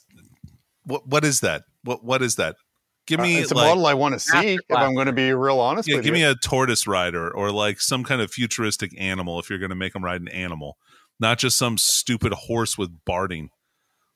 what. 0.84 1.06
What 1.06 1.24
is 1.24 1.40
that? 1.40 1.62
What 1.84 2.02
what 2.04 2.20
is 2.22 2.36
that? 2.36 2.56
Give 3.06 3.18
Uh, 3.20 3.24
me 3.24 3.38
it's 3.38 3.50
a 3.50 3.54
like, 3.54 3.66
model 3.68 3.86
I 3.86 3.94
want 3.94 4.14
to 4.14 4.20
see. 4.20 4.54
If 4.54 4.60
I'm 4.70 4.94
going 4.94 5.06
to 5.06 5.12
be 5.12 5.32
real 5.32 5.58
honest 5.60 5.88
yeah, 5.88 5.96
with 5.96 6.04
give 6.04 6.14
you. 6.16 6.22
me 6.22 6.24
a 6.30 6.34
tortoise 6.36 6.86
rider 6.86 7.30
or 7.30 7.50
like 7.50 7.80
some 7.80 8.04
kind 8.04 8.20
of 8.20 8.30
futuristic 8.30 8.92
animal 8.98 9.38
if 9.40 9.50
you're 9.50 9.58
going 9.58 9.70
to 9.70 9.76
make 9.76 9.92
them 9.92 10.04
ride 10.04 10.20
an 10.20 10.28
animal, 10.28 10.76
not 11.18 11.38
just 11.38 11.58
some 11.58 11.78
stupid 11.78 12.32
horse 12.32 12.78
with 12.78 12.90
barding. 13.04 13.50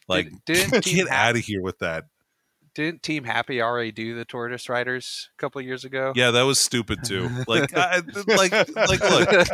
Like, 0.09 0.31
Did- 0.47 0.71
didn't 0.71 0.85
get 0.95 1.09
Hap- 1.09 1.31
out 1.31 1.37
of 1.37 1.43
here 1.45 1.61
with 1.63 1.79
that. 1.81 2.05
didn't 2.77 3.03
Team 3.03 3.25
Happy 3.25 3.61
already 3.61 3.91
do 3.91 4.15
the 4.15 4.25
Tortoise 4.25 4.69
Riders 4.69 5.31
a 5.37 5.41
couple 5.41 5.61
years 5.63 5.85
ago? 5.85 6.13
Yeah, 6.15 6.31
that 6.31 6.43
was 6.43 6.61
stupid 6.61 7.01
too. 7.05 7.29
Like, 7.49 7.73
I, 7.77 8.03
like, 8.29 8.53
like, 8.77 9.01
look, 9.01 9.49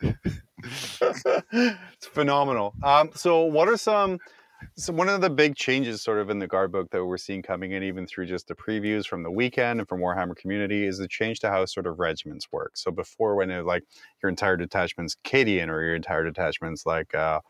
it's 1.52 2.06
phenomenal. 2.06 2.74
Um, 2.82 3.10
so, 3.14 3.44
what 3.44 3.68
are 3.68 3.76
some? 3.76 4.18
So 4.76 4.92
one 4.92 5.08
of 5.08 5.20
the 5.20 5.30
big 5.30 5.56
changes, 5.56 6.02
sort 6.02 6.18
of 6.18 6.30
in 6.30 6.38
the 6.38 6.46
guard 6.46 6.72
book 6.72 6.90
that 6.90 7.04
we're 7.04 7.16
seeing 7.16 7.42
coming 7.42 7.72
in, 7.72 7.82
even 7.82 8.06
through 8.06 8.26
just 8.26 8.48
the 8.48 8.54
previews 8.54 9.06
from 9.06 9.22
the 9.22 9.30
weekend 9.30 9.80
and 9.80 9.88
from 9.88 10.00
Warhammer 10.00 10.36
community, 10.36 10.84
is 10.84 10.98
the 10.98 11.08
change 11.08 11.40
to 11.40 11.50
how 11.50 11.64
sort 11.66 11.86
of 11.86 11.98
regiments 11.98 12.50
work. 12.52 12.76
So 12.76 12.90
before, 12.90 13.36
when 13.36 13.50
it 13.50 13.58
was 13.58 13.66
like 13.66 13.84
your 14.22 14.30
entire 14.30 14.56
detachment's 14.56 15.16
Cadian 15.24 15.68
or 15.68 15.82
your 15.82 15.94
entire 15.94 16.24
detachment's 16.24 16.86
like 16.86 17.14
uh, 17.14 17.40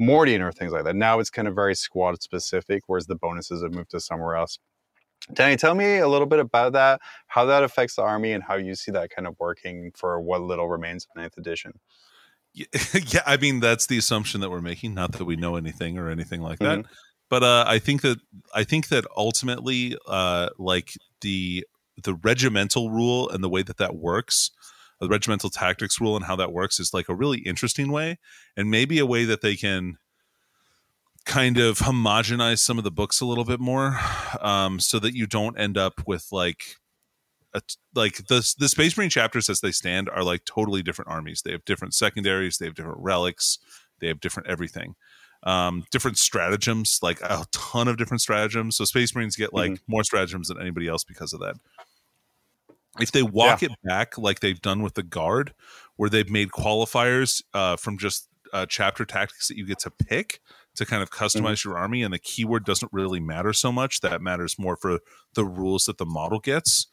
Mordian 0.00 0.40
or 0.40 0.52
things 0.52 0.72
like 0.72 0.84
that, 0.84 0.96
now 0.96 1.20
it's 1.20 1.30
kind 1.30 1.48
of 1.48 1.54
very 1.54 1.74
squad 1.74 2.22
specific, 2.22 2.82
whereas 2.86 3.06
the 3.06 3.16
bonuses 3.16 3.62
have 3.62 3.72
moved 3.72 3.90
to 3.90 4.00
somewhere 4.00 4.36
else. 4.36 4.58
Danny, 5.32 5.56
tell 5.56 5.74
me 5.74 5.98
a 5.98 6.08
little 6.08 6.26
bit 6.26 6.38
about 6.38 6.74
that, 6.74 7.00
how 7.28 7.46
that 7.46 7.62
affects 7.62 7.96
the 7.96 8.02
army, 8.02 8.32
and 8.32 8.42
how 8.42 8.56
you 8.56 8.74
see 8.74 8.90
that 8.92 9.10
kind 9.10 9.26
of 9.26 9.34
working 9.38 9.90
for 9.94 10.20
what 10.20 10.42
little 10.42 10.68
remains 10.68 11.06
of 11.06 11.16
ninth 11.16 11.38
edition. 11.38 11.72
yeah, 12.54 13.22
I 13.26 13.36
mean 13.36 13.60
that's 13.60 13.86
the 13.86 13.98
assumption 13.98 14.40
that 14.40 14.50
we're 14.50 14.60
making. 14.60 14.94
Not 14.94 15.12
that 15.12 15.24
we 15.24 15.36
know 15.36 15.56
anything 15.56 15.98
or 15.98 16.08
anything 16.08 16.40
like 16.40 16.60
that, 16.60 16.80
Mm-hmm. 16.80 16.92
but 17.28 17.42
uh, 17.42 17.64
I 17.66 17.78
think 17.78 18.02
that 18.02 18.18
I 18.54 18.64
think 18.64 18.88
that 18.88 19.04
ultimately, 19.16 19.96
uh, 20.06 20.50
like 20.58 20.92
the 21.20 21.66
the 22.02 22.14
regimental 22.14 22.90
rule 22.90 23.28
and 23.28 23.42
the 23.42 23.48
way 23.48 23.62
that 23.62 23.76
that 23.78 23.96
works, 23.96 24.50
the 25.00 25.08
regimental 25.08 25.50
tactics 25.50 26.00
rule 26.00 26.16
and 26.16 26.24
how 26.24 26.36
that 26.36 26.52
works 26.52 26.78
is 26.80 26.92
like 26.94 27.08
a 27.08 27.14
really 27.14 27.38
interesting 27.40 27.90
way, 27.90 28.18
and 28.56 28.70
maybe 28.70 28.98
a 28.98 29.06
way 29.06 29.24
that 29.24 29.40
they 29.42 29.56
can 29.56 29.96
kind 31.24 31.56
of 31.58 31.78
homogenize 31.78 32.58
some 32.58 32.78
of 32.78 32.84
the 32.84 32.90
books 32.90 33.20
a 33.20 33.24
little 33.26 33.44
bit 33.44 33.58
more, 33.58 33.98
um, 34.40 34.78
so 34.78 34.98
that 34.98 35.14
you 35.14 35.26
don't 35.26 35.58
end 35.58 35.78
up 35.78 36.02
with 36.06 36.26
like 36.30 36.76
a, 37.54 37.62
like 37.94 38.26
the 38.26 38.54
the 38.58 38.68
Space 38.68 38.96
Marine 38.96 39.10
chapters 39.10 39.48
as 39.48 39.60
they 39.60 39.70
stand 39.70 40.08
are 40.10 40.24
like 40.24 40.44
totally 40.44 40.82
different 40.82 41.10
armies. 41.10 41.42
They 41.42 41.52
have 41.52 41.64
different 41.64 41.94
secondaries, 41.94 42.58
they 42.58 42.66
have 42.66 42.74
different 42.74 42.98
relics, 43.00 43.58
they 44.00 44.08
have 44.08 44.20
different 44.20 44.48
everything, 44.48 44.96
um, 45.44 45.84
different 45.90 46.18
stratagems, 46.18 46.98
like 47.02 47.20
a 47.22 47.46
ton 47.52 47.88
of 47.88 47.96
different 47.96 48.20
stratagems. 48.20 48.76
So 48.76 48.84
Space 48.84 49.14
Marines 49.14 49.36
get 49.36 49.54
like 49.54 49.80
more 49.86 50.04
stratagems 50.04 50.48
than 50.48 50.60
anybody 50.60 50.88
else 50.88 51.04
because 51.04 51.32
of 51.32 51.40
that. 51.40 51.56
If 53.00 53.10
they 53.10 53.22
walk 53.22 53.62
it 53.62 53.72
back 53.82 54.18
like 54.18 54.40
they've 54.40 54.60
done 54.60 54.82
with 54.82 54.94
the 54.94 55.02
Guard, 55.02 55.52
where 55.96 56.10
they've 56.10 56.30
made 56.30 56.50
qualifiers 56.50 57.42
uh, 57.52 57.76
from 57.76 57.98
just 57.98 58.28
uh, 58.52 58.66
chapter 58.68 59.04
tactics 59.04 59.48
that 59.48 59.56
you 59.56 59.66
get 59.66 59.80
to 59.80 59.90
pick 59.90 60.40
to 60.76 60.86
kind 60.86 61.02
of 61.02 61.10
customize 61.10 61.64
your 61.64 61.76
army, 61.76 62.02
and 62.02 62.12
the 62.14 62.18
keyword 62.18 62.64
doesn't 62.64 62.92
really 62.92 63.20
matter 63.20 63.52
so 63.52 63.72
much. 63.72 64.00
That 64.00 64.22
matters 64.22 64.58
more 64.58 64.76
for 64.76 65.00
the 65.34 65.44
rules 65.44 65.84
that 65.84 65.98
the 65.98 66.06
model 66.06 66.38
gets. 66.40 66.86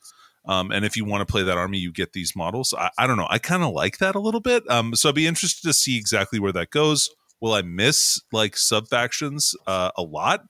Um, 0.45 0.71
and 0.71 0.83
if 0.85 0.97
you 0.97 1.05
want 1.05 1.27
to 1.27 1.31
play 1.31 1.43
that 1.43 1.57
army, 1.57 1.77
you 1.77 1.91
get 1.91 2.13
these 2.13 2.35
models. 2.35 2.73
I, 2.77 2.89
I 2.97 3.07
don't 3.07 3.17
know. 3.17 3.27
I 3.29 3.37
kind 3.37 3.63
of 3.63 3.73
like 3.73 3.99
that 3.99 4.15
a 4.15 4.19
little 4.19 4.39
bit. 4.39 4.63
Um, 4.69 4.95
so 4.95 5.09
I'd 5.09 5.15
be 5.15 5.27
interested 5.27 5.67
to 5.67 5.73
see 5.73 5.97
exactly 5.97 6.39
where 6.39 6.51
that 6.53 6.71
goes. 6.71 7.09
Will 7.39 7.53
I 7.53 7.61
miss 7.61 8.19
like 8.31 8.57
sub 8.57 8.87
factions 8.87 9.55
uh, 9.67 9.91
a 9.97 10.01
lot? 10.03 10.41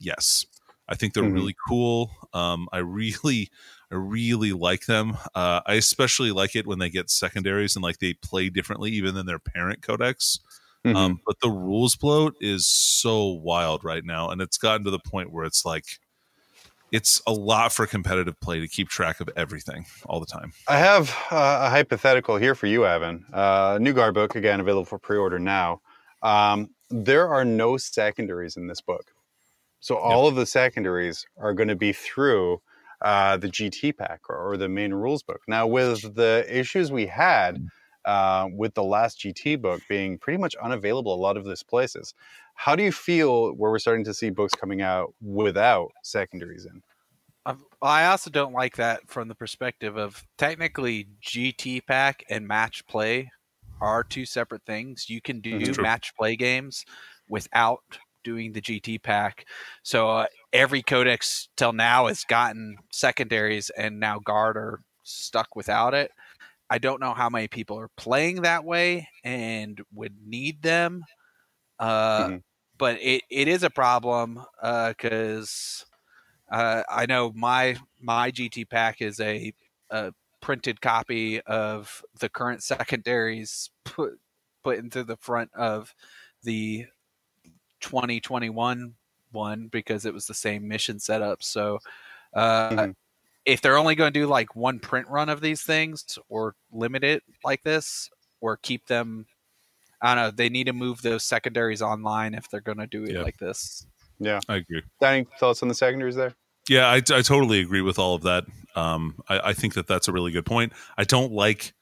Yes, 0.00 0.46
I 0.88 0.94
think 0.94 1.14
they're 1.14 1.22
Mhm. 1.22 1.34
really 1.34 1.54
cool. 1.68 2.10
Um, 2.32 2.68
I 2.72 2.78
really, 2.78 3.50
I 3.92 3.96
really 3.96 4.52
like 4.52 4.86
them. 4.86 5.16
Uh, 5.34 5.60
I 5.66 5.74
especially 5.74 6.32
like 6.32 6.56
it 6.56 6.66
when 6.66 6.78
they 6.78 6.90
get 6.90 7.10
secondaries 7.10 7.76
and 7.76 7.82
like 7.82 7.98
they 7.98 8.14
play 8.14 8.48
differently 8.50 8.90
even 8.92 9.14
than 9.14 9.26
their 9.26 9.38
parent 9.38 9.82
codex. 9.82 10.38
Mhm. 10.84 10.96
Um, 10.96 11.20
but 11.26 11.36
the 11.40 11.50
rules 11.50 11.96
bloat 11.96 12.34
is 12.40 12.66
so 12.66 13.26
wild 13.26 13.84
right 13.84 14.04
now, 14.04 14.30
and 14.30 14.40
it's 14.40 14.58
gotten 14.58 14.84
to 14.84 14.90
the 14.90 14.98
point 14.98 15.32
where 15.32 15.44
it's 15.44 15.64
like 15.64 15.84
it's 16.92 17.22
a 17.26 17.32
lot 17.32 17.72
for 17.72 17.86
competitive 17.86 18.38
play 18.40 18.60
to 18.60 18.68
keep 18.68 18.88
track 18.88 19.20
of 19.20 19.28
everything 19.36 19.86
all 20.06 20.20
the 20.20 20.26
time. 20.26 20.52
I 20.68 20.78
have 20.78 21.10
uh, 21.30 21.60
a 21.62 21.70
hypothetical 21.70 22.36
here 22.36 22.54
for 22.54 22.66
you, 22.66 22.86
Evan. 22.86 23.24
Uh, 23.32 23.78
new 23.80 23.92
guard 23.92 24.14
book, 24.14 24.34
again, 24.34 24.60
available 24.60 24.84
for 24.84 24.98
pre 24.98 25.16
order 25.16 25.38
now. 25.38 25.80
Um, 26.22 26.70
there 26.90 27.28
are 27.28 27.44
no 27.44 27.76
secondaries 27.76 28.56
in 28.56 28.66
this 28.66 28.80
book. 28.80 29.12
So 29.80 29.96
all 29.96 30.28
of 30.28 30.34
the 30.34 30.44
secondaries 30.44 31.26
are 31.38 31.54
going 31.54 31.68
to 31.68 31.76
be 31.76 31.92
through 31.92 32.60
uh, 33.00 33.38
the 33.38 33.48
GT 33.48 33.96
pack 33.96 34.28
or, 34.28 34.36
or 34.36 34.56
the 34.58 34.68
main 34.68 34.92
rules 34.92 35.22
book. 35.22 35.40
Now, 35.48 35.66
with 35.66 36.14
the 36.14 36.44
issues 36.48 36.92
we 36.92 37.06
had 37.06 37.66
uh, 38.04 38.48
with 38.52 38.74
the 38.74 38.82
last 38.82 39.20
GT 39.20 39.60
book 39.60 39.80
being 39.88 40.18
pretty 40.18 40.38
much 40.38 40.54
unavailable 40.56 41.14
a 41.14 41.16
lot 41.16 41.36
of 41.36 41.44
these 41.44 41.62
places, 41.62 42.14
how 42.60 42.76
do 42.76 42.82
you 42.82 42.92
feel 42.92 43.52
where 43.54 43.70
we're 43.70 43.78
starting 43.78 44.04
to 44.04 44.14
see 44.14 44.30
books 44.30 44.54
coming 44.54 44.82
out 44.82 45.14
without 45.22 45.92
secondaries 46.02 46.66
in? 46.66 46.82
I've- 47.46 47.64
also 47.82 48.30
don't 48.30 48.52
like 48.52 48.76
that 48.76 49.08
from 49.08 49.28
the 49.28 49.34
perspective 49.34 49.96
of 49.96 50.26
technically 50.36 51.08
GT 51.20 51.80
pack 51.80 52.22
and 52.28 52.46
match 52.46 52.86
play 52.86 53.30
are 53.80 54.04
two 54.04 54.26
separate 54.26 54.64
things. 54.66 55.08
You 55.08 55.20
can 55.22 55.40
do 55.40 55.74
Mhm. 55.74 55.80
Match 55.80 56.14
play 56.16 56.36
games 56.36 56.84
without 57.28 57.98
doing 58.24 58.52
the 58.52 58.60
GT 58.60 58.98
pack. 58.98 59.46
So 59.82 60.10
uh, 60.10 60.26
every 60.52 60.82
codex 60.82 61.48
till 61.56 61.72
now 61.72 62.06
has 62.08 62.24
gotten 62.24 62.76
secondaries, 62.92 63.70
and 63.70 63.98
now 63.98 64.18
guard 64.18 64.56
are 64.58 64.82
stuck 65.04 65.56
without 65.56 65.94
it. 65.94 66.10
I 66.70 66.78
don't 66.78 67.00
know 67.00 67.14
how 67.14 67.30
many 67.30 67.48
people 67.48 67.78
are 67.80 67.90
playing 67.96 68.42
that 68.42 68.64
way 68.64 69.08
and 69.24 69.80
would 69.94 70.16
need 70.26 70.62
them. 70.62 71.04
Uh, 71.78 72.28
Mhm. 72.28 72.40
But 72.80 73.00
it, 73.02 73.24
it 73.30 73.48
is 73.48 73.62
a 73.64 73.70
problem 73.70 74.44
because 74.62 75.86
uh, 76.50 76.82
I 76.88 77.06
know 77.06 77.32
my 77.32 77.78
my 78.00 78.30
GT 78.32 78.64
pack 78.64 79.02
is 79.02 79.20
a, 79.20 79.54
a 79.90 80.14
printed 80.40 80.80
copy 80.80 81.40
of 81.42 82.04
the 82.20 82.28
current 82.28 82.62
secondaries 82.62 83.70
put 83.84 84.20
put 84.62 84.78
into 84.78 85.04
the 85.04 85.16
front 85.18 85.52
of 85.54 85.94
the 86.42 86.86
2021 87.80 88.96
one 89.32 89.68
because 89.68 90.06
it 90.06 90.14
was 90.14 90.26
the 90.26 90.34
same 90.34 90.66
mission 90.68 90.98
setup. 90.98 91.42
So 91.42 91.78
uh, 92.34 92.88
Mhm. 92.88 92.94
if 93.44 93.60
they're 93.60 93.78
only 93.78 93.94
going 93.94 94.12
to 94.12 94.20
do 94.20 94.26
like 94.26 94.56
one 94.56 94.80
print 94.80 95.08
run 95.08 95.28
of 95.28 95.40
these 95.40 95.62
things 95.62 96.18
or 96.28 96.56
limit 96.72 97.04
it 97.04 97.24
like 97.44 97.62
this 97.62 98.10
or 98.40 98.56
keep 98.58 98.86
them 98.86 99.26
I 100.02 100.14
don't 100.14 100.24
know, 100.24 100.30
they 100.30 100.48
need 100.48 100.64
to 100.64 100.72
move 100.72 101.02
those 101.02 101.24
secondaries 101.24 101.82
online 101.82 102.34
if 102.34 102.48
they're 102.50 102.60
going 102.60 102.78
to 102.78 102.86
do 102.86 103.04
it 103.04 103.12
Yeah. 103.12 103.22
like 103.22 103.38
this. 103.38 103.86
Yeah. 104.18 104.40
I 104.48 104.56
agree. 104.56 104.82
Danny, 105.00 105.26
thoughts 105.38 105.62
on 105.62 105.68
the 105.68 105.74
secondaries 105.74 106.16
there? 106.16 106.34
Yeah, 106.68 106.86
I, 106.88 106.96
I 106.96 107.22
totally 107.22 107.60
agree 107.60 107.80
with 107.80 107.98
all 107.98 108.14
of 108.14 108.22
that. 108.22 108.44
Um, 108.76 109.16
I, 109.28 109.40
I 109.50 109.52
think 109.54 109.74
that 109.74 109.86
that's 109.86 110.08
a 110.08 110.12
really 110.12 110.30
good 110.30 110.46
point. 110.46 110.72
I 110.96 111.04
don't 111.04 111.32
like 111.32 111.72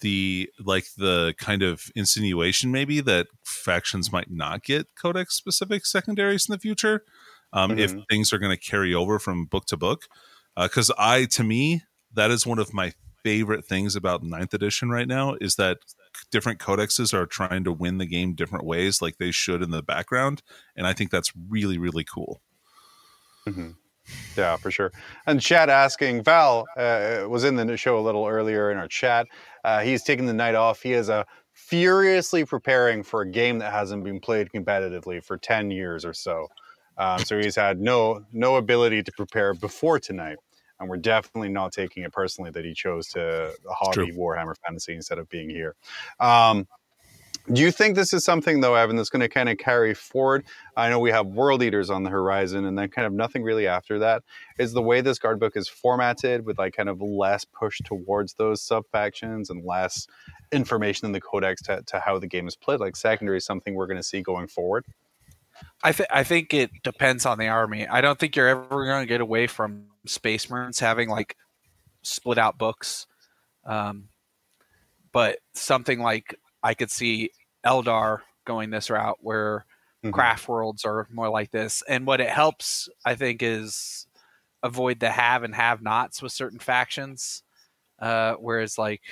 the 0.00 0.48
like 0.64 0.84
the 0.96 1.32
kind 1.38 1.62
of 1.62 1.84
insinuation 1.94 2.72
maybe 2.72 3.00
that 3.00 3.28
factions 3.44 4.10
might 4.10 4.28
not 4.28 4.64
get 4.64 4.88
codex 5.00 5.36
specific 5.36 5.86
secondaries 5.86 6.48
in 6.48 6.52
the 6.52 6.58
future 6.58 7.04
um, 7.52 7.78
if 7.78 7.94
Mhm. 7.94 8.02
things 8.10 8.32
are 8.32 8.38
going 8.38 8.50
to 8.50 8.60
carry 8.60 8.92
over 8.92 9.20
from 9.20 9.44
book 9.44 9.64
to 9.66 9.76
book 9.76 10.02
because 10.60 10.90
i 10.98 11.24
to 11.26 11.44
me 11.44 11.82
that 12.12 12.32
is 12.32 12.44
one 12.44 12.58
of 12.58 12.74
my 12.74 12.94
favorite 13.22 13.64
things 13.64 13.94
about 13.94 14.24
ninth 14.24 14.52
edition 14.52 14.90
right 14.90 15.06
now 15.06 15.36
is 15.40 15.54
that 15.54 15.78
different 16.30 16.58
codexes 16.58 17.14
are 17.14 17.26
trying 17.26 17.64
to 17.64 17.72
win 17.72 17.98
the 17.98 18.06
game 18.06 18.34
different 18.34 18.64
ways 18.64 19.02
like 19.02 19.18
they 19.18 19.30
should 19.30 19.62
in 19.62 19.70
the 19.70 19.82
background 19.82 20.42
and 20.76 20.86
i 20.86 20.92
think 20.92 21.10
that's 21.10 21.32
really 21.48 21.78
really 21.78 22.04
cool 22.04 22.40
hmm 23.46 23.70
Yeah, 24.36 24.56
for 24.56 24.70
sure. 24.70 24.92
And 25.26 25.40
chat 25.40 25.68
asking, 25.70 26.22
Val 26.24 26.66
uh, 26.76 27.24
was 27.28 27.44
in 27.44 27.56
the 27.56 27.76
show 27.76 27.98
a 27.98 28.00
little 28.00 28.26
earlier 28.26 28.70
in 28.70 28.78
our 28.78 28.88
chat. 28.88 29.26
Uh, 29.64 29.80
he's 29.80 30.02
taking 30.02 30.26
the 30.26 30.32
night 30.34 30.54
off. 30.54 30.82
He 30.82 30.92
is 30.92 31.08
uh, 31.10 31.24
furiously 31.52 32.44
preparing 32.44 33.02
for 33.02 33.22
a 33.22 33.30
game 33.30 33.58
that 33.58 33.72
hasn't 33.72 34.04
been 34.04 34.20
played 34.20 34.50
competitively 34.54 35.24
for 35.24 35.38
10 35.38 35.70
years 35.70 36.04
or 36.04 36.14
so. 36.14 36.48
Um, 36.98 37.24
so 37.24 37.38
he's 37.38 37.56
had 37.56 37.80
no 37.80 38.24
no 38.32 38.56
ability 38.56 39.02
to 39.02 39.12
prepare 39.12 39.54
before 39.54 39.98
tonight. 39.98 40.38
And 40.78 40.88
we're 40.88 40.98
definitely 40.98 41.48
not 41.48 41.72
taking 41.72 42.02
it 42.02 42.12
personally 42.12 42.50
that 42.50 42.64
he 42.64 42.74
chose 42.74 43.08
to 43.08 43.52
hobby 43.68 44.12
Warhammer 44.12 44.54
Fantasy 44.66 44.94
instead 44.94 45.18
of 45.18 45.28
being 45.28 45.48
here. 45.48 45.74
Um, 46.20 46.66
do 47.52 47.62
you 47.62 47.70
think 47.70 47.94
this 47.94 48.12
is 48.12 48.24
something, 48.24 48.60
though, 48.60 48.74
Evan, 48.74 48.96
that's 48.96 49.08
going 49.08 49.20
to 49.20 49.28
kind 49.28 49.48
of 49.48 49.56
carry 49.56 49.94
forward? 49.94 50.44
I 50.76 50.88
know 50.90 50.98
we 50.98 51.12
have 51.12 51.26
World 51.26 51.62
Eaters 51.62 51.90
on 51.90 52.02
the 52.02 52.10
horizon, 52.10 52.64
and 52.64 52.76
then 52.76 52.88
kind 52.88 53.06
of 53.06 53.12
nothing 53.12 53.44
really 53.44 53.68
after 53.68 54.00
that. 54.00 54.24
Is 54.58 54.72
the 54.72 54.82
way 54.82 55.00
this 55.00 55.20
guard 55.20 55.38
book 55.38 55.56
is 55.56 55.68
formatted 55.68 56.44
with 56.44 56.58
like 56.58 56.74
kind 56.74 56.88
of 56.88 57.00
less 57.00 57.44
push 57.44 57.78
towards 57.84 58.34
those 58.34 58.60
sub 58.60 58.84
factions 58.90 59.48
and 59.48 59.64
less 59.64 60.08
information 60.50 61.06
in 61.06 61.12
the 61.12 61.20
codex 61.20 61.62
to, 61.62 61.82
to 61.86 62.00
how 62.00 62.18
the 62.18 62.26
game 62.26 62.48
is 62.48 62.56
played, 62.56 62.80
like 62.80 62.96
secondary, 62.96 63.40
something 63.40 63.74
we're 63.74 63.86
going 63.86 63.96
to 63.96 64.02
see 64.02 64.22
going 64.22 64.48
forward? 64.48 64.84
I 65.84 65.92
think 65.92 66.08
I 66.12 66.24
think 66.24 66.52
it 66.52 66.70
depends 66.82 67.24
on 67.24 67.38
the 67.38 67.46
army. 67.46 67.86
I 67.86 68.00
don't 68.00 68.18
think 68.18 68.34
you're 68.34 68.48
ever 68.48 68.84
going 68.86 69.02
to 69.02 69.06
get 69.06 69.20
away 69.20 69.46
from 69.46 69.86
Space 70.06 70.50
Marines 70.50 70.80
having 70.80 71.08
like 71.08 71.36
split 72.02 72.38
out 72.38 72.58
books, 72.58 73.06
um, 73.64 74.10
but 75.12 75.38
something 75.54 76.00
like 76.00 76.34
I 76.62 76.74
could 76.74 76.90
see 76.90 77.30
Eldar 77.64 78.20
going 78.44 78.70
this 78.70 78.90
route 78.90 79.18
where 79.20 79.66
Mhm. 80.02 80.30
craft 80.36 80.48
worlds 80.48 80.84
are 80.84 81.06
more 81.10 81.28
like 81.28 81.50
this. 81.50 81.82
And 81.88 82.06
what 82.06 82.20
it 82.20 82.30
helps, 82.30 82.88
I 83.04 83.14
think, 83.14 83.42
is 83.42 84.06
avoid 84.62 85.00
the 85.00 85.10
have 85.10 85.44
and 85.44 85.54
have 85.54 85.82
nots 85.82 86.22
with 86.22 86.32
certain 86.32 86.60
factions. 86.60 87.44
Uh, 88.00 88.34
whereas, 88.34 88.78
like, 88.78 89.02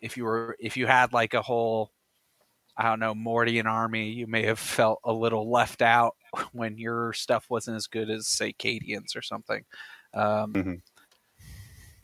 if 0.00 0.16
you 0.16 0.24
were 0.24 0.56
if 0.60 0.76
you 0.76 0.86
had 0.86 1.12
like 1.12 1.34
a 1.34 1.42
whole, 1.42 1.92
I 2.76 2.84
don't 2.84 3.00
know, 3.00 3.14
Mordian 3.14 3.66
army, 3.66 4.10
you 4.10 4.26
may 4.26 4.44
have 4.46 4.58
felt 4.58 5.00
a 5.04 5.12
little 5.12 5.50
left 5.50 5.82
out 5.82 6.16
when 6.52 6.78
your 6.78 7.12
stuff 7.12 7.50
wasn't 7.50 7.76
as 7.76 7.86
good 7.86 8.10
as 8.10 8.28
say 8.28 8.52
Cadians 8.54 9.16
or 9.16 9.22
something. 9.22 9.64
Um, 10.14 10.52
Mhm. 10.52 10.82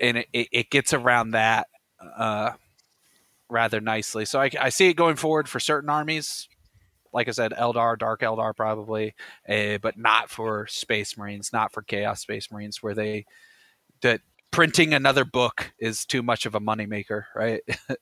And 0.00 0.18
it, 0.18 0.28
it, 0.32 0.48
it 0.52 0.70
gets 0.70 0.94
around 0.94 1.32
that 1.32 1.66
uh, 2.16 2.52
rather 3.48 3.80
nicely. 3.80 4.24
So 4.24 4.40
I, 4.40 4.50
I 4.60 4.68
see 4.68 4.88
it 4.88 4.94
going 4.94 5.16
forward 5.16 5.48
for 5.48 5.58
certain 5.58 5.90
armies. 5.90 6.48
Like 7.12 7.26
I 7.26 7.32
said, 7.32 7.52
Eldar, 7.52 7.98
Dark 7.98 8.20
Eldar, 8.20 8.54
probably, 8.54 9.14
uh, 9.48 9.78
but 9.78 9.96
not 9.98 10.30
for 10.30 10.66
Space 10.66 11.16
Marines, 11.16 11.52
not 11.52 11.72
for 11.72 11.82
Chaos 11.82 12.20
Space 12.20 12.50
Marines, 12.52 12.82
where 12.82 12.94
they 12.94 13.24
that 14.02 14.20
printing 14.50 14.94
another 14.94 15.24
book 15.24 15.72
is 15.78 16.04
too 16.04 16.22
much 16.22 16.46
of 16.46 16.54
a 16.54 16.60
moneymaker, 16.60 17.24
right? 17.34 17.62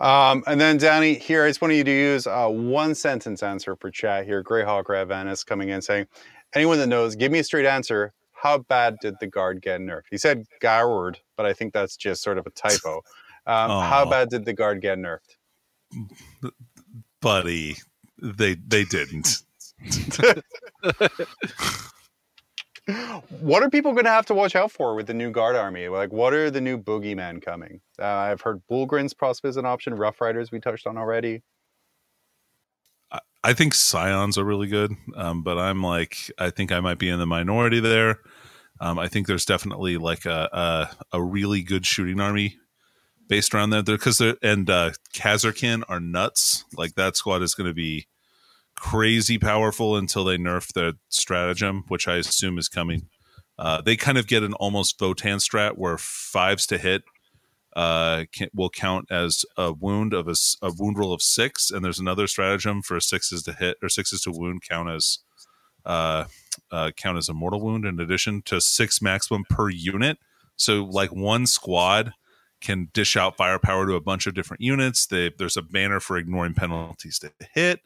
Um, 0.00 0.42
and 0.46 0.58
then 0.58 0.78
Danny, 0.78 1.14
here 1.14 1.44
I 1.44 1.48
just 1.48 1.60
want 1.60 1.74
you 1.74 1.84
to 1.84 1.90
use 1.90 2.26
a 2.26 2.48
one 2.48 2.94
sentence 2.94 3.42
answer 3.42 3.76
for 3.76 3.90
chat 3.90 4.24
here. 4.24 4.42
Greyhawk 4.42 4.84
Ravanis 4.84 5.44
coming 5.44 5.68
in 5.68 5.82
saying, 5.82 6.06
anyone 6.54 6.78
that 6.78 6.88
knows, 6.88 7.16
give 7.16 7.32
me 7.32 7.38
a 7.38 7.44
straight 7.44 7.66
answer. 7.66 8.12
How 8.32 8.58
bad 8.58 8.96
did 9.00 9.16
the 9.20 9.26
guard 9.26 9.60
get 9.60 9.80
nerfed? 9.80 10.04
He 10.10 10.16
said 10.16 10.44
Goward, 10.60 11.18
but 11.36 11.44
I 11.44 11.52
think 11.52 11.74
that's 11.74 11.96
just 11.96 12.22
sort 12.22 12.38
of 12.38 12.46
a 12.46 12.50
typo. 12.50 13.02
Um, 13.46 13.70
how 13.70 14.08
bad 14.08 14.30
did 14.30 14.44
the 14.44 14.52
guard 14.52 14.80
get 14.80 14.98
nerfed? 14.98 15.36
buddy 17.20 17.76
they 18.22 18.54
they 18.54 18.84
didn't 18.84 19.42
What 23.40 23.62
are 23.62 23.70
people 23.70 23.92
going 23.92 24.04
to 24.04 24.10
have 24.10 24.26
to 24.26 24.34
watch 24.34 24.56
out 24.56 24.72
for 24.72 24.96
with 24.96 25.06
the 25.06 25.14
new 25.14 25.30
guard 25.30 25.54
army? 25.54 25.86
Like, 25.86 26.12
what 26.12 26.34
are 26.34 26.50
the 26.50 26.60
new 26.60 26.76
boogeymen 26.76 27.40
coming? 27.40 27.80
Uh, 28.00 28.06
I've 28.06 28.40
heard 28.40 28.62
Bullgryns 28.68 29.16
possibly 29.16 29.50
is 29.50 29.56
an 29.56 29.66
option. 29.66 29.94
Rough 29.94 30.20
Riders 30.20 30.50
we 30.50 30.58
touched 30.58 30.88
on 30.88 30.98
already. 30.98 31.42
I 33.42 33.54
think 33.54 33.74
Scions 33.74 34.36
are 34.36 34.44
really 34.44 34.66
good, 34.66 34.92
um, 35.16 35.42
but 35.42 35.58
I'm 35.58 35.82
like, 35.82 36.30
I 36.38 36.50
think 36.50 36.72
I 36.72 36.80
might 36.80 36.98
be 36.98 37.08
in 37.08 37.18
the 37.18 37.26
minority 37.26 37.80
there. 37.80 38.18
Um, 38.80 38.98
I 38.98 39.08
think 39.08 39.26
there's 39.26 39.46
definitely 39.46 39.96
like 39.96 40.26
a 40.26 40.48
a, 41.12 41.16
a 41.16 41.22
really 41.22 41.62
good 41.62 41.86
shooting 41.86 42.20
army 42.20 42.58
based 43.28 43.54
around 43.54 43.70
that 43.70 43.86
because 43.86 44.18
they're 44.18 44.36
and 44.42 44.68
uh, 44.68 44.90
Kasrkin 45.14 45.82
are 45.88 46.00
nuts. 46.00 46.64
Like 46.76 46.94
that 46.96 47.16
squad 47.16 47.42
is 47.42 47.54
going 47.54 47.68
to 47.68 47.74
be 47.74 48.06
crazy 48.76 49.38
powerful 49.38 49.96
until 49.96 50.24
they 50.24 50.36
nerf 50.36 50.72
their 50.72 50.94
stratagem, 51.08 51.84
which 51.88 52.08
I 52.08 52.16
assume 52.16 52.58
is 52.58 52.68
coming. 52.68 53.08
Uh, 53.58 53.82
they 53.82 53.94
kind 53.94 54.16
of 54.16 54.26
get 54.26 54.42
an 54.42 54.54
almost 54.54 54.98
Votan 54.98 55.36
strat 55.36 55.76
where 55.76 55.98
fives 55.98 56.66
to 56.66 56.78
hit 56.78 57.02
uh, 57.74 58.24
can, 58.32 58.48
will 58.54 58.70
count 58.70 59.06
as 59.10 59.44
a 59.56 59.72
wound 59.72 60.12
of 60.12 60.28
a, 60.28 60.34
a 60.62 60.72
wound 60.76 60.98
roll 60.98 61.12
of 61.12 61.22
six, 61.22 61.70
and 61.70 61.84
there's 61.84 61.98
another 61.98 62.26
stratagem 62.26 62.82
for 62.82 62.98
sixes 63.00 63.42
to 63.44 63.52
hit 63.52 63.76
or 63.82 63.88
sixes 63.88 64.22
to 64.22 64.32
wound 64.32 64.62
count 64.68 64.90
as 64.90 65.18
uh, 65.86 66.24
uh, 66.70 66.90
count 66.96 67.18
as 67.18 67.28
a 67.28 67.34
mortal 67.34 67.60
wound 67.60 67.84
in 67.84 68.00
addition 68.00 68.42
to 68.42 68.60
six 68.60 69.00
maximum 69.00 69.44
per 69.48 69.68
unit. 69.68 70.18
So 70.56 70.84
like 70.84 71.10
one 71.10 71.46
squad 71.46 72.12
can 72.60 72.90
dish 72.92 73.16
out 73.16 73.36
firepower 73.36 73.86
to 73.86 73.94
a 73.94 74.00
bunch 74.00 74.26
of 74.26 74.34
different 74.34 74.60
units. 74.60 75.06
They, 75.06 75.30
there's 75.36 75.56
a 75.56 75.62
banner 75.62 76.00
for 76.00 76.18
ignoring 76.18 76.54
penalties 76.54 77.18
to 77.20 77.32
hit. 77.54 77.80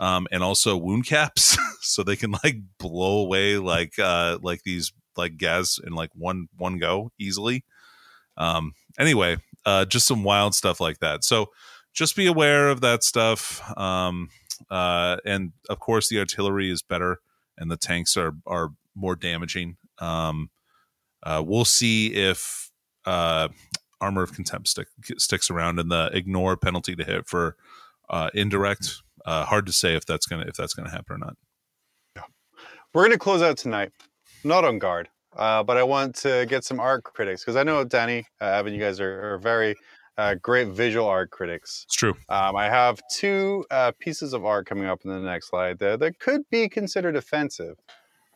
Um, 0.00 0.26
and 0.32 0.42
also 0.42 0.76
wound 0.76 1.06
caps, 1.06 1.56
so 1.80 2.02
they 2.02 2.16
can 2.16 2.32
like 2.42 2.56
blow 2.78 3.18
away 3.18 3.58
like 3.58 3.98
uh, 3.98 4.38
like 4.42 4.62
these 4.64 4.90
like 5.16 5.36
gas 5.36 5.78
in 5.78 5.92
like 5.92 6.10
one 6.14 6.48
one 6.56 6.78
go 6.78 7.12
easily. 7.18 7.64
Um, 8.36 8.74
anyway, 8.98 9.38
uh, 9.64 9.84
just 9.84 10.06
some 10.06 10.24
wild 10.24 10.54
stuff 10.54 10.80
like 10.80 10.98
that. 10.98 11.24
So 11.24 11.50
just 11.92 12.16
be 12.16 12.26
aware 12.26 12.68
of 12.68 12.80
that 12.80 13.04
stuff. 13.04 13.62
Um, 13.76 14.28
uh, 14.70 15.16
and 15.24 15.52
of 15.68 15.80
course, 15.80 16.08
the 16.08 16.18
artillery 16.18 16.70
is 16.70 16.82
better, 16.82 17.20
and 17.58 17.70
the 17.70 17.76
tanks 17.76 18.16
are 18.16 18.34
are 18.46 18.70
more 18.94 19.16
damaging. 19.16 19.76
Um, 19.98 20.50
uh, 21.22 21.42
we'll 21.44 21.64
see 21.64 22.14
if 22.14 22.70
uh, 23.04 23.48
armor 24.00 24.22
of 24.22 24.32
contempt 24.32 24.68
stick, 24.68 24.88
sticks 25.16 25.50
around 25.50 25.78
and 25.78 25.90
the 25.90 26.10
ignore 26.12 26.56
penalty 26.56 26.96
to 26.96 27.04
hit 27.04 27.26
for 27.26 27.56
uh, 28.10 28.30
indirect. 28.34 29.02
Uh, 29.24 29.44
hard 29.44 29.66
to 29.66 29.72
say 29.72 29.94
if 29.94 30.04
that's 30.04 30.26
gonna 30.26 30.44
if 30.46 30.54
that's 30.54 30.74
gonna 30.74 30.90
happen 30.90 31.14
or 31.16 31.18
not. 31.18 31.36
Yeah. 32.16 32.22
We're 32.92 33.08
to 33.08 33.18
close 33.18 33.42
out 33.42 33.56
tonight, 33.56 33.92
not 34.44 34.64
on 34.64 34.78
guard, 34.78 35.08
uh, 35.36 35.62
but 35.62 35.76
I 35.76 35.82
want 35.82 36.14
to 36.16 36.46
get 36.48 36.64
some 36.64 36.80
art 36.80 37.04
critics 37.04 37.42
because 37.42 37.56
I 37.56 37.62
know 37.62 37.84
Danny, 37.84 38.26
uh, 38.40 38.46
Evan, 38.46 38.74
you 38.74 38.80
guys 38.80 39.00
are, 39.00 39.34
are 39.34 39.38
very 39.38 39.74
uh, 40.18 40.34
great 40.34 40.68
visual 40.68 41.06
art 41.06 41.30
critics. 41.30 41.84
It's 41.86 41.96
true. 41.96 42.14
Um, 42.28 42.56
I 42.56 42.66
have 42.68 43.00
two 43.10 43.64
uh, 43.70 43.92
pieces 43.98 44.32
of 44.32 44.44
art 44.44 44.66
coming 44.66 44.86
up 44.86 45.00
in 45.04 45.10
the 45.10 45.20
next 45.20 45.48
slide 45.48 45.78
that, 45.78 46.00
that 46.00 46.18
could 46.18 46.42
be 46.50 46.68
considered 46.68 47.16
offensive, 47.16 47.76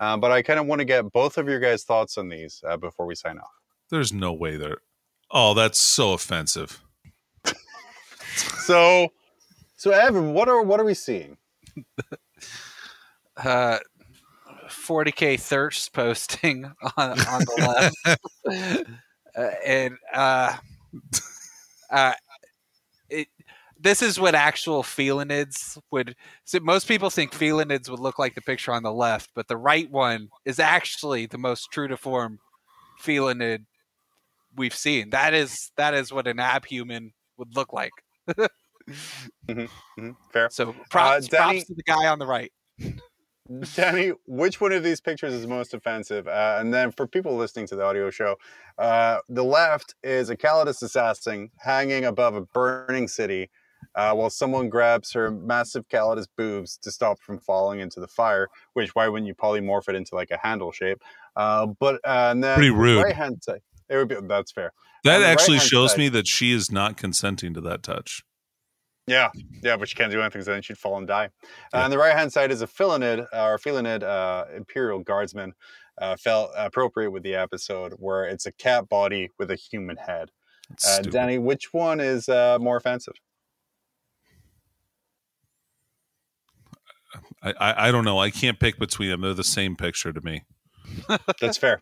um, 0.00 0.20
but 0.20 0.32
I 0.32 0.42
kind 0.42 0.58
of 0.58 0.66
want 0.66 0.80
to 0.80 0.84
get 0.84 1.12
both 1.12 1.38
of 1.38 1.48
your 1.48 1.60
guys' 1.60 1.84
thoughts 1.84 2.16
on 2.18 2.28
these 2.28 2.62
uh, 2.66 2.76
before 2.76 3.06
we 3.06 3.14
sign 3.14 3.38
off. 3.38 3.50
There's 3.90 4.12
no 4.12 4.32
way 4.32 4.56
there. 4.56 4.78
Oh, 5.30 5.54
that's 5.54 5.80
so 5.80 6.12
offensive. 6.12 6.82
So, 8.36 9.12
So 9.76 9.90
Evan, 9.90 10.32
what 10.32 10.48
are 10.48 10.62
what 10.62 10.80
are 10.80 10.84
we 10.84 10.94
seeing? 10.94 11.36
Uh, 13.36 13.78
40k 14.68 15.38
thirst 15.40 15.92
posting 15.92 16.64
on, 16.96 17.10
on 17.10 17.40
the 17.40 17.90
left, 18.04 18.88
uh, 19.36 19.50
and 19.64 19.96
uh, 20.12 20.56
uh, 21.90 22.12
it. 23.10 23.28
This 23.78 24.00
is 24.00 24.18
what 24.18 24.34
actual 24.34 24.82
felinids 24.82 25.78
would. 25.90 26.16
So 26.44 26.58
most 26.60 26.88
people 26.88 27.10
think 27.10 27.32
felinids 27.32 27.90
would 27.90 28.00
look 28.00 28.18
like 28.18 28.34
the 28.34 28.40
picture 28.40 28.72
on 28.72 28.82
the 28.82 28.92
left, 28.92 29.30
but 29.34 29.48
the 29.48 29.56
right 29.58 29.88
one 29.90 30.30
is 30.46 30.58
actually 30.58 31.26
the 31.26 31.36
most 31.36 31.70
true 31.70 31.86
to 31.86 31.96
form 31.98 32.38
felinid 33.02 33.66
we've 34.56 34.74
seen. 34.74 35.10
That 35.10 35.34
is 35.34 35.70
that 35.76 35.92
is 35.92 36.10
what 36.10 36.26
an 36.26 36.38
abhuman 36.38 37.12
would 37.36 37.54
look 37.54 37.72
like. 37.74 37.92
Mm-hmm. 39.48 40.10
Fair. 40.32 40.48
So 40.50 40.74
props, 40.90 41.28
Danny- 41.28 41.58
props 41.58 41.66
to 41.66 41.74
the 41.74 41.82
guy 41.82 42.06
on 42.06 42.18
the 42.18 42.26
right. 42.26 42.52
Danny, 43.74 44.12
which 44.26 44.60
one 44.60 44.72
of 44.72 44.82
these 44.82 45.00
pictures 45.00 45.32
is 45.32 45.46
most 45.46 45.74
offensive? 45.74 46.26
Uh, 46.26 46.56
and 46.60 46.72
then 46.72 46.90
for 46.90 47.06
people 47.06 47.36
listening 47.36 47.66
to 47.68 47.76
the 47.76 47.82
audio 47.84 48.10
show, 48.10 48.36
uh, 48.78 49.18
the 49.28 49.44
left 49.44 49.94
is 50.02 50.30
a 50.30 50.36
Calidus 50.36 50.82
assassin 50.82 51.50
hanging 51.58 52.04
above 52.04 52.34
a 52.34 52.40
burning 52.42 53.08
city 53.08 53.50
uh, 53.94 54.12
while 54.12 54.30
someone 54.30 54.68
grabs 54.68 55.12
her 55.12 55.30
massive 55.30 55.88
Calidus 55.88 56.26
boobs 56.36 56.76
to 56.78 56.90
stop 56.90 57.20
from 57.20 57.38
falling 57.38 57.80
into 57.80 58.00
the 58.00 58.08
fire, 58.08 58.48
which 58.74 58.94
why 58.94 59.08
wouldn't 59.08 59.26
you 59.26 59.34
polymorph 59.34 59.88
it 59.88 59.94
into 59.94 60.14
like 60.14 60.30
a 60.30 60.38
handle 60.38 60.72
shape? 60.72 61.02
Uh, 61.36 61.66
but 61.66 61.96
uh, 62.04 62.28
and 62.30 62.42
then 62.42 62.56
Pretty 62.56 62.70
rude. 62.70 63.02
right 63.02 63.14
hand 63.14 63.42
side, 63.42 63.60
it 63.88 63.96
would 63.96 64.08
be 64.08 64.16
that's 64.22 64.52
fair. 64.52 64.72
That 65.04 65.22
actually 65.22 65.54
right-hand 65.58 65.70
shows 65.70 65.90
side- 65.92 65.98
me 65.98 66.08
that 66.08 66.26
she 66.26 66.52
is 66.52 66.72
not 66.72 66.96
consenting 66.96 67.54
to 67.54 67.60
that 67.60 67.82
touch. 67.82 68.24
Yeah, 69.06 69.30
yeah, 69.62 69.76
but 69.76 69.88
she 69.88 69.94
can't 69.94 70.10
do 70.10 70.20
anything, 70.20 70.42
so 70.42 70.52
then 70.52 70.62
she'd 70.62 70.78
fall 70.78 70.98
and 70.98 71.06
die. 71.06 71.30
Uh, 71.72 71.78
on 71.78 71.90
the 71.90 71.98
right 71.98 72.16
hand 72.16 72.32
side 72.32 72.50
is 72.50 72.60
a 72.60 72.66
Felinid, 72.66 73.26
uh, 73.32 73.46
or 73.46 73.58
Felinid 73.58 74.02
uh, 74.02 74.46
Imperial 74.54 75.00
Guardsman. 75.00 75.54
Uh, 75.98 76.14
felt 76.14 76.50
appropriate 76.54 77.10
with 77.10 77.22
the 77.22 77.34
episode 77.34 77.94
where 77.96 78.24
it's 78.24 78.44
a 78.44 78.52
cat 78.52 78.86
body 78.86 79.30
with 79.38 79.50
a 79.50 79.54
human 79.54 79.96
head. 79.96 80.30
Uh. 80.86 81.00
Danny, 81.00 81.38
which 81.38 81.72
one 81.72 82.00
is 82.00 82.28
uh, 82.28 82.58
more 82.60 82.76
offensive? 82.76 83.14
I, 87.42 87.54
I 87.58 87.88
I 87.88 87.92
don't 87.92 88.04
know. 88.04 88.18
I 88.18 88.30
can't 88.30 88.60
pick 88.60 88.78
between 88.78 89.08
them. 89.08 89.22
They're 89.22 89.32
the 89.32 89.44
same 89.44 89.74
picture 89.74 90.12
to 90.12 90.20
me. 90.20 90.42
That's 91.40 91.56
fair. 91.56 91.80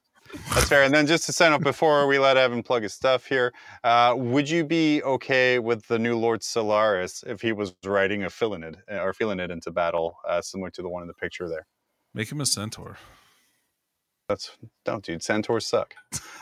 That's 0.54 0.68
fair. 0.68 0.82
And 0.82 0.94
then 0.94 1.06
just 1.06 1.26
to 1.26 1.32
sign 1.32 1.52
up 1.52 1.62
before 1.62 2.06
we 2.06 2.18
let 2.18 2.36
Evan 2.36 2.62
plug 2.62 2.82
his 2.82 2.92
stuff 2.92 3.26
here, 3.26 3.52
uh, 3.82 4.14
would 4.16 4.48
you 4.48 4.64
be 4.64 5.02
okay 5.02 5.58
with 5.58 5.86
the 5.86 5.98
new 5.98 6.16
Lord 6.18 6.42
Solaris 6.42 7.22
if 7.26 7.40
he 7.40 7.52
was 7.52 7.74
riding 7.84 8.24
a 8.24 8.28
Felinid 8.28 8.76
uh, 8.90 8.96
or 8.96 9.12
Felinid 9.12 9.50
into 9.50 9.70
battle, 9.70 10.16
uh, 10.28 10.40
similar 10.40 10.70
to 10.70 10.82
the 10.82 10.88
one 10.88 11.02
in 11.02 11.08
the 11.08 11.14
picture 11.14 11.48
there? 11.48 11.66
Make 12.14 12.30
him 12.30 12.40
a 12.40 12.46
centaur. 12.46 12.98
That's 14.28 14.56
don't, 14.84 15.04
dude. 15.04 15.22
Centaurs 15.22 15.66
suck. 15.66 15.94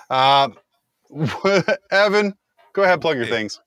Um, 0.08 0.56
Evan, 1.90 2.34
go 2.72 2.82
ahead, 2.82 3.00
plug 3.00 3.16
your 3.16 3.26
things. 3.26 3.60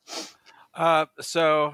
Uh, 0.73 1.05
so 1.19 1.73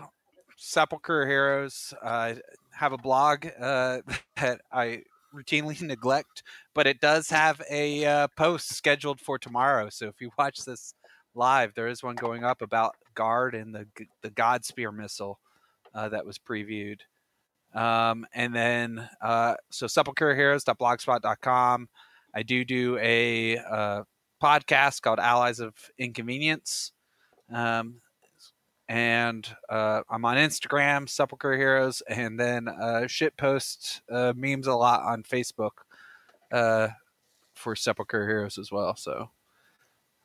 Sepulchre 0.57 1.25
Heroes 1.27 1.93
uh, 2.01 2.35
have 2.73 2.93
a 2.93 2.97
blog 2.97 3.45
uh, 3.59 4.01
that 4.37 4.61
I 4.71 5.03
routinely 5.33 5.81
neglect, 5.81 6.43
but 6.73 6.87
it 6.87 6.99
does 6.99 7.29
have 7.29 7.61
a 7.69 8.05
uh, 8.05 8.27
post 8.37 8.75
scheduled 8.75 9.19
for 9.19 9.37
tomorrow. 9.37 9.89
So 9.89 10.07
if 10.07 10.21
you 10.21 10.31
watch 10.37 10.65
this 10.65 10.93
live, 11.35 11.73
there 11.75 11.87
is 11.87 12.03
one 12.03 12.15
going 12.15 12.43
up 12.43 12.61
about 12.61 12.95
Guard 13.15 13.55
and 13.55 13.73
the 13.73 13.87
the 14.21 14.29
God 14.29 14.65
Spear 14.65 14.91
missile 14.91 15.39
uh, 15.93 16.09
that 16.09 16.25
was 16.25 16.37
previewed. 16.37 16.99
Um, 17.73 18.25
and 18.33 18.53
then 18.53 19.09
uh, 19.21 19.55
so 19.69 19.85
sepulchreheroes.blogspot.com. 19.85 21.89
I 22.33 22.43
do 22.43 22.63
do 22.63 22.97
a 23.01 23.57
uh, 23.57 24.03
podcast 24.41 25.01
called 25.01 25.19
Allies 25.19 25.59
of 25.59 25.73
Inconvenience. 25.97 26.93
Um, 27.53 28.01
and 28.91 29.47
uh, 29.69 30.01
I'm 30.09 30.25
on 30.25 30.35
Instagram, 30.35 31.07
Sepulchre 31.07 31.55
Heroes, 31.55 32.03
and 32.09 32.37
then 32.37 32.67
uh, 32.67 33.07
shit 33.07 33.37
post 33.37 34.01
uh, 34.11 34.33
memes 34.35 34.67
a 34.67 34.73
lot 34.75 35.01
on 35.03 35.23
Facebook 35.23 35.71
uh, 36.51 36.89
for 37.55 37.73
Sepulchre 37.73 38.27
Heroes 38.27 38.57
as 38.57 38.69
well. 38.69 38.97
So 38.97 39.29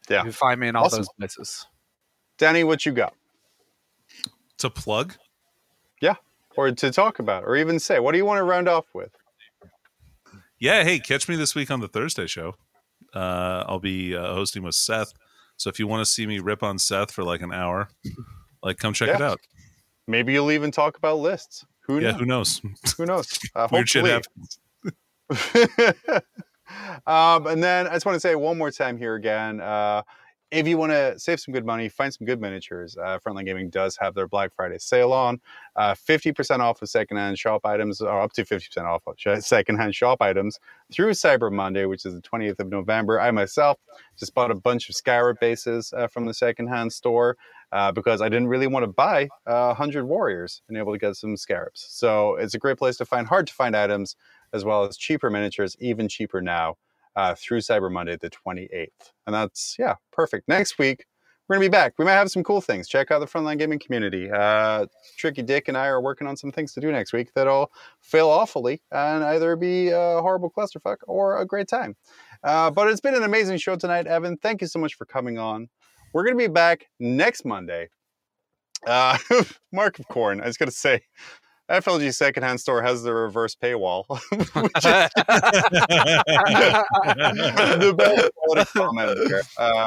Yeah. 0.09 0.17
you 0.19 0.23
can 0.25 0.33
find 0.33 0.59
me 0.61 0.67
in 0.67 0.75
all 0.75 0.87
Awesome. 0.87 0.99
those 0.99 1.09
places. 1.17 1.67
Danny, 2.39 2.65
what 2.65 2.85
you 2.85 2.91
got? 2.91 3.15
To 4.59 4.69
plug? 4.69 5.15
Yeah, 6.01 6.17
or 6.57 6.73
to 6.73 6.91
talk 6.91 7.21
about, 7.21 7.45
or 7.45 7.55
even 7.55 7.79
say, 7.79 8.01
what 8.01 8.13
do 8.13 8.19
you 8.19 8.25
want 8.25 8.39
to 8.39 8.43
round 8.45 8.69
off 8.69 8.87
with? 8.93 9.13
Yeah. 10.59 10.83
Hey, 10.83 10.99
catch 10.99 11.29
me 11.29 11.37
this 11.37 11.55
week 11.55 11.71
on 11.71 11.79
the 11.79 11.89
Thursday 11.89 12.27
show. 12.27 12.57
Uh, 13.15 13.63
I'll 13.69 13.79
be 13.79 14.17
uh, 14.17 14.35
hosting 14.35 14.65
with 14.65 14.75
Seth. 14.75 15.13
So 15.57 15.71
if 15.71 15.79
you 15.79 15.87
want 15.87 16.05
to 16.05 16.11
see 16.11 16.27
me 16.27 16.41
rip 16.41 16.65
on 16.65 16.79
Seth 16.81 17.13
for 17.13 17.23
like 17.23 17.43
an 17.43 17.53
hour, 17.53 17.89
like 18.67 18.79
come 18.79 18.93
check 18.93 19.09
it 19.09 19.21
out. 19.23 19.41
Maybe 20.07 20.33
you'll 20.33 20.53
even 20.53 20.71
talk 20.71 20.97
about 20.97 21.19
lists. 21.19 21.65
Who 21.87 22.01
Yeah. 22.01 22.17
knows? 22.21 22.59
Who 22.61 22.69
knows? 22.69 22.95
Who 22.97 23.07
knows? 23.07 23.29
Uh, 23.55 23.69
Weird 23.73 23.89
shit 23.89 24.05
happens. 24.05 24.59
um, 27.07 27.47
and 27.47 27.63
then 27.63 27.87
I 27.87 27.93
just 27.95 28.05
want 28.07 28.17
to 28.17 28.21
say 28.21 28.35
one 28.35 28.59
more 28.59 28.71
time 28.71 28.99
here 28.99 29.15
again. 29.15 29.61
Uh, 29.61 30.03
if 30.53 30.69
you 30.69 30.79
want 30.79 30.93
to 30.93 31.19
save 31.19 31.41
some 31.41 31.53
good 31.53 31.67
money, 31.67 31.89
find 31.89 32.15
some 32.15 32.25
good 32.25 32.41
miniatures. 32.41 32.97
Uh, 32.97 33.19
Frontline 33.19 33.47
Gaming 33.47 33.69
does 33.69 33.97
have 33.97 34.15
their 34.15 34.29
Black 34.29 34.55
Friday 34.55 34.79
sale 34.79 35.13
on. 35.13 35.41
Uh, 35.75 35.95
50% 35.95 36.61
off 36.61 36.81
of 36.81 36.89
secondhand 36.89 37.39
shop 37.39 37.67
items, 37.67 38.01
or 38.01 38.21
up 38.21 38.33
to 38.35 38.45
50% 38.45 38.85
off 38.85 39.03
of 39.07 39.45
secondhand 39.45 39.95
shop 39.95 40.23
items 40.23 40.61
through 40.93 41.11
Cyber 41.11 41.53
Monday, 41.53 41.85
which 41.87 42.07
is 42.07 42.15
the 42.15 42.23
20th 42.23 42.61
of 42.61 42.69
November. 42.69 43.21
I 43.21 43.31
myself 43.33 43.79
just 44.17 44.35
bought 44.35 44.53
a 44.53 44.55
bunch 44.55 44.89
of 44.89 44.95
Scarab 44.95 45.41
bases 45.41 45.93
uh, 45.97 46.07
from 46.07 46.27
the 46.27 46.35
secondhand 46.35 46.93
store 46.93 47.37
uh, 47.73 47.91
because 47.91 48.23
I 48.23 48.29
didn't 48.29 48.49
really 48.49 48.69
want 48.69 48.85
to 48.85 48.89
buy 48.89 49.29
uh, 49.47 49.75
100 49.75 50.05
warriors 50.05 50.63
and 50.69 50.79
able 50.79 50.93
to 50.93 50.99
get 50.99 51.17
some 51.17 51.37
Scarabs. 51.37 51.87
So 51.91 52.37
it's 52.37 52.55
a 52.55 52.59
great 52.59 52.79
place 52.79 52.97
to 52.99 53.05
find 53.05 53.27
hard 53.27 53.49
to 53.49 53.53
find 53.53 53.75
items 53.75 54.15
as 54.53 54.65
well 54.65 54.85
as 54.85 54.97
cheaper 54.97 55.29
miniatures, 55.29 55.77
even 55.81 56.09
cheaper 56.09 56.41
now 56.41 56.77
uh, 57.17 57.35
through 57.35 57.61
Cyber 57.61 57.91
Monday, 57.91 58.17
the 58.21 58.31
28th. 58.31 58.89
And 59.27 59.35
that's, 59.35 59.77
yeah, 59.79 59.95
perfect. 60.13 60.49
Next 60.49 60.79
week, 60.79 61.07
we're 61.49 61.57
going 61.57 61.65
to 61.65 61.71
be 61.71 61.77
back. 61.77 61.95
We 61.99 62.05
might 62.05 62.13
have 62.13 62.31
some 62.31 62.43
cool 62.43 62.61
things. 62.61 62.89
Check 62.89 63.11
out 63.11 63.21
the 63.21 63.27
Frontline 63.27 63.59
Gaming 63.59 63.79
community. 63.79 64.29
Uh, 64.31 64.87
Tricky 65.17 65.43
Dick 65.43 65.69
and 65.69 65.77
I 65.77 65.87
are 65.87 66.01
working 66.01 66.27
on 66.27 66.37
some 66.37 66.51
things 66.51 66.73
to 66.75 66.81
do 66.81 66.91
next 66.91 67.13
week 67.13 67.33
that'll 67.35 67.71
fail 68.01 68.29
awfully 68.29 68.83
and 68.91 69.23
either 69.23 69.55
be 69.55 69.91
a 69.91 70.21
horrible 70.21 70.51
clusterfuck 70.51 70.97
or 71.07 71.39
a 71.39 71.47
great 71.47 71.69
time. 71.69 71.97
Uh, 72.43 72.71
but 72.71 72.89
it's 72.89 73.01
been 73.01 73.15
an 73.15 73.23
amazing 73.23 73.59
show 73.59 73.77
tonight, 73.77 74.07
Evan. 74.07 74.37
Thank 74.39 74.61
you 74.61 74.67
so 74.67 74.81
much 74.81 74.95
for 74.95 75.05
coming 75.05 75.39
on. 75.39 75.69
We're 76.13 76.25
going 76.25 76.37
to 76.37 76.49
be 76.49 76.53
back 76.53 76.87
next 76.99 77.45
Monday. 77.45 77.91
Uh, 78.87 79.17
Mark 79.73 79.99
of 80.01 80.09
Corn, 80.09 80.41
I 80.41 80.47
was 80.47 80.57
going 80.57 80.69
to 80.69 80.77
say, 80.77 81.03
FLG 81.71 82.15
secondhand 82.15 82.61
store 82.61 82.83
has 82.83 83.03
the 83.03 83.13
reverse 83.13 83.57
paywall, 83.57 84.05
the 87.79 87.95
best 87.97 88.31
quality 88.37 88.71
comment 88.73 89.19
there. 89.29 89.43
Uh, 89.59 89.87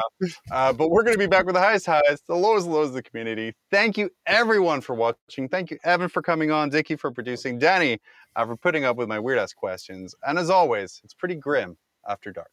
uh, 0.50 0.72
but 0.72 0.90
we're 0.90 1.02
going 1.02 1.14
to 1.14 1.18
be 1.18 1.26
back 1.26 1.46
with 1.46 1.54
the 1.54 1.60
highest 1.60 1.86
highs, 1.86 2.20
the 2.28 2.34
lowest 2.34 2.66
lows 2.66 2.88
of 2.88 2.94
the 2.94 3.02
community. 3.02 3.54
Thank 3.70 3.96
you, 3.96 4.10
everyone, 4.26 4.80
for 4.80 4.94
watching. 4.94 5.48
Thank 5.48 5.70
you, 5.70 5.78
Evan, 5.84 6.08
for 6.08 6.22
coming 6.22 6.50
on, 6.50 6.68
Dickie 6.68 6.96
for 6.96 7.10
producing, 7.10 7.58
Danny 7.58 7.98
uh, 8.36 8.46
for 8.46 8.56
putting 8.56 8.84
up 8.84 8.96
with 8.96 9.08
my 9.08 9.18
weird 9.18 9.38
ass 9.38 9.52
questions. 9.52 10.14
And 10.26 10.38
as 10.38 10.50
always, 10.50 11.00
it's 11.04 11.14
pretty 11.14 11.34
grim 11.34 11.76
after 12.08 12.32
dark. 12.32 12.50